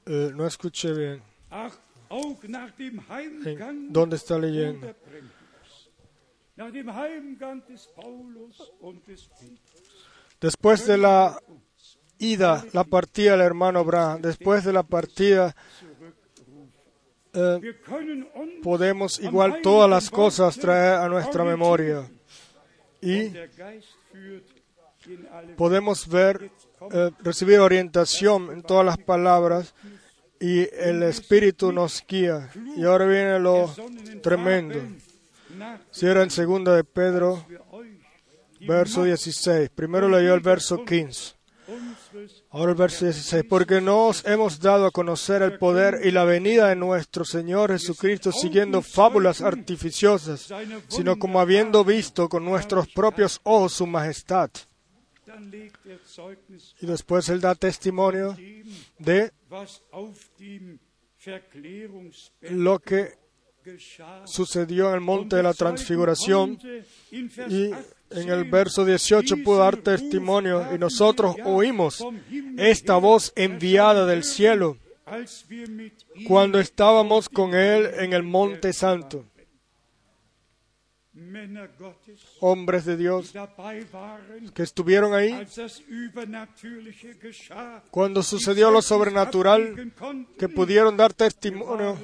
Eh, 0.06 0.32
no 0.34 0.46
escuché 0.46 0.92
bien. 0.92 1.22
Ach, 1.50 1.78
auch 2.08 2.42
nach 2.48 2.74
dem 2.76 3.00
Heimgang 3.08 3.86
¿En 3.86 3.92
¿Dónde 3.92 4.16
está 4.16 4.38
leyendo? 4.38 4.94
Después 10.40 10.86
de 10.86 10.96
la 10.96 11.38
ida, 12.18 12.64
la 12.72 12.84
partida 12.84 13.32
del 13.32 13.40
hermano 13.42 13.80
Abraham, 13.80 14.22
después 14.22 14.64
de 14.64 14.72
la 14.72 14.82
partida, 14.82 15.54
eh, 17.34 17.60
podemos 18.62 19.20
igual 19.20 19.60
todas 19.62 19.90
las 19.90 20.10
cosas 20.10 20.56
traer 20.56 20.94
a 20.94 21.08
nuestra 21.08 21.44
memoria. 21.44 22.08
Y 23.02 23.30
podemos 25.56 26.08
ver, 26.08 26.50
eh, 26.92 27.10
recibir 27.20 27.60
orientación 27.60 28.50
en 28.52 28.62
todas 28.62 28.84
las 28.84 28.98
palabras 28.98 29.74
y 30.40 30.68
el 30.74 31.02
Espíritu 31.02 31.72
nos 31.72 32.04
guía. 32.06 32.50
Y 32.76 32.84
ahora 32.84 33.06
viene 33.06 33.38
lo 33.40 33.72
tremendo. 34.22 34.80
Si 35.90 36.06
en 36.06 36.30
segunda 36.30 36.74
de 36.74 36.84
Pedro, 36.84 37.44
verso 38.60 39.04
16. 39.04 39.70
Primero 39.70 40.08
leyó 40.08 40.34
el 40.34 40.40
verso 40.40 40.84
15. 40.84 41.34
unseres 41.68 42.44
Ahora 42.50 42.72
el 42.72 42.76
verso 42.76 43.04
16. 43.04 43.44
Porque 43.48 43.80
no 43.80 44.06
os 44.06 44.24
hemos 44.24 44.60
dado 44.60 44.86
a 44.86 44.90
conocer 44.90 45.42
el 45.42 45.58
poder 45.58 46.00
y 46.04 46.10
la 46.10 46.24
venida 46.24 46.68
de 46.68 46.76
nuestro 46.76 47.24
Señor 47.24 47.72
Jesucristo 47.72 48.32
siguiendo 48.32 48.82
fábulas 48.82 49.40
artificiosas, 49.40 50.52
sino 50.88 51.18
como 51.18 51.40
habiendo 51.40 51.84
visto 51.84 52.28
con 52.28 52.44
nuestros 52.44 52.88
propios 52.88 53.40
ojos 53.44 53.72
su 53.72 53.86
majestad. 53.86 54.50
Y 56.80 56.86
después 56.86 57.28
él 57.28 57.40
da 57.40 57.54
testimonio 57.54 58.36
de 58.98 59.32
lo 62.50 62.78
que 62.78 63.14
sucedió 64.24 64.88
en 64.88 64.94
el 64.94 65.00
monte 65.00 65.36
de 65.36 65.42
la 65.42 65.54
transfiguración. 65.54 66.58
Y 67.10 67.68
18 67.68 67.96
en 68.10 68.28
el 68.28 68.44
verso 68.44 68.84
18 68.84 69.42
pudo 69.42 69.58
dar 69.58 69.78
testimonio 69.78 70.74
y 70.74 70.78
nosotros 70.78 71.36
oímos 71.44 72.04
esta 72.56 72.96
voz 72.96 73.32
enviada 73.34 74.06
del 74.06 74.22
cielo 74.22 74.76
cuando 76.26 76.60
estábamos 76.60 77.28
con 77.28 77.54
él 77.54 77.90
en 77.98 78.12
el 78.12 78.22
monte 78.22 78.72
santo. 78.72 79.24
Hombres 82.40 82.84
de 82.84 82.96
Dios 82.96 83.32
que 84.54 84.62
estuvieron 84.62 85.14
ahí 85.14 85.46
cuando 87.90 88.22
sucedió 88.22 88.70
lo 88.70 88.82
sobrenatural, 88.82 89.92
que 90.38 90.48
pudieron 90.48 90.96
dar 90.96 91.14
testimonio. 91.14 91.96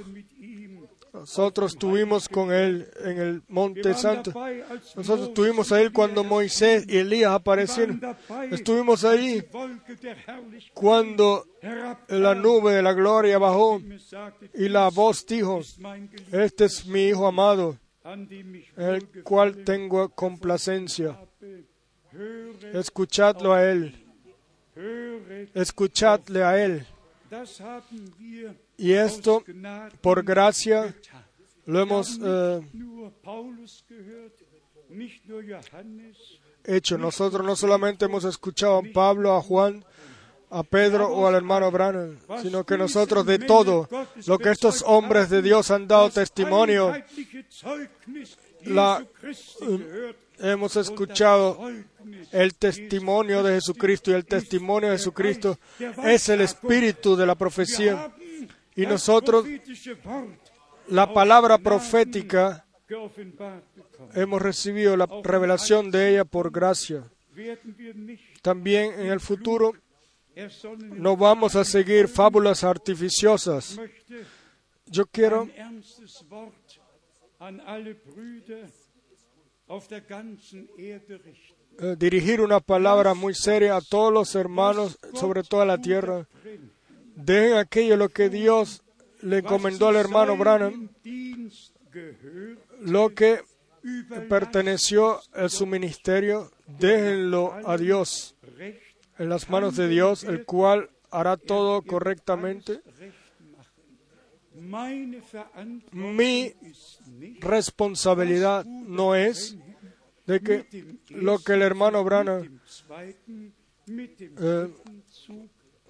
Nosotros 1.13 1.75
estuvimos 1.75 2.27
con 2.27 2.53
él 2.53 2.91
en 3.05 3.19
el 3.19 3.43
monte 3.49 3.93
santo. 3.93 4.33
Nosotros 4.97 5.29
estuvimos 5.29 5.71
ahí 5.71 5.91
cuando 5.91 6.25
Moisés 6.25 6.87
y 6.89 6.97
Elías 6.97 7.33
aparecieron. 7.33 8.01
Estuvimos 8.51 9.05
ahí 9.05 9.45
cuando 10.73 11.47
la 12.09 12.35
nube 12.35 12.73
de 12.73 12.83
la 12.83 12.95
gloria 12.95 13.37
bajó 13.39 13.79
y 14.55 14.69
la 14.71 14.89
voz 14.89 15.27
dijo, 15.27 15.59
"Dies 15.59 15.69
ist 15.69 15.79
mein 15.81 16.09
Geliebter, 16.09 16.41
este 16.41 16.65
es 16.65 16.87
mi 16.87 17.09
Hijo 17.09 17.27
amado, 17.27 17.77
el 18.77 19.23
cual 19.23 19.65
tengo 19.65 20.09
complacencia. 20.11 21.19
Escuchadlo 22.73 23.53
a 23.53 23.65
Él, 23.71 24.05
escuchadle 25.55 26.43
a 26.45 26.65
Él. 26.65 26.87
Y 28.77 28.93
esto, 28.93 29.43
por 30.01 30.23
gracia, 30.23 30.95
lo 31.65 31.81
hemos 31.81 32.21
eh, 32.23 32.61
hecho. 36.65 36.99
Nosotros 36.99 37.47
no 37.47 37.57
solamente 37.57 38.05
hemos 38.05 38.25
escuchado 38.25 38.79
a 38.79 38.83
Pablo, 38.93 39.35
a 39.35 39.41
Juan, 39.41 39.85
a 40.53 40.63
Pedro 40.63 41.09
o 41.09 41.27
al 41.27 41.35
hermano 41.35 41.71
Branham, 41.71 42.19
sino 42.43 42.65
que 42.65 42.77
nosotros 42.79 43.27
de 43.27 43.39
todo 43.39 43.89
lo 44.27 44.39
que 44.39 44.51
estos 44.51 44.85
hombres 44.87 45.31
de 45.31 45.43
Dios 45.43 45.71
han 45.71 45.89
dado 45.89 46.11
testimonio, 46.11 46.93
la, 48.65 49.05
gehört 49.59 50.23
hemos 50.43 50.77
escuchado 50.77 51.59
el 52.33 52.55
testimonio 52.55 53.43
de 53.43 53.55
Jesucristo 53.55 54.11
y 54.11 54.15
el 54.15 54.25
testimonio 54.25 54.91
de 54.91 54.99
Jesucristo 54.99 55.59
es 56.05 56.29
el 56.29 56.41
espíritu 56.41 57.17
de 57.17 57.27
la 57.27 57.35
profecía. 57.35 58.13
Y 58.75 58.87
nosotros, 58.87 59.47
la 60.89 61.13
palabra 61.13 61.59
profética, 61.59 62.67
hemos 64.15 64.43
recibido 64.43 64.97
la 64.97 65.09
revelación 65.23 65.91
de 65.91 66.11
ella 66.11 66.25
por 66.25 66.51
gracia. 66.51 67.05
También 68.43 68.93
en 68.99 69.07
el 69.07 69.21
futuro 69.21 69.75
no 70.81 71.17
vamos 71.17 71.57
a 71.57 71.65
seguir 71.65 72.09
fábulas 72.09 72.65
artificiosas. 72.65 73.79
Yo 74.87 75.07
quiero 75.07 75.49
eh, 81.79 81.97
dirigir 81.99 82.41
una 82.41 82.61
palabra 82.61 83.15
muy 83.15 83.35
seria 83.35 83.77
a 83.77 83.81
todos 83.81 84.13
los 84.13 84.35
hermanos 84.35 84.99
sobre 85.15 85.43
toda 85.43 85.65
la 85.65 85.79
tierra. 85.79 86.27
Dejen 87.15 87.59
aquello 87.59 87.97
lo 87.97 88.09
que 88.09 88.29
Dios 88.29 88.83
le 89.23 89.39
encomendó 89.39 89.89
al 89.89 89.97
hermano 89.97 90.37
Branham, 90.37 90.91
lo 92.81 93.15
que 93.15 93.41
perteneció 94.29 95.21
a 95.33 95.49
su 95.49 95.67
ministerio, 95.67 96.51
déjenlo 96.67 97.55
a 97.65 97.77
Dios, 97.77 98.35
en 99.19 99.29
las 99.29 99.49
manos 99.51 99.77
de 99.77 99.89
Dios, 99.89 100.25
el 100.25 100.45
cual 100.45 100.91
hará 101.11 101.37
todo 101.37 101.83
correctamente. 101.83 102.81
Mi 105.93 106.55
responsabilidad 107.41 108.65
no 108.65 109.15
es 109.15 109.57
de 110.27 110.41
que 110.41 110.99
lo 111.09 111.39
que 111.39 111.55
el 111.55 111.63
hermano 111.63 112.05
dem 112.05 112.61
eh, 113.87 114.69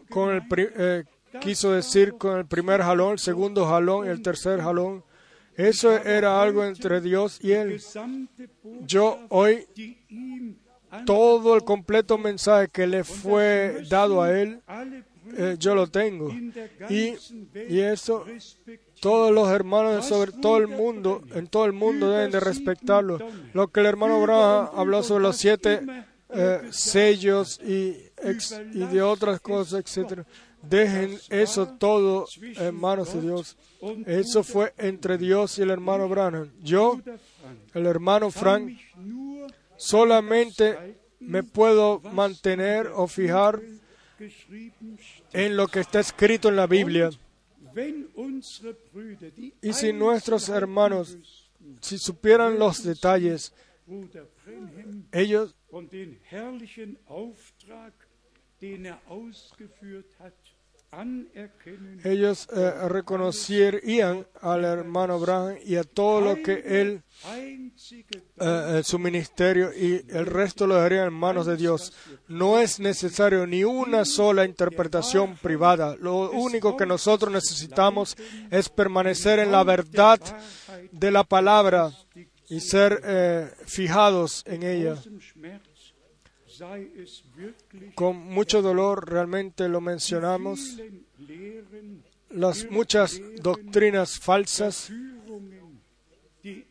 con 0.09 0.35
el 0.35 0.43
eh, 0.57 1.05
quiso 1.41 1.73
decir 1.73 2.15
con 2.15 2.39
el 2.39 2.47
primer 2.47 2.83
jalón, 2.83 3.13
el 3.13 3.19
segundo 3.19 3.67
jalón 3.67 4.09
el 4.09 4.23
tercer 4.23 4.61
jalón. 4.61 5.05
Eso 5.55 5.93
era 5.93 6.41
algo 6.41 6.65
entre 6.65 7.01
Dios 7.03 7.39
y 7.43 7.53
él. 7.53 7.81
Yo 8.87 9.19
hoy 9.29 9.67
todo 11.07 11.55
el 11.55 11.65
completo 11.65 12.19
mensaje 12.19 12.69
que 12.69 12.87
le 12.87 13.05
fue 13.05 13.85
dado 13.89 14.23
a 14.23 14.39
él, 14.39 14.61
eh, 15.37 15.57
yo 15.59 15.75
lo 15.75 15.87
tengo. 15.87 16.31
Y, 16.89 17.15
y 17.69 17.81
eso 17.81 18.25
todos 19.01 19.33
los 19.33 19.49
hermanos 19.51 20.07
sobre 20.07 20.33
todo 20.33 20.59
el 20.59 20.69
mundo, 20.69 21.23
en 21.35 21.49
todo 21.49 21.65
el 21.65 21.73
mundo 21.73 22.11
deben 22.11 22.31
de 22.31 22.41
respetarlo. 22.41 23.19
Lo 23.53 23.69
que 23.69 23.81
el 23.81 23.87
hermano 23.87 24.17
Abraham 24.17 24.69
habló 24.75 25.03
sobre 25.03 25.25
los 25.25 25.37
siete 25.37 25.81
eh, 26.31 26.61
sellos 26.71 27.61
y, 27.61 27.97
y 28.73 28.85
de 28.85 29.03
otras 29.03 29.41
cosas, 29.41 29.81
etcétera. 29.85 30.25
Dejen 30.63 31.19
eso 31.29 31.67
todo 31.67 32.27
en 32.41 32.75
manos 32.77 33.13
de 33.13 33.21
Dios. 33.21 33.57
Eso 34.07 34.45
fue 34.45 34.73
entre 34.79 35.19
Dios 35.19 35.59
y 35.59 35.63
el 35.63 35.71
hermano 35.71 36.09
Branham. 36.09 36.53
Yo, 36.63 37.01
el 37.75 37.87
hermano 37.87 38.31
Frank, 38.31 38.79
solamente 39.83 40.97
me 41.19 41.43
puedo 41.43 42.01
mantener 42.01 42.87
o 42.87 43.09
fijar 43.09 43.61
en 45.33 45.57
lo 45.57 45.67
que 45.67 45.81
está 45.81 45.99
escrito 45.99 46.49
en 46.49 46.57
la 46.57 46.67
Biblia. 46.67 47.11
Y 49.61 49.73
si 49.73 49.93
nuestros 49.93 50.49
hermanos, 50.49 51.19
si 51.81 51.99
supieran 51.99 52.59
los 52.59 52.85
detalles, 52.85 53.53
ellos 55.11 55.57
ellos 62.05 62.49
eh, 62.55 62.89
reconocerían 62.89 64.27
al 64.43 64.65
hermano 64.65 65.15
Abraham 65.15 65.57
y 65.65 65.77
a 65.77 65.85
todo 65.85 66.21
lo 66.21 66.43
que 66.43 66.63
él, 66.67 67.03
eh, 67.25 68.29
eh, 68.39 68.83
su 68.85 68.99
ministerio 68.99 69.73
y 69.73 70.05
el 70.11 70.27
resto 70.27 70.67
lo 70.67 70.75
dejarían 70.75 71.09
en 71.09 71.15
manos 71.15 71.47
de 71.47 71.57
Dios. 71.57 71.95
No 72.29 72.59
es 72.59 72.79
necesario 72.79 73.47
ni 73.47 73.65
una 73.65 74.05
sola 74.05 74.45
interpretación 74.45 75.37
privada. 75.39 75.97
Lo 75.99 76.31
único 76.31 76.77
que 76.77 76.85
nosotros 76.85 77.33
necesitamos 77.33 78.15
es 78.51 78.69
permanecer 78.69 79.39
en 79.39 79.51
la 79.51 79.65
verdad 79.65 80.21
de 80.91 81.11
la 81.11 81.25
palabra 81.25 81.91
y 82.51 82.61
ser 82.61 83.01
eh, 83.03 83.51
fijados 83.65 84.43
en 84.47 84.63
ella. 84.63 84.97
Con 87.95 88.17
mucho 88.17 88.63
dolor 88.63 89.11
realmente 89.11 89.69
lo 89.69 89.81
mencionamos. 89.81 90.79
Las 92.31 92.71
muchas 92.71 93.21
doctrinas 93.41 94.19
falsas 94.19 94.91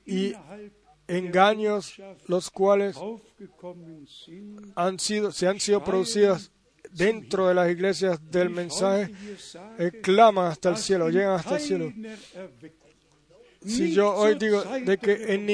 y 0.05 0.33
engaños 1.07 2.01
los 2.27 2.49
cuales 2.49 2.97
han 4.75 4.99
sido, 4.99 5.31
se 5.31 5.47
han 5.47 5.59
sido 5.59 5.83
producidas 5.83 6.51
dentro 6.91 7.47
de 7.47 7.55
las 7.55 7.69
iglesias 7.69 8.19
del 8.31 8.49
mensaje, 8.49 9.11
eh, 9.77 9.91
claman 10.01 10.47
hasta 10.51 10.69
el 10.69 10.77
cielo, 10.77 11.09
llegan 11.09 11.35
hasta 11.35 11.55
el 11.55 11.61
cielo. 11.61 11.93
Si 13.65 13.93
yo 13.93 14.15
hoy 14.15 14.35
digo 14.35 14.63
de 14.63 14.97
que 14.97 15.35
en 15.35 15.45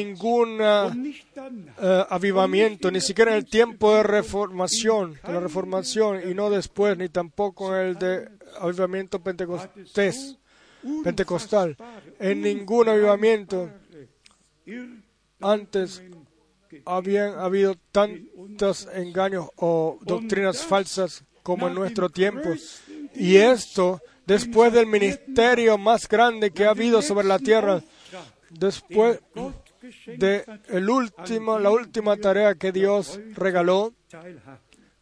dann 1.35 1.73
eh, 1.81 2.05
avivamiento, 2.09 2.89
ni 2.89 3.01
siquiera 3.01 3.31
en 3.31 3.37
el 3.37 3.45
tiempo 3.45 3.95
de 3.95 4.03
reformación, 4.03 5.19
de 5.25 5.33
la 5.33 5.41
reformación, 5.41 6.21
y 6.29 6.33
no 6.33 6.49
después, 6.49 6.97
ni 6.97 7.09
tampoco 7.09 7.75
en 7.75 7.87
el 7.87 7.95
de 7.99 8.29
avivamiento 8.61 9.19
pentecostés, 9.19 10.37
pentecostal, 11.03 11.75
en 12.17 12.41
ningún 12.41 12.87
avivamiento 12.87 13.69
antes 15.41 16.01
habían 16.85 17.39
habido 17.39 17.75
tantos 17.91 18.87
engaños 18.93 19.47
o 19.57 19.99
doctrinas 20.01 20.63
falsas 20.63 21.23
como 21.43 21.67
en 21.67 21.75
nuestro 21.75 22.09
tiempo. 22.09 22.53
Y 23.15 23.35
esto 23.37 24.01
después 24.25 24.73
del 24.73 24.85
ministerio 24.85 25.77
más 25.77 26.07
grande 26.07 26.51
que 26.51 26.65
ha 26.65 26.71
habido 26.71 27.01
sobre 27.01 27.25
la 27.25 27.39
tierra, 27.39 27.81
después 28.49 29.19
de 30.17 30.43
el 30.69 30.89
último, 30.89 31.59
la 31.59 31.71
última 31.71 32.17
tarea 32.17 32.55
que 32.55 32.71
Dios 32.71 33.19
regaló, 33.33 33.93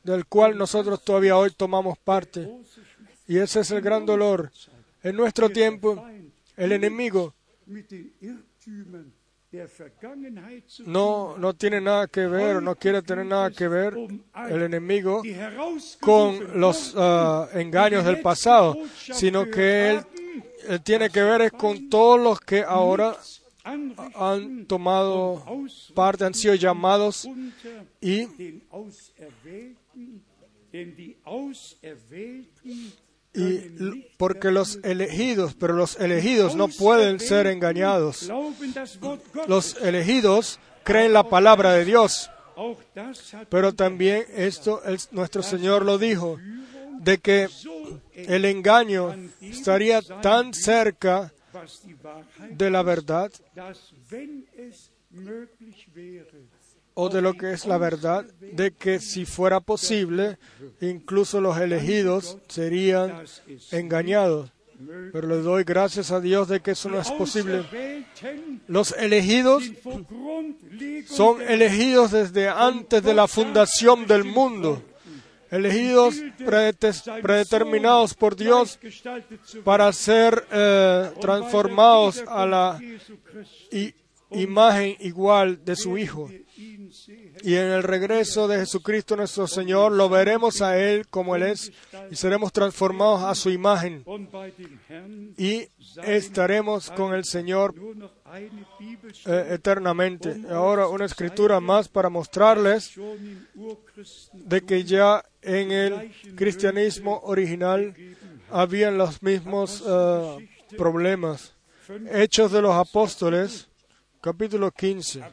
del 0.04 0.26
cual 0.26 0.58
nosotros 0.58 1.04
todavía 1.04 1.38
hoy 1.38 1.52
tomamos 1.52 1.98
parte. 1.98 2.48
Y 3.28 3.38
ese 3.38 3.62
es 3.62 3.72
el 3.72 3.82
gran 3.82 4.06
dolor. 4.06 4.52
En 5.02 5.16
nuestro 5.16 5.50
tiempo, 5.50 6.06
el 6.56 6.72
enemigo 6.72 7.34
no, 10.86 11.38
no 11.38 11.53
tiene 11.53 11.82
nada 11.82 12.07
que 12.07 12.28
ver, 12.28 12.61
no 12.61 12.76
quiere 12.76 13.02
tener 13.02 13.26
nada 13.26 13.52
que 13.52 13.68
ver, 13.68 13.95
el 14.49 14.61
enemigo, 14.61 15.22
con 16.02 16.60
los 16.60 16.94
ah, 16.98 17.48
engaños 17.53 18.06
del 18.06 18.22
pasado, 18.22 18.78
sino 18.98 19.45
que 19.45 19.91
él, 19.91 20.02
él 20.68 20.82
tiene 20.82 21.10
que 21.10 21.22
ver 21.24 21.41
es 21.41 21.52
con 21.52 21.90
todos 21.90 22.19
los 22.19 22.40
que 22.40 22.64
ahora 22.64 23.15
han 24.16 24.66
tomado 24.68 25.44
parte, 25.96 26.24
han 26.26 26.34
sido 26.34 26.54
llamados 26.56 27.28
y 28.00 28.28
porque 34.18 34.52
los 34.52 34.80
elegidos, 34.84 35.56
pero 35.56 35.74
los 35.74 36.00
elegidos 36.00 36.56
no 36.56 36.68
pueden 36.68 37.20
ser 37.20 37.48
engañados. 37.48 38.30
Los 39.48 39.76
elegidos 39.82 40.60
creen 40.84 41.12
la 41.14 41.24
palabra 41.28 41.74
de 41.74 41.86
Dios, 41.86 42.30
pero 43.50 43.74
también 43.74 44.26
esto 44.36 44.82
el- 44.86 45.00
nuestro 45.12 45.44
Señor 45.44 45.84
lo 45.84 45.98
dijo, 45.98 46.38
de 47.00 47.18
que 47.18 47.50
el 48.14 48.46
engaño 48.46 49.14
estaría 49.42 50.02
tan 50.22 50.54
cerca 50.54 51.34
de 52.52 52.69
la 52.69 52.84
verdad 52.84 53.32
o 56.95 57.10
de 57.10 57.22
lo 57.22 57.34
que 57.34 57.52
es 57.52 57.65
la 57.65 57.77
verdad, 57.77 58.26
de 58.40 58.72
que 58.72 58.99
si 58.99 59.26
fuera 59.26 59.60
posible, 59.60 60.38
incluso 60.82 61.41
los 61.41 61.57
elegidos 61.57 62.38
serían 62.48 63.26
engañados. 63.72 64.52
Pero 65.14 65.27
le 65.27 65.38
doy 65.38 65.64
gracias 65.64 66.11
a 66.11 66.19
Dios 66.19 66.48
de 66.48 66.60
que 66.61 66.72
eso 66.72 66.90
no 66.90 66.99
es 66.99 67.10
posible. 67.11 67.65
Los 68.68 68.91
elegidos 68.94 69.64
son 71.07 71.41
elegidos 71.41 72.11
desde 72.11 72.49
antes 72.49 73.03
de 73.03 73.14
la 73.14 73.27
fundación 73.27 74.06
del 74.07 74.23
mundo, 74.26 74.82
elegidos 75.56 76.15
predete- 76.38 77.22
predeterminados 77.22 78.14
por 78.14 78.36
Dios 78.36 78.80
para 79.64 79.91
ser 79.94 80.45
eh, 80.52 81.11
transformados 81.22 82.23
a 82.27 82.45
la 82.45 82.80
imagen 84.32 84.95
igual 84.99 85.64
de 85.64 85.76
su 85.76 85.98
Hijo. 85.98 86.30
Y 87.44 87.56
en 87.56 87.66
el 87.66 87.84
regreso 87.84 88.48
de 88.48 88.60
Jesucristo 88.60 89.16
nuestro 89.16 89.48
Señor 89.48 89.91
lo 89.91 90.10
veremos 90.10 90.62
a 90.62 90.78
Él 90.78 91.07
como 91.10 91.36
Él 91.36 91.44
es 91.44 91.72
y 92.12 92.16
seremos 92.16 92.52
transformados 92.52 93.24
a 93.24 93.36
su 93.36 93.49
imagen 93.49 94.03
y 95.38 95.68
estaremos 96.03 96.91
con 96.91 97.14
el 97.14 97.26
Señor 97.26 97.74
eh, 99.26 99.48
eternamente. 99.52 100.44
Ahora 100.49 100.88
una 100.88 101.06
escritura 101.06 101.60
más 101.60 101.88
para 101.88 102.10
mostrarles 102.10 102.94
de 104.34 104.62
que 104.62 104.84
ya 104.84 105.24
en 105.41 105.72
el 105.72 106.12
cristianismo 106.36 107.22
original 107.24 107.95
habían 108.49 108.98
los 108.98 109.22
mismos 109.22 109.84
eh, 109.86 110.49
problemas. 110.78 111.53
Hechos 112.12 112.52
de 112.52 112.62
los 112.62 112.74
Apóstoles, 112.74 113.68
capítulo 114.22 114.72
15. 114.72 115.24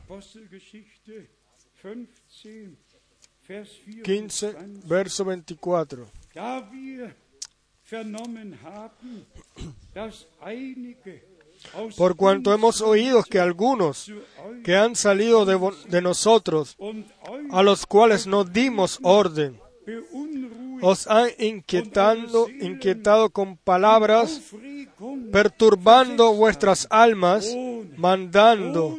Apostelgeschichte 1.82 2.06
15, 2.42 2.76
Vers 3.48 3.68
15, 4.04 4.52
24. 4.52 4.88
verso 4.88 5.24
24. 5.24 6.06
Da 6.32 6.68
wir 6.70 7.12
vernommen 7.82 8.56
haben, 8.62 9.26
dass 9.92 10.26
einige 10.40 11.22
aus 11.74 11.96
Por 11.96 12.16
cuanto 12.16 12.54
hemos 12.54 12.80
oído 12.80 13.22
que 13.24 13.40
algunos 13.40 14.12
que 14.62 14.76
han 14.76 14.94
salido 14.94 15.44
de, 15.44 16.00
nosotros, 16.00 16.76
a 17.50 17.62
los 17.62 17.84
cuales 17.86 18.26
no 18.28 18.44
dimos 18.44 19.00
orden, 19.02 19.60
os 20.82 21.08
han 21.08 21.30
inquietando, 21.38 22.48
inquietado 22.48 23.30
con 23.30 23.56
palabras, 23.56 24.40
perturbando 25.32 26.32
vuestras 26.32 26.86
almas, 26.90 27.52
mandando, 27.96 28.98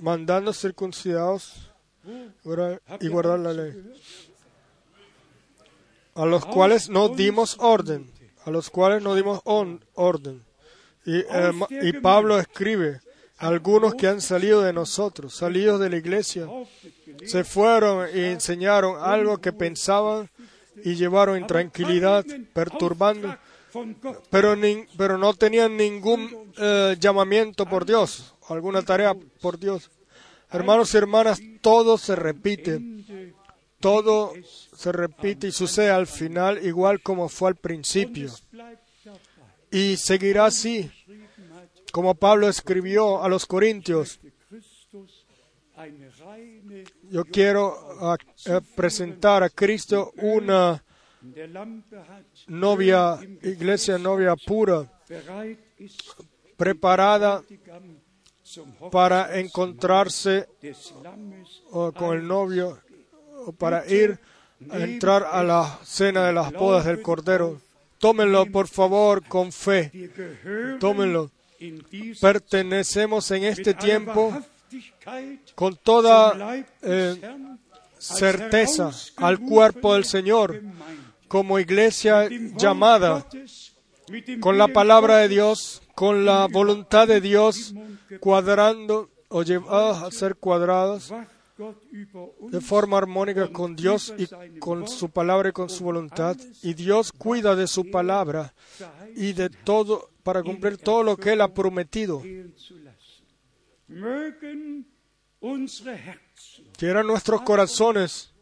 mandando 0.00 0.52
circuncidados 0.52 1.70
y 3.00 3.08
guardar 3.08 3.38
la 3.40 3.52
ley, 3.52 3.72
a 6.14 6.26
los 6.26 6.44
cuales 6.46 6.88
no 6.88 7.08
dimos 7.08 7.56
orden, 7.60 8.10
a 8.44 8.50
los 8.50 8.70
cuales 8.70 9.02
no 9.02 9.14
dimos 9.14 9.40
on- 9.44 9.84
orden. 9.94 10.42
Y, 11.06 11.18
eh, 11.18 11.52
y 11.82 11.92
Pablo 11.94 12.38
escribe, 12.38 13.00
algunos 13.38 13.94
que 13.94 14.06
han 14.08 14.20
salido 14.20 14.62
de 14.62 14.72
nosotros, 14.72 15.34
salidos 15.34 15.80
de 15.80 15.90
la 15.90 15.96
iglesia, 15.96 16.46
se 17.26 17.44
fueron 17.44 18.08
y 18.14 18.20
enseñaron 18.20 18.96
algo 19.02 19.38
que 19.38 19.52
pensaban 19.52 20.30
y 20.84 20.94
llevaron 20.94 21.38
intranquilidad, 21.38 22.24
perturbando. 22.52 23.36
Pero, 24.30 25.18
no 25.18 25.34
tenían 25.34 25.76
ningún 25.76 26.52
eh, 26.56 26.96
llamamiento 26.98 27.66
por 27.66 27.84
Dios, 27.84 28.34
alguna 28.48 28.82
tarea 28.82 29.14
por 29.40 29.58
Dios. 29.58 29.90
Hermanos 30.50 30.94
y 30.94 30.96
hermanas, 30.98 31.40
todo 31.60 31.98
se 31.98 32.14
repite, 32.14 32.80
todo 33.80 34.32
se 34.76 34.92
repite 34.92 35.48
y 35.48 35.52
sucede 35.52 35.90
al 35.90 36.06
final 36.06 36.64
igual 36.64 37.00
como 37.00 37.28
fue 37.28 37.48
al 37.50 37.56
principio. 37.56 38.30
Y 39.70 39.96
seguirá 39.96 40.46
así, 40.46 40.90
como 41.90 42.14
Pablo 42.14 42.48
escribió 42.48 43.22
a 43.22 43.28
los 43.28 43.46
Corintios. 43.46 44.20
Yo 47.10 47.24
quiero 47.24 47.76
ah, 48.00 48.16
eh, 48.46 48.60
presentar 48.76 49.42
a 49.42 49.50
Cristo 49.50 50.12
una 50.18 50.83
novia, 52.46 53.18
iglesia 53.42 53.98
novia 53.98 54.34
pura, 54.36 54.86
preparada 56.56 57.42
para 58.90 59.38
encontrarse 59.38 60.48
con 61.70 62.16
el 62.16 62.26
novio 62.26 62.78
para 63.58 63.86
ir 63.86 64.18
a 64.70 64.78
entrar 64.78 65.24
a 65.30 65.42
la 65.42 65.78
cena 65.84 66.26
de 66.26 66.32
las 66.32 66.52
bodas 66.52 66.84
del 66.84 67.02
Cordero. 67.02 67.60
Tómenlo, 67.98 68.46
por 68.46 68.68
favor, 68.68 69.24
con 69.24 69.52
fe. 69.52 69.90
Tómenlo. 70.78 71.30
Pertenecemos 72.20 73.30
en 73.30 73.44
este 73.44 73.74
tiempo 73.74 74.32
con 75.54 75.76
toda 75.76 76.64
eh, 76.82 77.20
certeza 77.98 78.90
al 79.16 79.38
cuerpo 79.40 79.94
del 79.94 80.04
Señor. 80.04 80.60
Como 81.28 81.58
iglesia 81.58 82.28
llamada 82.56 83.26
con 84.40 84.58
la 84.58 84.68
palabra 84.68 85.18
de 85.18 85.28
Dios, 85.28 85.82
con 85.94 86.24
la 86.24 86.46
voluntad 86.46 87.08
de 87.08 87.20
Dios, 87.20 87.74
cuadrando 88.20 89.10
o 89.28 89.42
llevadas 89.42 90.02
a 90.02 90.10
ser 90.10 90.36
uns 90.36 91.12
de 92.50 92.60
forma 92.60 92.98
armónica 92.98 93.48
con 93.48 93.76
Dios 93.76 94.12
y 94.18 94.26
con 94.58 94.88
su 94.88 95.10
palabra 95.10 95.50
y 95.50 95.52
con 95.52 95.70
su 95.70 95.84
voluntad. 95.84 96.36
Y 96.62 96.74
Dios 96.74 97.12
cuida 97.12 97.54
de 97.54 97.66
su 97.66 97.90
palabra 97.90 98.54
y 99.14 99.32
de 99.32 99.50
todo 99.50 100.10
para 100.22 100.42
cumplir 100.42 100.78
todo 100.78 101.02
lo 101.02 101.16
que 101.16 101.32
Él 101.32 101.40
ha 101.40 101.52
prometido. 101.54 102.20
gehen 102.20 102.54
zu 102.56 102.78
lassen. 102.78 103.24
Mögen 103.86 104.86
unsere 105.40 105.94
Herzen 105.94 106.72
Quiera 106.76 107.02
nuestros 107.02 107.42
corazones 107.42 108.32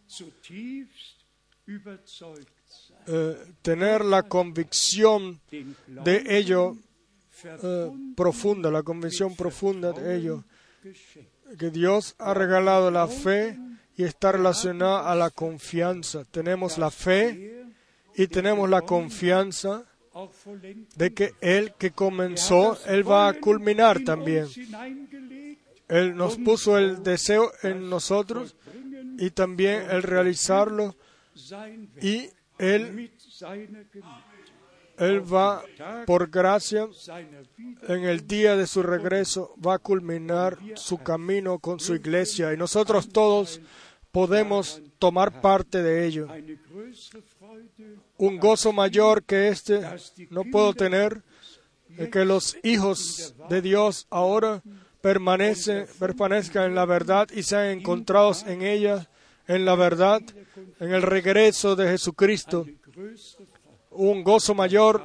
eh, 3.06 3.36
tener 3.62 4.04
la 4.04 4.22
convicción 4.24 5.40
de 5.50 6.24
ello 6.28 6.76
eh, 7.44 7.90
profunda, 8.16 8.70
la 8.70 8.82
convicción 8.82 9.34
profunda 9.34 9.92
de 9.92 10.16
ello, 10.16 10.44
que 11.58 11.70
Dios 11.70 12.14
ha 12.18 12.34
regalado 12.34 12.90
la 12.90 13.08
fe 13.08 13.58
y 13.96 14.04
está 14.04 14.32
relacionada 14.32 15.10
a 15.10 15.14
la 15.14 15.30
confianza. 15.30 16.24
Tenemos 16.24 16.78
la 16.78 16.90
fe 16.90 17.64
y 18.14 18.26
tenemos 18.28 18.68
la 18.70 18.82
confianza 18.82 19.84
de 20.96 21.14
que 21.14 21.34
Él 21.40 21.74
que 21.78 21.90
comenzó, 21.90 22.78
Él 22.86 23.08
va 23.08 23.28
a 23.28 23.34
culminar 23.34 23.98
in 23.98 24.04
también. 24.04 24.46
Él 25.88 26.16
nos 26.16 26.36
puso 26.38 26.78
el 26.78 27.02
deseo 27.02 27.52
en 27.62 27.90
nosotros 27.90 28.56
y 29.18 29.30
también 29.30 29.90
el 29.90 30.02
realizarlo 30.02 30.96
y 32.00 32.28
Él, 32.62 33.10
Él 34.98 35.34
va, 35.34 35.64
por 36.06 36.30
gracia, 36.30 36.86
en 37.89 38.05
el 38.05 38.26
día 38.26 38.56
de 38.56 38.68
su 38.68 38.84
regreso, 38.84 39.55
va 39.64 39.74
a 39.74 39.78
culminar 39.78 40.56
su 40.74 40.98
camino 40.98 41.59
con 41.59 41.80
su 41.80 41.97
iglesia 41.97 42.55
y 42.55 42.56
nosotros 42.56 43.09
todos 43.09 43.60
podemos 44.12 44.80
tomar 45.01 45.40
parte 45.40 45.82
de 45.82 46.06
ello. 46.06 46.28
Un 48.16 48.39
gozo 48.39 48.72
mayor 48.72 49.24
que 49.24 49.48
este 49.48 49.80
no 50.30 50.44
puedo 50.44 50.72
tener 50.72 51.22
que 52.12 52.24
los 52.24 52.56
hijos 52.62 53.34
de 53.48 53.60
Dios 53.60 54.06
ahora 54.09 54.62
permanezcan 55.01 56.66
en 56.66 56.74
la 56.76 56.84
verdad 56.84 57.28
y 57.34 57.43
sean 57.43 57.66
encontrados 57.66 58.44
en 58.44 58.62
ella, 58.62 59.09
en 59.47 59.64
la 59.64 59.74
verdad, 59.74 60.20
en 60.81 60.93
el 60.93 61.02
regreso 61.02 61.77
de 61.77 61.89
Jesucristo. 61.89 62.66
Un 63.90 64.23
gozo 64.23 64.55
mayor 64.55 65.05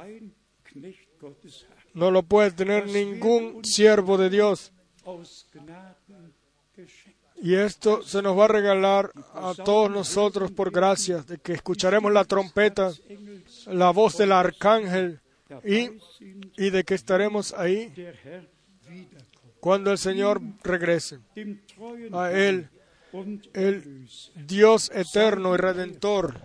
no 1.94 2.10
lo 2.10 2.22
puede 2.22 2.52
tener 2.52 2.86
ningún 2.86 3.64
siervo 3.64 4.16
de 4.16 4.30
Dios. 4.30 4.72
Y 7.40 7.54
esto 7.54 8.02
se 8.02 8.20
nos 8.20 8.36
va 8.36 8.46
a 8.46 8.48
regalar 8.48 9.12
a 9.34 9.54
todos 9.54 9.90
nosotros 9.90 10.50
por 10.50 10.70
gracia, 10.70 11.18
de 11.18 11.38
que 11.38 11.52
escucharemos 11.52 12.12
la 12.12 12.24
trompeta, 12.24 12.92
la 13.66 13.90
voz 13.90 14.18
del 14.18 14.32
arcángel 14.32 15.20
y, 15.64 15.90
y 16.56 16.70
de 16.70 16.84
que 16.84 16.94
estaremos 16.94 17.54
ahí 17.54 17.92
cuando 19.60 19.92
el 19.92 19.98
Señor 19.98 20.40
regrese. 20.62 21.18
A 22.12 22.32
Él, 22.32 22.68
el 23.52 24.08
Dios 24.34 24.90
eterno 24.94 25.54
y 25.54 25.56
redentor, 25.56 26.40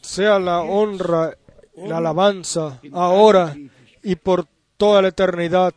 sea 0.00 0.38
la 0.38 0.60
honra 0.60 1.36
la 1.76 1.98
alabanza 1.98 2.80
ahora 2.92 3.56
y 4.02 4.16
por 4.16 4.46
toda 4.76 5.02
la 5.02 5.08
eternidad. 5.08 5.74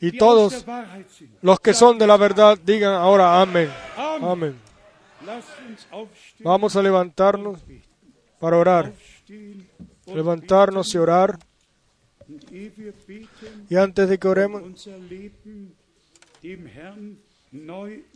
Y 0.00 0.12
todos 0.12 0.64
los 1.42 1.60
que 1.60 1.74
son 1.74 1.98
de 1.98 2.06
la 2.06 2.16
verdad 2.16 2.58
digan 2.62 2.94
ahora 2.94 3.40
amén. 3.40 3.70
Amén. 3.96 4.56
Vamos 6.40 6.76
a 6.76 6.82
levantarnos 6.82 7.60
para 8.38 8.56
orar. 8.56 8.92
Levantarnos 10.06 10.94
y 10.94 10.98
orar. 10.98 11.38
Y 13.68 13.76
antes 13.76 14.08
de 14.08 14.18
que 14.18 14.28
oremos 14.28 14.88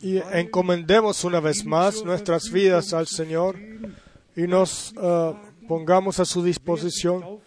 y 0.00 0.18
encomendemos 0.32 1.24
una 1.24 1.40
vez 1.40 1.64
más 1.64 2.04
nuestras 2.04 2.50
vidas 2.50 2.92
al 2.92 3.06
Señor 3.06 3.58
y 4.36 4.42
nos 4.42 4.94
eh, 5.00 5.34
pongamos 5.68 6.20
a 6.20 6.24
su 6.24 6.42
disposición. 6.42 7.40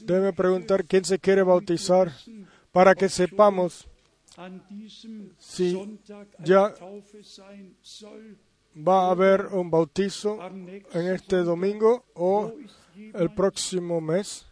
Debe 0.00 0.32
preguntar 0.32 0.84
quién 0.84 1.04
se 1.04 1.18
quiere 1.18 1.42
bautizar 1.42 2.12
para 2.72 2.94
que 2.94 3.08
sepamos 3.08 3.86
si 5.38 5.98
ya 6.40 6.74
va 8.76 9.06
a 9.06 9.10
haber 9.10 9.46
un 9.46 9.70
bautizo 9.70 10.38
en 10.46 11.06
este 11.14 11.36
domingo 11.36 12.04
o 12.14 12.52
el 12.96 13.34
próximo 13.34 14.00
mes. 14.00 14.46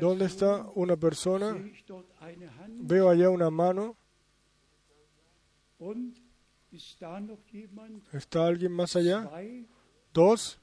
¿Dónde 0.00 0.24
está 0.24 0.66
una 0.74 0.96
persona? 0.96 1.56
Veo 2.68 3.10
allá 3.10 3.28
una 3.28 3.50
mano. 3.50 3.96
¿Está 8.12 8.46
alguien 8.46 8.72
más 8.72 8.96
allá? 8.96 9.30
¿Dos? 10.12 10.60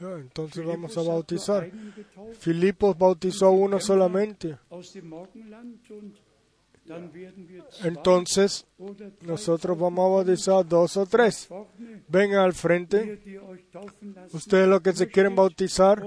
Ya, 0.00 0.16
entonces 0.18 0.64
vamos 0.64 0.96
a 0.98 1.02
bautizar. 1.02 1.70
Filipos 2.38 2.98
bautizó 2.98 3.50
uno 3.50 3.80
solamente. 3.80 4.58
Entonces, 7.82 8.66
nosotros 9.22 9.78
vamos 9.78 10.04
a 10.04 10.14
bautizar 10.16 10.66
dos 10.66 10.96
o 10.96 11.06
tres. 11.06 11.48
Vengan 12.08 12.40
al 12.40 12.54
frente. 12.54 13.22
Ustedes 14.32 14.68
los 14.68 14.80
que 14.80 14.92
se 14.92 15.08
quieren 15.08 15.34
bautizar. 15.34 16.06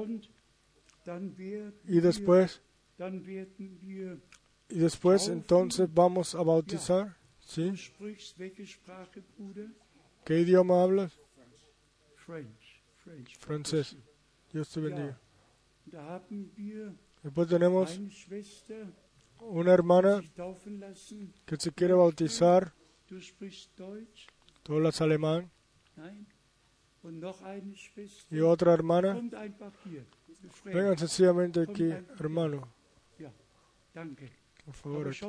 Y 1.88 2.00
después, 2.00 2.62
y 4.70 4.80
después 4.80 5.28
entonces 5.28 5.88
vamos 5.94 6.36
a 6.36 6.44
bautizar. 6.44 7.16
¿Sí? 7.40 7.72
¿Qué 10.26 10.42
idioma 10.42 10.84
hablas? 10.84 11.18
Francés. 13.40 13.96
Dios 14.52 14.70
te 14.70 14.82
bendiga. 14.82 15.18
Después 17.24 17.48
tenemos 17.48 18.00
una 19.40 19.74
hermana 19.74 20.22
que 21.46 21.58
se 21.58 21.72
quiere 21.72 21.94
bautizar. 21.94 22.74
Tú 24.64 24.74
hablas 24.76 25.00
alemán. 25.00 25.50
Y 28.30 28.40
otra 28.40 28.74
hermana. 28.74 29.22
Vengan 30.66 30.98
sencillamente 30.98 31.62
aquí, 31.62 31.90
hermano. 32.20 32.68
Por 34.68 34.76
favor, 34.76 35.08
aquí. 35.08 35.26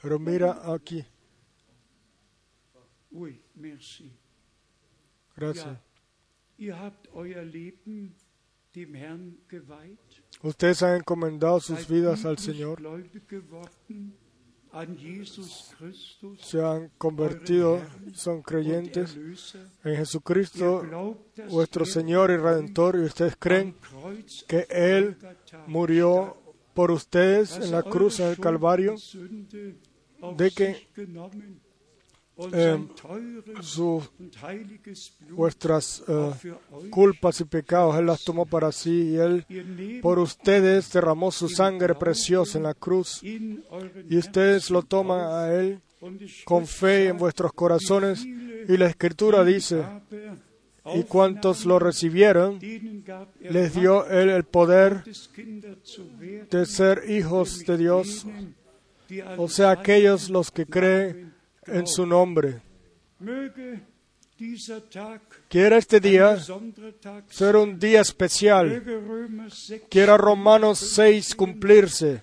Pero 0.00 0.20
mira 0.20 0.72
aquí. 0.72 1.04
Gracias. 5.34 5.78
Ustedes 10.42 10.82
han 10.84 10.96
encomendado 10.98 11.58
sus 11.58 11.88
vidas 11.88 12.24
al 12.24 12.38
Señor. 12.38 12.80
Se 16.38 16.62
han 16.62 16.90
convertido, 16.98 17.82
son 18.14 18.42
creyentes 18.42 19.18
en 19.82 19.96
Jesucristo, 19.96 21.18
vuestro 21.50 21.84
Señor 21.84 22.30
y 22.30 22.36
Redentor, 22.36 22.96
y 22.96 23.06
ustedes 23.06 23.34
creen 23.36 23.74
que 24.46 24.68
Él 24.70 25.16
murió 25.66 26.45
por 26.76 26.90
ustedes 26.90 27.56
en 27.56 27.70
la 27.72 27.82
cruz 27.82 28.20
en 28.20 28.28
el 28.28 28.38
Calvario, 28.38 28.96
de 30.36 30.50
que 30.50 30.86
eh, 32.52 32.86
sus, 33.62 34.10
vuestras 35.30 36.04
eh, 36.06 36.32
culpas 36.90 37.40
y 37.40 37.44
pecados, 37.44 37.96
Él 37.96 38.04
las 38.04 38.22
tomó 38.22 38.44
para 38.44 38.70
sí 38.72 39.12
y 39.12 39.16
Él 39.16 40.00
por 40.02 40.18
ustedes 40.18 40.92
derramó 40.92 41.32
su 41.32 41.48
sangre 41.48 41.94
preciosa 41.94 42.58
en 42.58 42.64
la 42.64 42.74
cruz 42.74 43.22
y 43.22 44.18
ustedes 44.18 44.68
lo 44.68 44.82
toman 44.82 45.20
a 45.32 45.54
Él 45.54 45.80
con 46.44 46.66
fe 46.66 47.08
en 47.08 47.16
vuestros 47.16 47.54
corazones 47.54 48.22
y 48.22 48.76
la 48.76 48.86
Escritura 48.86 49.42
dice, 49.42 49.82
y 50.94 51.02
cuantos 51.04 51.64
lo 51.64 51.78
recibieron, 51.78 52.58
les 53.40 53.74
dio 53.74 54.06
Él 54.08 54.30
el 54.30 54.44
poder 54.44 55.02
de 56.50 56.66
ser 56.66 57.02
hijos 57.08 57.64
de 57.66 57.76
Dios, 57.76 58.26
o 59.36 59.48
sea, 59.48 59.70
aquellos 59.70 60.30
los 60.30 60.50
que 60.50 60.66
creen 60.66 61.34
en 61.66 61.86
su 61.86 62.06
nombre. 62.06 62.60
Quiera 65.48 65.78
este 65.78 65.98
día 65.98 66.36
ser 67.30 67.56
un 67.56 67.78
día 67.78 68.02
especial. 68.02 68.82
Quiera 69.88 70.16
Romanos 70.18 70.78
6 70.78 71.34
cumplirse. 71.34 72.22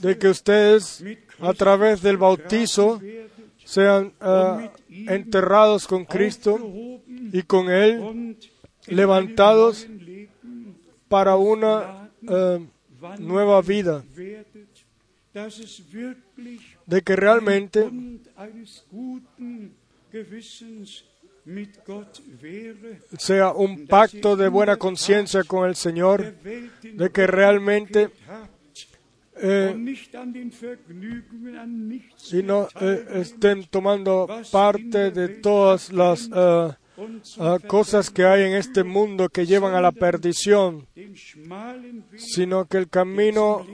De 0.00 0.18
que 0.18 0.28
ustedes, 0.28 1.04
a 1.38 1.52
través 1.54 2.02
del 2.02 2.16
bautizo, 2.16 3.00
sean 3.66 4.12
ah, 4.20 4.70
enterrados 4.88 5.88
con 5.88 6.04
Cristo 6.04 6.58
y 7.32 7.42
con 7.42 7.68
Él 7.68 8.38
levantados 8.86 9.86
para 11.08 11.36
una 11.36 12.08
ah, 12.28 12.58
nueva 13.18 13.60
vida. 13.62 14.04
De 16.86 17.02
que 17.02 17.16
realmente 17.16 17.90
sea 23.18 23.52
un 23.52 23.86
pacto 23.88 24.36
de 24.36 24.48
buena 24.48 24.76
conciencia 24.76 25.42
con 25.42 25.68
el 25.68 25.74
Señor, 25.74 26.36
de 26.40 27.10
que 27.10 27.26
realmente 27.26 28.10
eh, 29.38 29.76
y 32.32 32.42
no 32.42 32.68
eh, 32.80 33.04
estén 33.14 33.66
tomando 33.66 34.26
parte 34.50 35.10
de 35.10 35.28
todas 35.28 35.92
las 35.92 36.30
eh, 36.34 36.68
cosas 37.66 38.10
que 38.10 38.24
hay 38.24 38.44
en 38.44 38.54
este 38.54 38.82
mundo 38.82 39.28
que 39.28 39.44
llevan 39.44 39.74
a 39.74 39.80
la 39.80 39.92
perdición, 39.92 40.86
sino 42.16 42.66
que 42.66 42.78
el 42.78 42.88
camino 42.88 43.66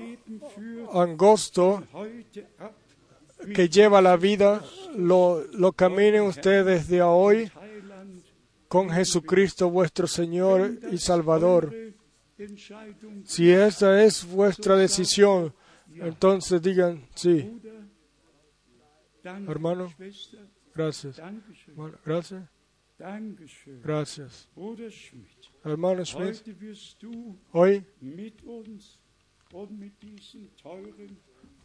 angosto 0.93 1.85
que 3.55 3.69
lleva 3.69 4.03
la 4.03 4.17
vida 4.17 4.63
lo, 4.97 5.45
lo 5.53 5.73
caminen 5.73 6.23
ustedes 6.23 6.89
desde 6.89 7.03
hoy 7.03 7.51
con 8.69 8.91
Jesucristo 8.91 9.71
vuestro 9.71 10.07
Señor 10.07 10.79
y 10.91 10.99
Salvador. 10.99 11.82
Si 13.25 13.51
esa 13.51 14.03
es 14.03 14.25
vuestra 14.25 14.77
decisión, 14.77 15.55
entonces 15.95 16.61
digan 16.63 17.07
sí. 17.15 17.61
Hermano, 19.25 19.93
gracias. 20.75 21.21
gracias. 22.05 22.49
Gracias. 23.83 24.49
Hermano 25.65 26.05
Schmidt, 26.05 26.47
hoy 27.53 27.85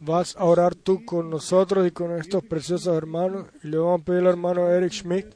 vas 0.00 0.36
a 0.36 0.44
orar 0.44 0.74
tú 0.74 1.04
con 1.04 1.30
nosotros 1.30 1.86
y 1.86 1.90
con 1.90 2.12
estos 2.18 2.44
preciosos 2.44 2.96
hermanos. 2.96 3.46
Y 3.62 3.68
le 3.68 3.78
vamos 3.78 4.00
a 4.00 4.04
pedir 4.04 4.20
al 4.20 4.26
hermano 4.26 4.68
Eric 4.68 4.92
Schmidt 4.92 5.26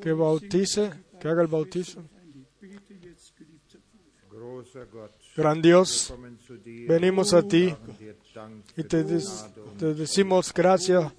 que 0.00 0.12
bautice, 0.12 0.90
que 1.20 1.28
haga 1.28 1.42
el 1.42 1.48
bautizo. 1.48 2.02
Gran 5.36 5.62
Dios, 5.62 6.14
venimos 6.88 7.32
a 7.32 7.42
ti 7.42 7.74
y 8.76 8.82
te, 8.84 9.04
te 9.04 9.94
decimos 9.94 10.52
gracias 10.52 11.12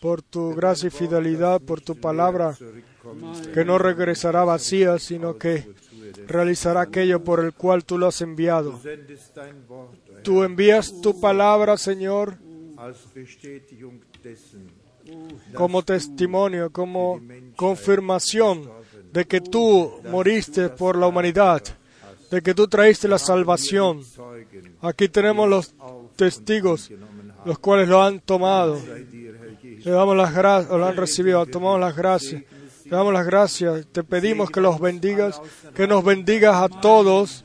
por 0.00 0.20
tu 0.20 0.54
gracia 0.54 0.88
y 0.88 0.90
fidelidad, 0.90 1.62
por 1.62 1.80
tu 1.80 1.96
palabra, 1.96 2.56
que 3.54 3.64
no 3.64 3.78
regresará 3.78 4.44
vacía, 4.44 4.98
sino 4.98 5.38
que 5.38 5.66
realizará 6.26 6.82
aquello 6.82 7.24
por 7.24 7.40
el 7.40 7.54
cual 7.54 7.84
tú 7.84 7.96
lo 7.96 8.08
has 8.08 8.20
enviado. 8.20 8.78
Tú 10.22 10.42
envías 10.42 11.00
tu 11.00 11.18
palabra, 11.20 11.78
Señor, 11.78 12.36
como 15.54 15.82
testimonio, 15.82 16.70
como 16.70 17.20
confirmación 17.56 18.70
de 19.12 19.24
que 19.24 19.40
tú 19.40 20.00
moriste 20.10 20.68
por 20.68 20.96
la 20.96 21.06
humanidad, 21.06 21.62
de 22.34 22.42
que 22.42 22.52
tú 22.52 22.66
traíste 22.66 23.06
la 23.06 23.18
salvación. 23.18 24.02
Aquí 24.80 25.08
tenemos 25.08 25.48
los 25.48 25.74
testigos, 26.16 26.90
los 27.44 27.60
cuales 27.60 27.88
lo 27.88 28.02
han 28.02 28.18
tomado. 28.18 28.80
Le 29.62 29.90
damos 29.90 30.16
las 30.16 30.34
gracias, 30.34 30.72
o 30.72 30.78
lo 30.78 30.86
han 30.86 30.96
recibido, 30.96 31.46
tomamos 31.46 31.78
las 31.78 31.96
gracias. 31.96 32.42
Le 32.84 32.90
damos 32.90 33.12
las 33.12 33.24
gracias. 33.24 33.86
Te 33.92 34.02
pedimos 34.02 34.50
que 34.50 34.60
los 34.60 34.80
bendigas, 34.80 35.40
que 35.76 35.86
nos 35.86 36.04
bendigas 36.04 36.56
a 36.56 36.68
todos 36.68 37.44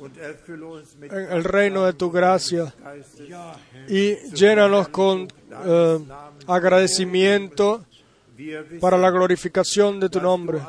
en 0.00 1.30
el 1.30 1.44
reino 1.44 1.84
de 1.84 1.92
tu 1.92 2.10
gracia 2.10 2.74
y 3.88 4.14
llénanos 4.32 4.88
con 4.88 5.28
eh, 5.66 5.98
agradecimiento 6.46 7.84
para 8.80 8.96
la 8.96 9.10
glorificación 9.10 10.00
de 10.00 10.08
tu 10.08 10.20
nombre. 10.20 10.60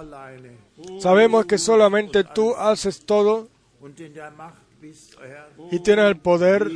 Sabemos 0.99 1.45
que 1.45 1.57
solamente 1.57 2.23
tú 2.23 2.55
haces 2.55 3.05
todo 3.05 3.47
y 5.72 5.80
tienes 5.80 6.05
el 6.05 6.17
poder, 6.17 6.69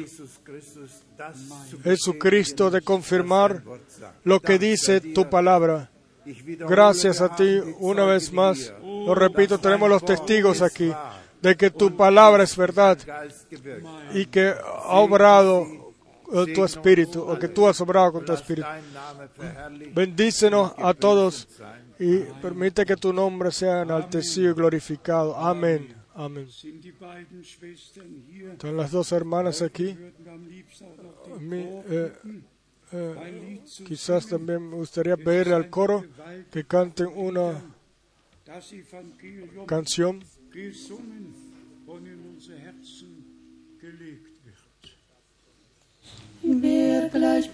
Jesucristo, 1.84 2.70
de 2.70 2.82
confirmar 2.82 3.64
lo 4.24 4.40
que 4.40 4.58
dice 4.58 5.02
tu 5.02 5.30
palabra. 5.30 5.90
Gracias 6.26 7.22
a 7.22 7.36
ti 7.36 7.60
una 7.80 8.06
vez 8.06 8.32
más. 8.32 8.74
Lo 8.82 9.16
repito, 9.16 9.58
tenemos 9.60 9.90
los 9.90 10.04
testigos 10.04 10.62
aquí 10.62 10.92
de 11.42 11.56
que 11.56 11.70
tu 11.70 11.96
palabra 11.96 12.44
es 12.44 12.56
verdad 12.56 12.98
y 14.14 14.26
que 14.26 14.50
ha 14.50 15.00
obrado 15.00 15.66
eh, 16.32 16.54
tu 16.54 16.64
espíritu, 16.64 17.22
o 17.22 17.40
que 17.40 17.48
tú 17.48 17.68
has 17.68 17.80
obrado 17.82 18.14
con 18.14 18.26
tu 18.26 18.34
espíritu. 18.34 18.68
Bendícenos 19.94 20.74
a 20.78 20.94
todos 20.94 21.48
y 22.00 22.20
permite 22.42 22.86
que 22.86 22.96
tu 22.96 23.12
nombre 23.12 23.52
sea 23.52 23.82
enaltecido 23.82 24.52
y 24.52 24.54
glorificado. 24.54 25.36
Amén. 25.36 25.94
Amén. 26.16 26.48
Están 28.52 28.78
las 28.78 28.92
dos 28.92 29.12
hermanas 29.12 29.62
aquí. 29.62 29.98
Eh, 31.52 32.14
eh, 32.92 33.62
quizás 33.86 34.28
también 34.28 34.70
me 34.70 34.76
gustaría 34.78 35.18
pedirle 35.18 35.56
al 35.56 35.70
coro 35.70 36.06
que 36.52 36.64
canten 36.64 37.08
una 37.14 37.62
canción. 39.68 40.24
Wer 46.42 47.10
gleich 47.10 47.50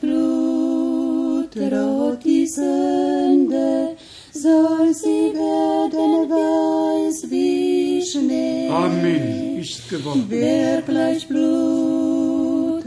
die 2.24 2.48
Sünde, 2.48 3.98
soll 4.46 4.94
sie 4.94 5.34
werden 5.34 6.14
weiß 6.30 7.18
wie 7.32 8.02
Schnee. 8.10 8.70
Amen. 8.70 9.60
Ist 9.60 9.90
geworden. 9.90 10.26
Wer 10.30 10.82
gleich 10.84 11.28
blutrot 11.28 12.84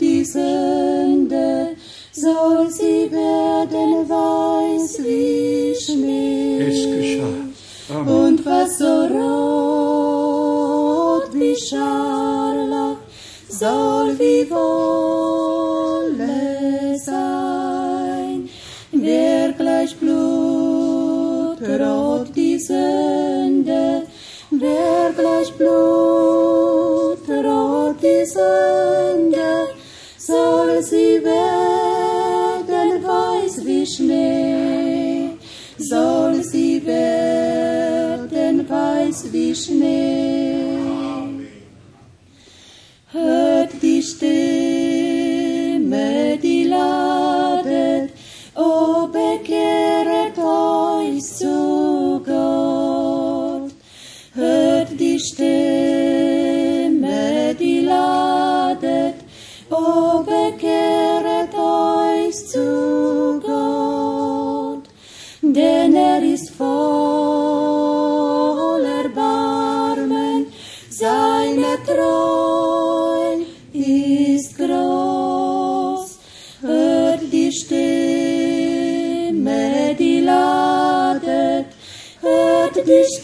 die 0.00 0.24
Sünde, 0.24 1.50
soll 2.12 2.70
sie 2.70 3.10
werden 3.10 4.08
weiß 4.08 4.88
wie 5.06 5.74
Schnee. 5.84 6.58
Es 6.68 6.80
geschah. 6.94 7.40
Amen. 7.94 8.08
Und 8.20 8.38
was 8.46 8.70
so 8.78 8.94
rot 9.16 10.50
wie 11.40 11.56
Scharlach 11.66 13.00
soll 13.48 14.08
wie 14.20 14.42
Wolle 14.50 15.36
sein. 17.10 18.38
Wer 18.92 19.52
gleich 19.52 19.92
blutrot 19.96 20.45
die 22.36 22.58
Sünde, 22.58 24.02
wer 24.50 25.12
gleich 25.16 25.52
blutrot 25.54 27.26
die 28.02 28.24
Sünde, 28.26 29.68
soll 30.18 30.82
sie 30.82 31.22
werden 31.24 33.04
weiß 33.04 33.64
wie 33.64 33.86
Schnee, 33.86 35.30
soll 35.78 36.42
sie 36.42 36.84
werden 36.86 38.68
weiß 38.68 39.32
wie 39.32 39.54
Schnee. 39.54 40.78
Hört 43.12 43.70
die 43.82 44.02
Stimme, 44.02 44.38
die 46.42 46.64
ladet, 46.64 48.10
o 48.54 49.06
bekehret 49.06 49.25
place 51.16 51.40
go. 51.40 52.85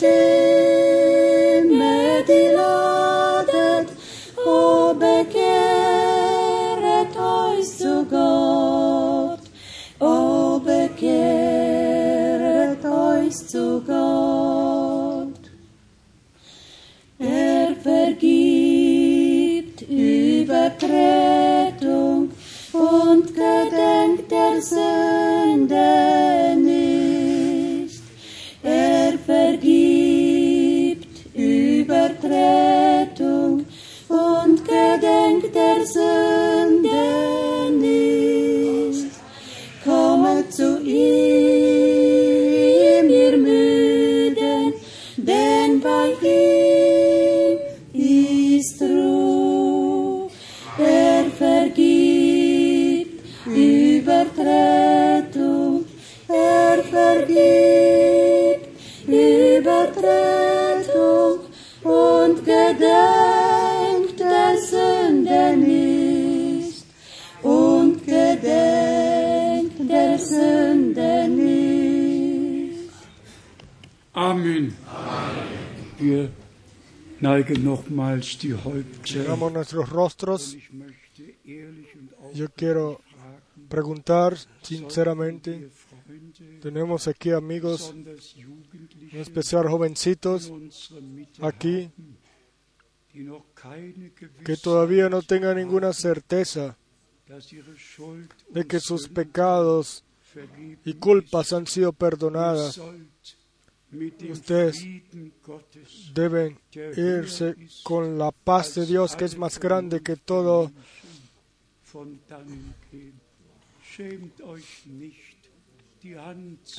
Stimme, 0.03 1.95
die 2.27 2.51
ladet, 2.57 3.89
o 4.45 4.93
bekehret 4.95 7.15
euch 7.17 7.69
zu 7.79 8.05
Gott, 8.11 9.45
o 10.01 10.59
bekehret 10.59 12.85
euch 12.85 13.47
zu 13.47 13.81
Gott. 13.87 15.39
Er 17.21 17.77
vergibt 17.81 19.83
Übertretung 19.83 22.33
und 22.73 23.27
gedenkt 23.29 24.33
der 24.33 24.61
Sünde 24.61 26.22
Llegamos 79.05 79.53
nuestros 79.53 79.89
rostros. 79.89 80.57
Yo 82.35 82.49
quiero 82.51 83.01
preguntar 83.69 84.37
sinceramente, 84.63 85.71
tenemos 86.61 87.09
aquí 87.09 87.31
amigos, 87.31 87.95
en 87.95 89.21
especial 89.21 89.69
jovencitos 89.69 90.53
aquí 91.41 91.91
que 94.45 94.57
todavía 94.57 95.09
no 95.09 95.23
tengan 95.23 95.57
ninguna 95.57 95.93
certeza 95.93 96.77
de 98.51 98.67
que 98.67 98.81
sus 98.81 99.09
pecados 99.09 100.05
y 100.85 100.95
culpas 100.95 101.53
han 101.53 101.67
sido 101.67 101.93
perdonadas. 101.93 102.81
Ustedes 104.31 104.87
Deben 106.15 106.59
irse 106.97 107.55
con 107.83 108.19
la 108.19 108.31
paz 108.33 108.75
de 108.75 108.87
Dios 108.87 109.15
que 109.17 109.27
es 109.27 109.37
más 109.37 109.59
grande 109.59 110.01
que 110.01 110.17
todo. 110.17 110.73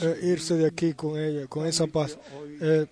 eh, 0.02 0.20
irse 0.24 0.56
de 0.56 0.66
aquí 0.66 0.94
con 0.94 1.18
ella, 1.20 1.48
con 1.48 1.66
esa 1.68 1.88
paz. 1.88 2.18
Eh, 2.60 2.88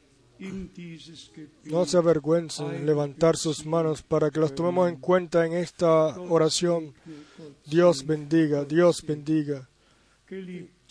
no 1.65 1.85
se 1.85 1.98
avergüencen 1.98 2.73
en 2.73 2.85
levantar 2.85 3.38
sus 3.38 3.65
manos 3.65 4.02
para 4.02 4.31
que 4.31 4.39
los 4.39 4.56
tomemos 4.56 4.89
en 4.89 4.98
cuenta 4.98 5.45
en 5.45 5.53
esta 5.53 6.19
oración. 6.19 6.93
Dios 7.65 8.06
bendiga, 8.06 8.65
Dios 8.65 9.03
bendiga. 9.03 9.69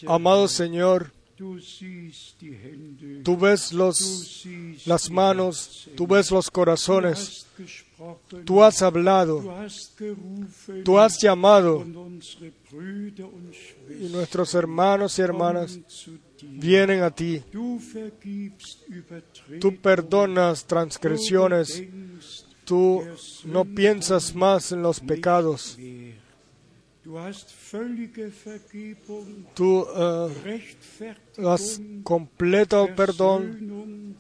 Amado 0.07 0.47
Señor, 0.49 1.13
tú 3.25 3.37
ves 3.37 3.73
los, 3.73 4.47
las 4.87 5.11
manos, 5.11 5.89
tú 5.97 6.07
ves 6.07 6.31
los 6.31 6.51
corazones. 6.51 7.47
Tú 8.45 8.63
has 8.63 8.81
hablado, 8.83 9.43
tú 10.85 10.99
has 10.99 11.21
llamado. 11.21 11.85
Y 13.89 14.09
nuestros 14.09 14.55
hermanos 14.55 15.19
y 15.19 15.23
hermanas 15.23 15.79
vienen 16.43 17.03
a 17.03 17.11
ti. 17.11 17.43
Tú 19.61 19.77
perdonas 19.83 20.65
transgresiones, 20.65 21.85
tú 22.65 23.03
no 23.45 23.65
piensas 23.65 24.35
más 24.35 24.73
en 24.73 24.83
los 24.83 25.01
pecados. 25.01 25.77
Tú 29.55 29.87
Rechtfertigung, 30.45 32.03
completo 32.03 32.89
perdón, 32.95 34.17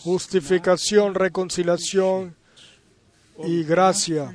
justificación, 0.00 1.14
reconciliación 1.14 2.34
y 3.44 3.62
gracia. 3.62 4.32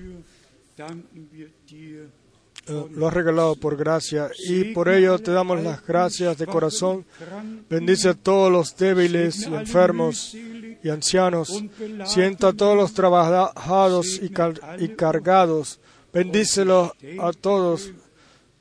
eh, 2.65 2.85
lo 2.91 3.07
has 3.07 3.13
regalado 3.13 3.55
por 3.57 3.75
gracia 3.75 4.29
y 4.47 4.65
por 4.73 4.87
ello 4.87 5.19
te 5.19 5.31
damos 5.31 5.61
las 5.61 5.85
gracias 5.85 6.37
de 6.37 6.45
corazón. 6.47 7.05
Bendice 7.69 8.09
a 8.09 8.13
todos 8.13 8.49
los 8.51 8.75
débiles 8.77 9.41
y 9.47 9.53
enfermos 9.53 10.33
y 10.81 10.89
ancianos. 10.89 11.61
Sienta 12.05 12.49
a 12.49 12.53
todos 12.53 12.77
los 12.77 12.93
trabajados 12.93 14.19
y, 14.21 14.29
car- 14.29 14.59
y 14.79 14.87
cargados. 14.89 15.79
Bendícelos 16.13 16.91
a 17.19 17.31
todos. 17.33 17.91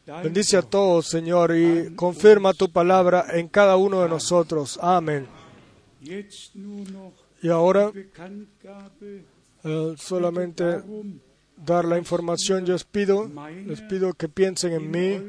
Bendice 0.06 0.56
a 0.56 0.62
todos, 0.62 1.06
Señor, 1.06 1.54
y 1.56 1.94
confirma 1.94 2.54
tu 2.54 2.70
palabra 2.70 3.26
en 3.34 3.46
cada 3.48 3.76
uno 3.76 4.02
de 4.02 4.08
nosotros. 4.08 4.78
Amén. 4.82 5.26
Y 6.00 7.48
ahora 7.48 7.92
eh, 9.64 9.94
solamente 9.96 10.82
dar 11.56 11.84
la 11.84 11.98
información. 11.98 12.64
Yo 12.66 12.72
les 12.72 12.84
pido, 12.84 13.30
les 13.66 13.80
pido 13.82 14.12
que 14.14 14.28
piensen 14.28 14.72
en 14.72 14.90
mí, 14.90 15.20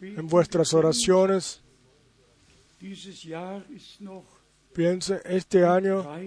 en 0.00 0.26
vuestras 0.28 0.72
oraciones. 0.72 1.62
Piensen, 4.72 5.20
este 5.24 5.64
año 5.64 6.06
ha 6.08 6.20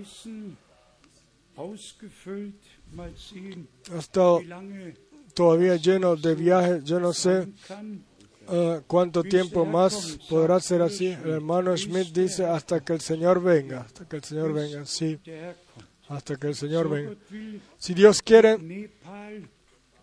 todavía 5.33 5.75
lleno 5.75 6.15
de 6.15 6.35
viajes. 6.35 6.83
Yo 6.83 6.99
no 6.99 7.13
sé 7.13 7.47
eh, 8.51 8.81
cuánto 8.87 9.23
tiempo 9.23 9.65
más 9.65 10.17
podrá 10.29 10.59
ser 10.59 10.81
así. 10.81 11.07
El 11.07 11.31
hermano 11.31 11.75
Schmidt 11.75 12.13
dice 12.13 12.45
hasta 12.45 12.79
que 12.79 12.93
el 12.93 13.01
Señor 13.01 13.41
venga, 13.41 13.81
hasta 13.81 14.07
que 14.07 14.15
el 14.17 14.23
Señor 14.23 14.53
venga, 14.53 14.85
sí, 14.85 15.19
hasta 16.07 16.35
que 16.35 16.47
el 16.47 16.55
Señor 16.55 16.89
venga. 16.89 17.15
Si 17.77 17.93
Dios 17.93 18.21
quiere, 18.21 18.57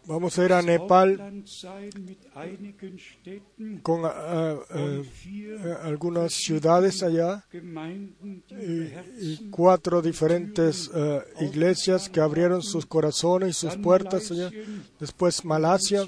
vamos 0.07 0.39
a 0.39 0.45
ir 0.45 0.53
a 0.53 0.63
Nepal 0.63 1.45
con 3.83 4.05
und 4.05 5.07
vier 5.25 5.61
eh, 5.65 5.77
algunas 5.83 6.33
ciudades 6.33 7.03
allá 7.03 7.45
y, 7.53 9.51
cuatro 9.51 10.01
diferentes 10.03 10.91
eh, 10.95 11.21
iglesias 11.41 12.09
que 12.09 12.21
abrieron 12.21 12.63
sus 12.63 12.87
corazones 12.87 13.51
y 13.51 13.53
sus 13.53 13.77
puertas 13.77 14.31
allá. 14.31 14.51
Después 14.99 15.45
Malasia 15.45 16.05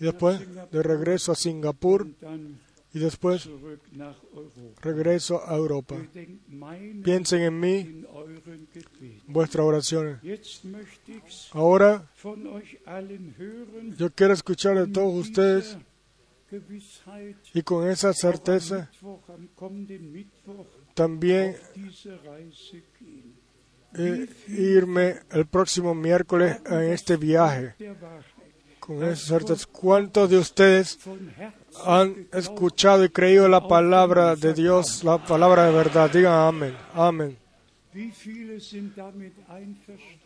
y 0.00 0.04
después 0.04 0.40
de 0.70 0.82
regreso 0.82 1.32
a 1.32 1.36
Singapur 1.36 2.08
y 2.94 2.98
después 2.98 3.48
regreso 4.82 5.42
a 5.46 5.56
Europa. 5.56 5.96
Piensen 7.02 7.42
en 7.42 7.60
mí, 7.60 8.04
möchte 10.64 11.12
ich's 11.12 11.50
Ahora 11.52 12.08
yo 13.98 14.10
quiero 14.10 14.32
escuchar 14.32 14.78
de 14.78 14.86
todos 14.86 15.14
ustedes 15.14 15.76
y 17.54 17.62
con 17.62 17.88
esa 17.88 18.12
certeza 18.12 18.90
también 20.94 21.56
eh, 23.94 24.28
irme 24.48 25.20
el 25.30 25.46
próximo 25.46 25.94
miércoles 25.94 26.60
en 26.66 26.92
este 26.92 27.16
viaje. 27.16 27.74
Con 28.80 29.02
esa 29.04 29.38
certeza, 29.38 29.66
¿cuántos 29.70 30.28
de 30.28 30.38
ustedes 30.38 30.98
han 31.84 32.26
escuchado 32.32 33.04
y 33.04 33.10
creído 33.10 33.48
la 33.48 33.66
palabra 33.68 34.34
de 34.34 34.52
Dios, 34.54 35.04
la 35.04 35.24
palabra 35.24 35.66
de 35.66 35.72
verdad? 35.72 36.10
Digan 36.10 36.34
amén, 36.34 36.76
amén. 36.92 37.41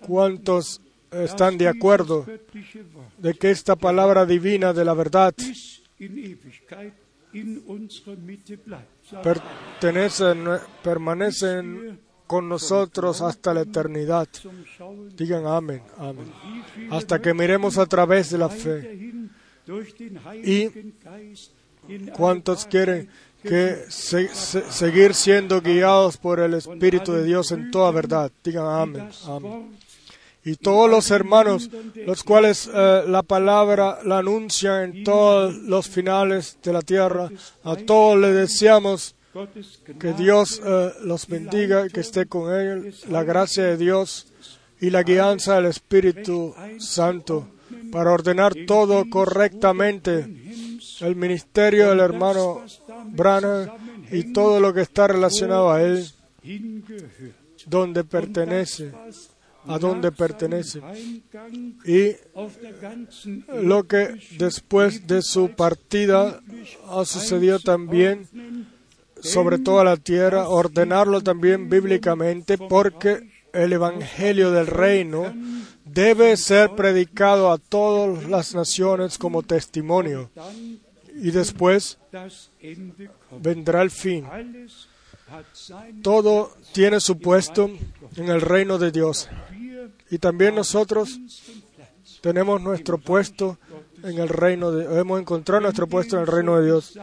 ¿Cuántos 0.07 0.81
están 1.11 1.59
de 1.59 1.69
acuerdo 1.69 2.27
de 3.19 3.35
que 3.35 3.51
esta 3.51 3.77
palabra 3.77 4.27
divina 4.27 4.73
de 4.73 4.85
la 4.85 4.95
verdad 4.95 5.35
bis 5.37 5.83
in 5.99 6.19
Ewigkeit 6.19 6.95
in 7.33 7.63
unserer 7.67 8.19
Mitte 8.19 8.57
bleibt? 8.57 8.87
Sagt 9.11 9.23
pertenece, 9.23 10.25
permanece 10.83 11.59
en- 11.59 12.01
con 12.27 12.49
nosotros 12.49 13.21
hasta 13.23 13.55
la 13.55 13.61
eternidad? 13.63 14.29
Digan 15.17 15.47
amén, 15.47 15.83
amén. 15.97 16.33
Hasta 16.91 17.21
que 17.21 17.33
miremos 17.35 17.79
a 17.79 17.87
través 17.87 18.31
de 18.31 18.39
la 18.39 18.49
fe. 18.49 18.93
in 20.45 20.95
¿Cuántos 22.17 22.67
quieren 22.67 23.09
que 23.49 23.85
se- 23.89 24.29
se- 24.35 24.71
seguir 24.71 25.15
siendo 25.15 25.61
guiados 25.61 26.17
por 26.17 26.41
el 26.41 26.55
Espíritu 26.55 27.13
de 27.13 27.25
Dios 27.25 27.53
en 27.53 27.71
toda 27.71 27.91
verdad? 27.91 28.31
Digan 28.45 28.67
amén, 28.67 29.09
amén. 29.27 29.77
Y 30.45 30.55
todos 30.57 30.89
los 30.89 31.11
hermanos, 31.11 31.69
los 32.07 32.23
cuales 32.23 32.71
eh, 32.73 33.03
la 33.09 33.23
palabra 33.25 33.99
la 34.05 34.19
anuncian 34.19 34.85
en 34.97 35.05
todos 35.05 35.55
los 35.57 35.89
finales 35.89 36.57
de 36.63 36.73
la 36.73 36.83
tierra, 36.83 37.31
a 37.65 37.75
todos 37.77 38.17
les 38.21 38.33
deseamos 38.35 39.15
que 39.99 40.13
Dios 40.15 40.63
eh, 40.65 40.93
los 41.03 41.27
bendiga, 41.27 41.89
que 41.89 42.01
esté 42.01 42.27
con 42.27 42.55
ellos, 42.59 43.05
la 43.09 43.25
gracia 43.25 43.65
de 43.65 43.77
Dios 43.77 44.29
y 44.81 44.91
la 44.91 45.03
guianza 45.03 45.57
del 45.57 45.67
Espíritu 45.67 46.55
Santo 46.79 47.49
para 47.91 48.13
ordenar 48.13 48.55
todo 48.69 49.05
correctamente, 49.11 50.27
el 51.01 51.17
ministerio 51.17 51.91
del 51.91 52.01
hermano 52.01 52.63
Branham 53.07 53.71
y 54.11 54.33
todo 54.33 54.61
lo 54.61 54.73
que 54.73 54.83
está 54.83 55.09
relacionado 55.09 55.73
a 55.73 55.83
él, 55.83 56.09
donde 57.67 58.05
pertenece, 58.05 58.93
a 59.67 59.79
donde 59.79 60.13
pertenece. 60.13 60.81
Y 61.85 62.17
lo 63.63 63.87
que 63.87 64.21
después 64.39 65.07
de 65.07 65.23
su 65.23 65.51
partida 65.51 66.41
ha 66.89 67.05
sucedido 67.05 67.59
también 67.59 68.29
sobre 69.21 69.59
toda 69.59 69.85
la 69.85 69.97
tierra, 69.97 70.49
ordenarlo 70.49 71.21
también 71.21 71.69
bíblicamente, 71.69 72.59
porque 72.59 73.31
el 73.53 73.73
Evangelio 73.73 74.51
del 74.51 74.67
Reino 74.67 75.35
debe 75.85 76.37
ser 76.37 76.71
predicado 76.77 77.51
a 77.51 77.59
todas 77.59 78.29
las 78.29 78.55
naciones 78.55 79.19
como 79.19 79.43
testimonio. 79.43 80.31
Y 81.17 81.31
después 81.31 81.99
vendrá 83.31 83.83
el 83.83 83.91
fin. 83.91 84.27
Todo 86.03 86.55
tiene 86.73 87.01
su 87.01 87.19
puesto 87.19 87.71
en 88.17 88.29
el 88.29 88.41
reino 88.41 88.79
de 88.79 88.93
Dios. 88.93 89.29
Y 90.11 90.19
también 90.19 90.55
nosotros 90.55 91.19
tenemos 92.21 92.61
nuestro 92.61 92.99
puesto 92.99 93.59
en 94.03 94.19
el 94.19 94.29
reino 94.29 94.71
de 94.71 95.01
hemos 95.01 95.21
encontrado 95.21 95.63
nuestro 95.63 95.87
puesto 95.89 96.17
en 96.17 96.23
el 96.23 96.29
reino 96.29 96.59
de 96.59 96.67
Dios. 96.67 96.99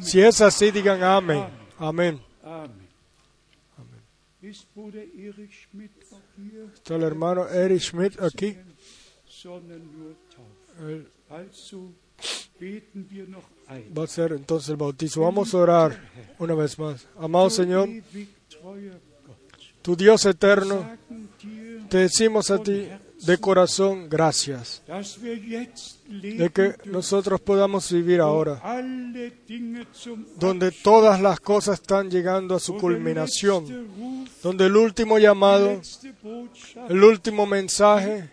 Si 0.00 0.20
es 0.20 0.40
así, 0.40 0.70
digan 0.70 1.02
amén. 1.02 1.44
Amén. 1.78 2.20
Está 6.74 6.96
el 6.96 7.02
hermano 7.02 7.48
Erich 7.48 7.82
Schmidt 7.82 8.20
aquí. 8.20 8.56
sondern 9.44 10.16
va 13.96 14.04
a 14.04 14.06
ser 14.06 14.32
entonces 14.32 14.70
el 14.70 14.76
bautizo. 14.76 15.22
Vamos 15.22 15.54
a 15.54 15.58
orar 15.58 16.10
una 16.38 16.54
vez 16.54 16.78
más. 16.78 17.06
Amado 17.18 17.50
Señor, 17.50 17.88
tu 19.82 19.96
Dios 19.96 20.24
eterno, 20.26 20.96
te 21.88 21.98
decimos 21.98 22.50
a 22.50 22.58
ti 22.58 22.88
de 23.26 23.38
corazón 23.38 24.08
gracias 24.08 24.82
de 26.06 26.50
que 26.50 26.74
nosotros 26.84 27.40
podamos 27.40 27.90
vivir 27.90 28.20
ahora, 28.20 28.60
donde 30.36 30.70
todas 30.70 31.20
las 31.20 31.40
cosas 31.40 31.80
están 31.80 32.10
llegando 32.10 32.54
a 32.54 32.60
su 32.60 32.76
culminación, 32.76 33.88
donde 34.42 34.66
el 34.66 34.76
último 34.76 35.18
llamado, 35.18 35.80
el 36.88 37.04
último 37.04 37.46
mensaje 37.46 38.30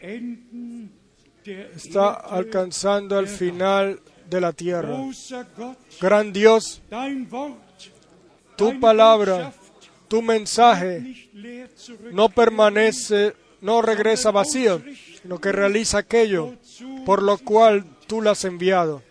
está 1.75 2.11
alcanzando 2.11 3.17
al 3.17 3.27
final 3.27 3.99
de 4.31 4.41
la 4.41 4.53
tierra. 4.53 4.97
Gran 5.99 6.33
Dios, 6.33 6.81
tu 8.55 8.79
palabra, 8.79 9.53
tu 10.07 10.21
mensaje 10.21 11.29
no 12.11 12.29
permanece 12.29 13.35
no 13.61 13.83
regresa 13.83 14.31
vacío, 14.31 14.81
sino 15.21 15.39
que 15.39 15.51
realiza 15.51 15.99
aquello 15.99 16.55
por 17.05 17.21
lo 17.21 17.37
cual 17.37 17.85
tú 18.07 18.21
la 18.21 18.31
has 18.31 18.43
enviado. 18.43 19.03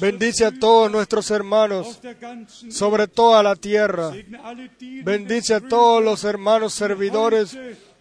Bendice 0.00 0.44
a 0.44 0.52
todos 0.52 0.90
nuestros 0.90 1.30
hermanos 1.30 1.98
sobre 2.68 3.08
toda 3.08 3.42
la 3.42 3.56
tierra. 3.56 4.12
Bendice 5.02 5.54
a 5.54 5.60
todos 5.60 6.04
los 6.04 6.24
hermanos 6.24 6.74
servidores, 6.74 7.56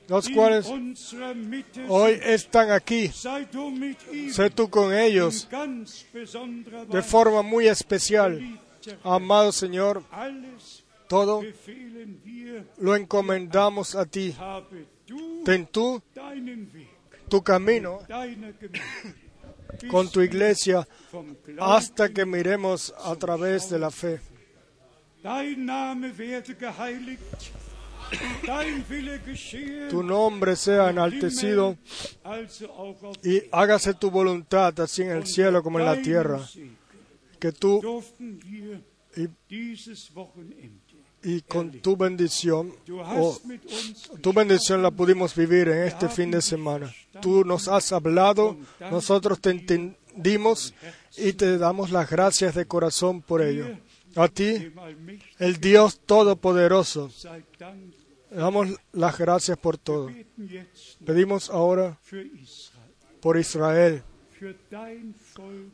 los 0.07 0.29
cuales 0.29 0.67
hoy 1.87 2.19
están 2.23 2.71
aquí. 2.71 3.09
Sé 3.09 4.49
tú 4.53 4.69
con 4.69 4.93
ellos 4.93 5.47
de 6.89 7.01
forma 7.01 7.41
muy 7.41 7.67
especial. 7.67 8.59
Amado 9.03 9.51
Señor, 9.51 10.03
todo 11.07 11.43
lo 12.77 12.95
encomendamos 12.95 13.95
a 13.95 14.05
ti. 14.05 14.35
Ten 15.43 15.67
tú 15.67 16.01
tu 17.29 17.43
camino 17.43 17.99
con 19.89 20.09
tu 20.09 20.21
iglesia 20.21 20.87
hasta 21.59 22.09
que 22.09 22.25
miremos 22.25 22.93
a 23.03 23.15
través 23.15 23.69
de 23.69 23.79
la 23.79 23.91
fe. 23.91 24.19
Tu 29.89 30.03
nombre 30.03 30.55
sea 30.55 30.89
enaltecido 30.89 31.77
y 33.23 33.43
hágase 33.51 33.93
tu 33.93 34.09
voluntad 34.09 34.79
así 34.79 35.01
en 35.01 35.11
el 35.11 35.25
cielo 35.25 35.61
como 35.63 35.79
en 35.79 35.85
la 35.85 36.01
tierra. 36.01 36.39
Que 37.39 37.51
tú 37.51 38.03
y, 39.15 39.27
y 41.23 41.41
con 41.41 41.71
tu 41.81 41.97
bendición, 41.97 42.73
tu 44.21 44.33
bendición 44.33 44.81
la 44.81 44.91
pudimos 44.91 45.35
vivir 45.35 45.67
en 45.69 45.83
este 45.83 46.07
fin 46.07 46.31
de 46.31 46.41
semana. 46.41 46.93
Tú 47.21 47.43
nos 47.43 47.67
has 47.67 47.91
hablado, 47.91 48.57
nosotros 48.79 49.39
te 49.41 49.49
entendimos 49.51 50.73
y 51.17 51.33
te 51.33 51.57
damos 51.57 51.91
las 51.91 52.09
gracias 52.09 52.55
de 52.55 52.65
corazón 52.65 53.21
por 53.21 53.41
ello. 53.41 53.77
A 54.15 54.27
ti, 54.27 54.71
el 55.37 55.59
Dios 55.59 55.99
Todopoderoso, 56.05 57.11
damos 58.31 58.69
las 58.93 59.17
gracias 59.17 59.57
por 59.57 59.77
todo. 59.77 60.09
Pedimos 61.05 61.49
ahora 61.49 61.97
por 63.21 63.37
Israel, 63.37 64.03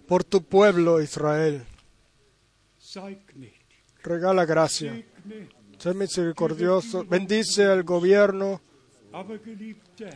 por 0.07 0.23
tu 0.23 0.43
pueblo 0.43 1.01
Israel. 1.01 1.63
Regala 4.03 4.45
gracia. 4.45 5.03
Sé 5.77 5.93
misericordioso. 5.93 7.05
Bendice 7.05 7.65
al 7.65 7.84
gobierno. 7.84 8.61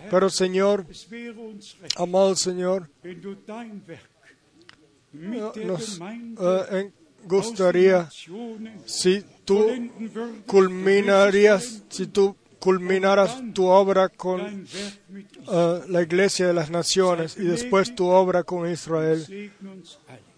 Pero 0.10 0.30
Señor, 0.30 0.86
amado 1.98 2.36
Señor, 2.36 2.90
nos 5.14 6.00
eh, 6.02 6.66
den 6.72 6.94
gustaría 7.28 8.10
si 8.86 9.24
tú 9.46 9.68
culminarías, 10.46 11.84
si 11.90 12.08
tú 12.08 12.36
culminaras 12.60 13.42
tu 13.54 13.66
obra 13.66 14.10
con 14.10 14.66
eh, 15.50 15.82
la 15.88 16.02
iglesia 16.02 16.48
de 16.48 16.54
las 16.54 16.70
naciones 16.70 17.38
y 17.38 17.44
después 17.44 17.96
tu 17.96 18.08
obra 18.08 18.44
con 18.44 18.70
Israel. 18.70 19.52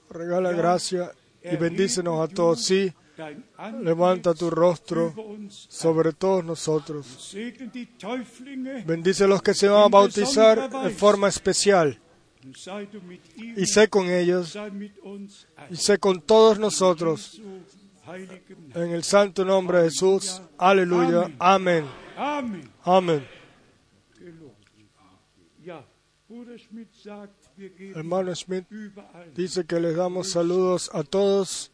Regala 0.09 0.51
gracia 0.51 1.11
y 1.43 1.55
bendícenos 1.55 2.27
a 2.27 2.33
todos. 2.33 2.63
Sí, 2.63 2.91
levanta 3.81 4.33
tu 4.33 4.49
rostro 4.49 5.13
sobre 5.49 6.13
todos 6.13 6.43
nosotros. 6.43 7.35
Bendice 8.85 9.23
a 9.23 9.27
los 9.27 9.41
que 9.41 9.53
se 9.53 9.67
van 9.67 9.83
a 9.83 9.87
bautizar 9.87 10.69
de 10.69 10.89
forma 10.89 11.27
especial 11.27 11.99
y 13.55 13.65
sé 13.65 13.87
con 13.89 14.09
ellos 14.09 14.57
y 15.69 15.75
sé 15.75 15.97
con 15.97 16.21
todos 16.21 16.59
nosotros. 16.59 17.41
En 18.73 18.91
el 18.91 19.03
santo 19.03 19.45
nombre 19.45 19.79
de 19.79 19.83
Jesús. 19.85 20.41
Aleluya. 20.57 21.31
Amén. 21.37 21.85
Amén. 22.83 23.25
Schmidt 26.57 26.89
Hermano 27.95 28.31
überall. 28.31 29.33
dice 29.35 29.65
que 29.65 29.79
les 29.79 29.95
damos 29.95 30.29
saludos 30.29 30.89
a 30.93 31.03
todos. 31.03 31.71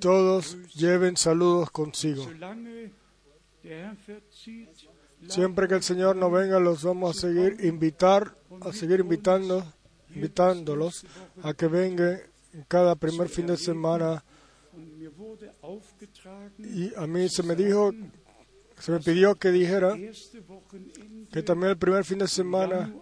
Todos 0.00 0.74
lleven 0.74 1.16
saludos 1.16 1.70
consigo. 1.70 2.26
Siempre 5.28 5.68
que 5.68 5.74
el 5.74 5.82
Señor 5.82 6.16
no 6.16 6.30
venga, 6.30 6.58
los 6.58 6.82
vamos 6.82 7.16
a 7.16 7.20
seguir 7.20 7.64
invitar, 7.64 8.36
a 8.62 8.72
seguir 8.72 9.00
invitando, 9.00 9.64
invitándolos 10.14 11.04
a 11.42 11.54
que 11.54 11.66
vengan 11.66 12.20
cada 12.68 12.96
primer 12.96 13.28
fin 13.28 13.46
de 13.46 13.56
semana. 13.56 14.24
Y 16.58 16.94
a 16.94 17.06
mí 17.06 17.28
se 17.28 17.42
me 17.42 17.54
dijo, 17.54 17.92
se 18.78 18.92
me 18.92 19.00
pidió 19.00 19.34
que 19.34 19.50
dijera 19.50 19.96
que 21.32 21.42
también 21.42 21.72
el 21.72 21.78
primer 21.78 22.04
fin 22.04 22.18
de 22.18 22.28
semana 22.28 22.92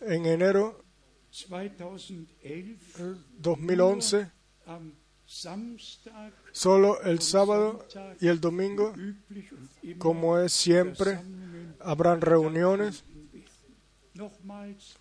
en 0.00 0.26
enero 0.26 0.84
2011 1.48 2.26
2011, 3.38 4.30
am 4.66 4.92
Samstag 5.32 6.34
solo 6.52 7.00
el 7.02 7.22
sábado 7.22 7.86
y 8.20 8.28
el 8.28 8.38
domingo, 8.38 8.92
como 9.96 10.38
es 10.38 10.52
siempre, 10.52 11.20
habrán 11.84 12.20
reuniones. 12.20 13.04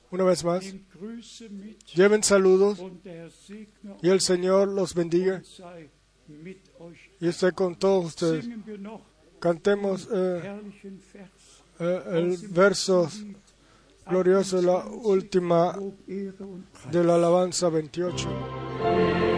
Una 0.09 0.23
vez 0.23 0.43
más, 0.43 0.63
lleven 1.93 2.23
saludos 2.23 2.81
y 4.01 4.09
el 4.09 4.21
Señor 4.21 4.69
los 4.69 4.93
bendiga 4.93 5.41
y 7.19 7.27
esté 7.27 7.51
con 7.51 7.75
todos 7.75 8.05
ustedes. 8.05 8.49
Cantemos 9.39 10.07
eh, 10.11 10.61
eh, 11.79 12.03
el 12.11 12.37
verso 12.49 13.09
glorioso 14.07 14.57
de 14.57 14.63
la 14.63 14.85
última 14.85 15.77
de 16.91 17.03
la 17.03 17.15
alabanza 17.15 17.69
28. 17.69 19.30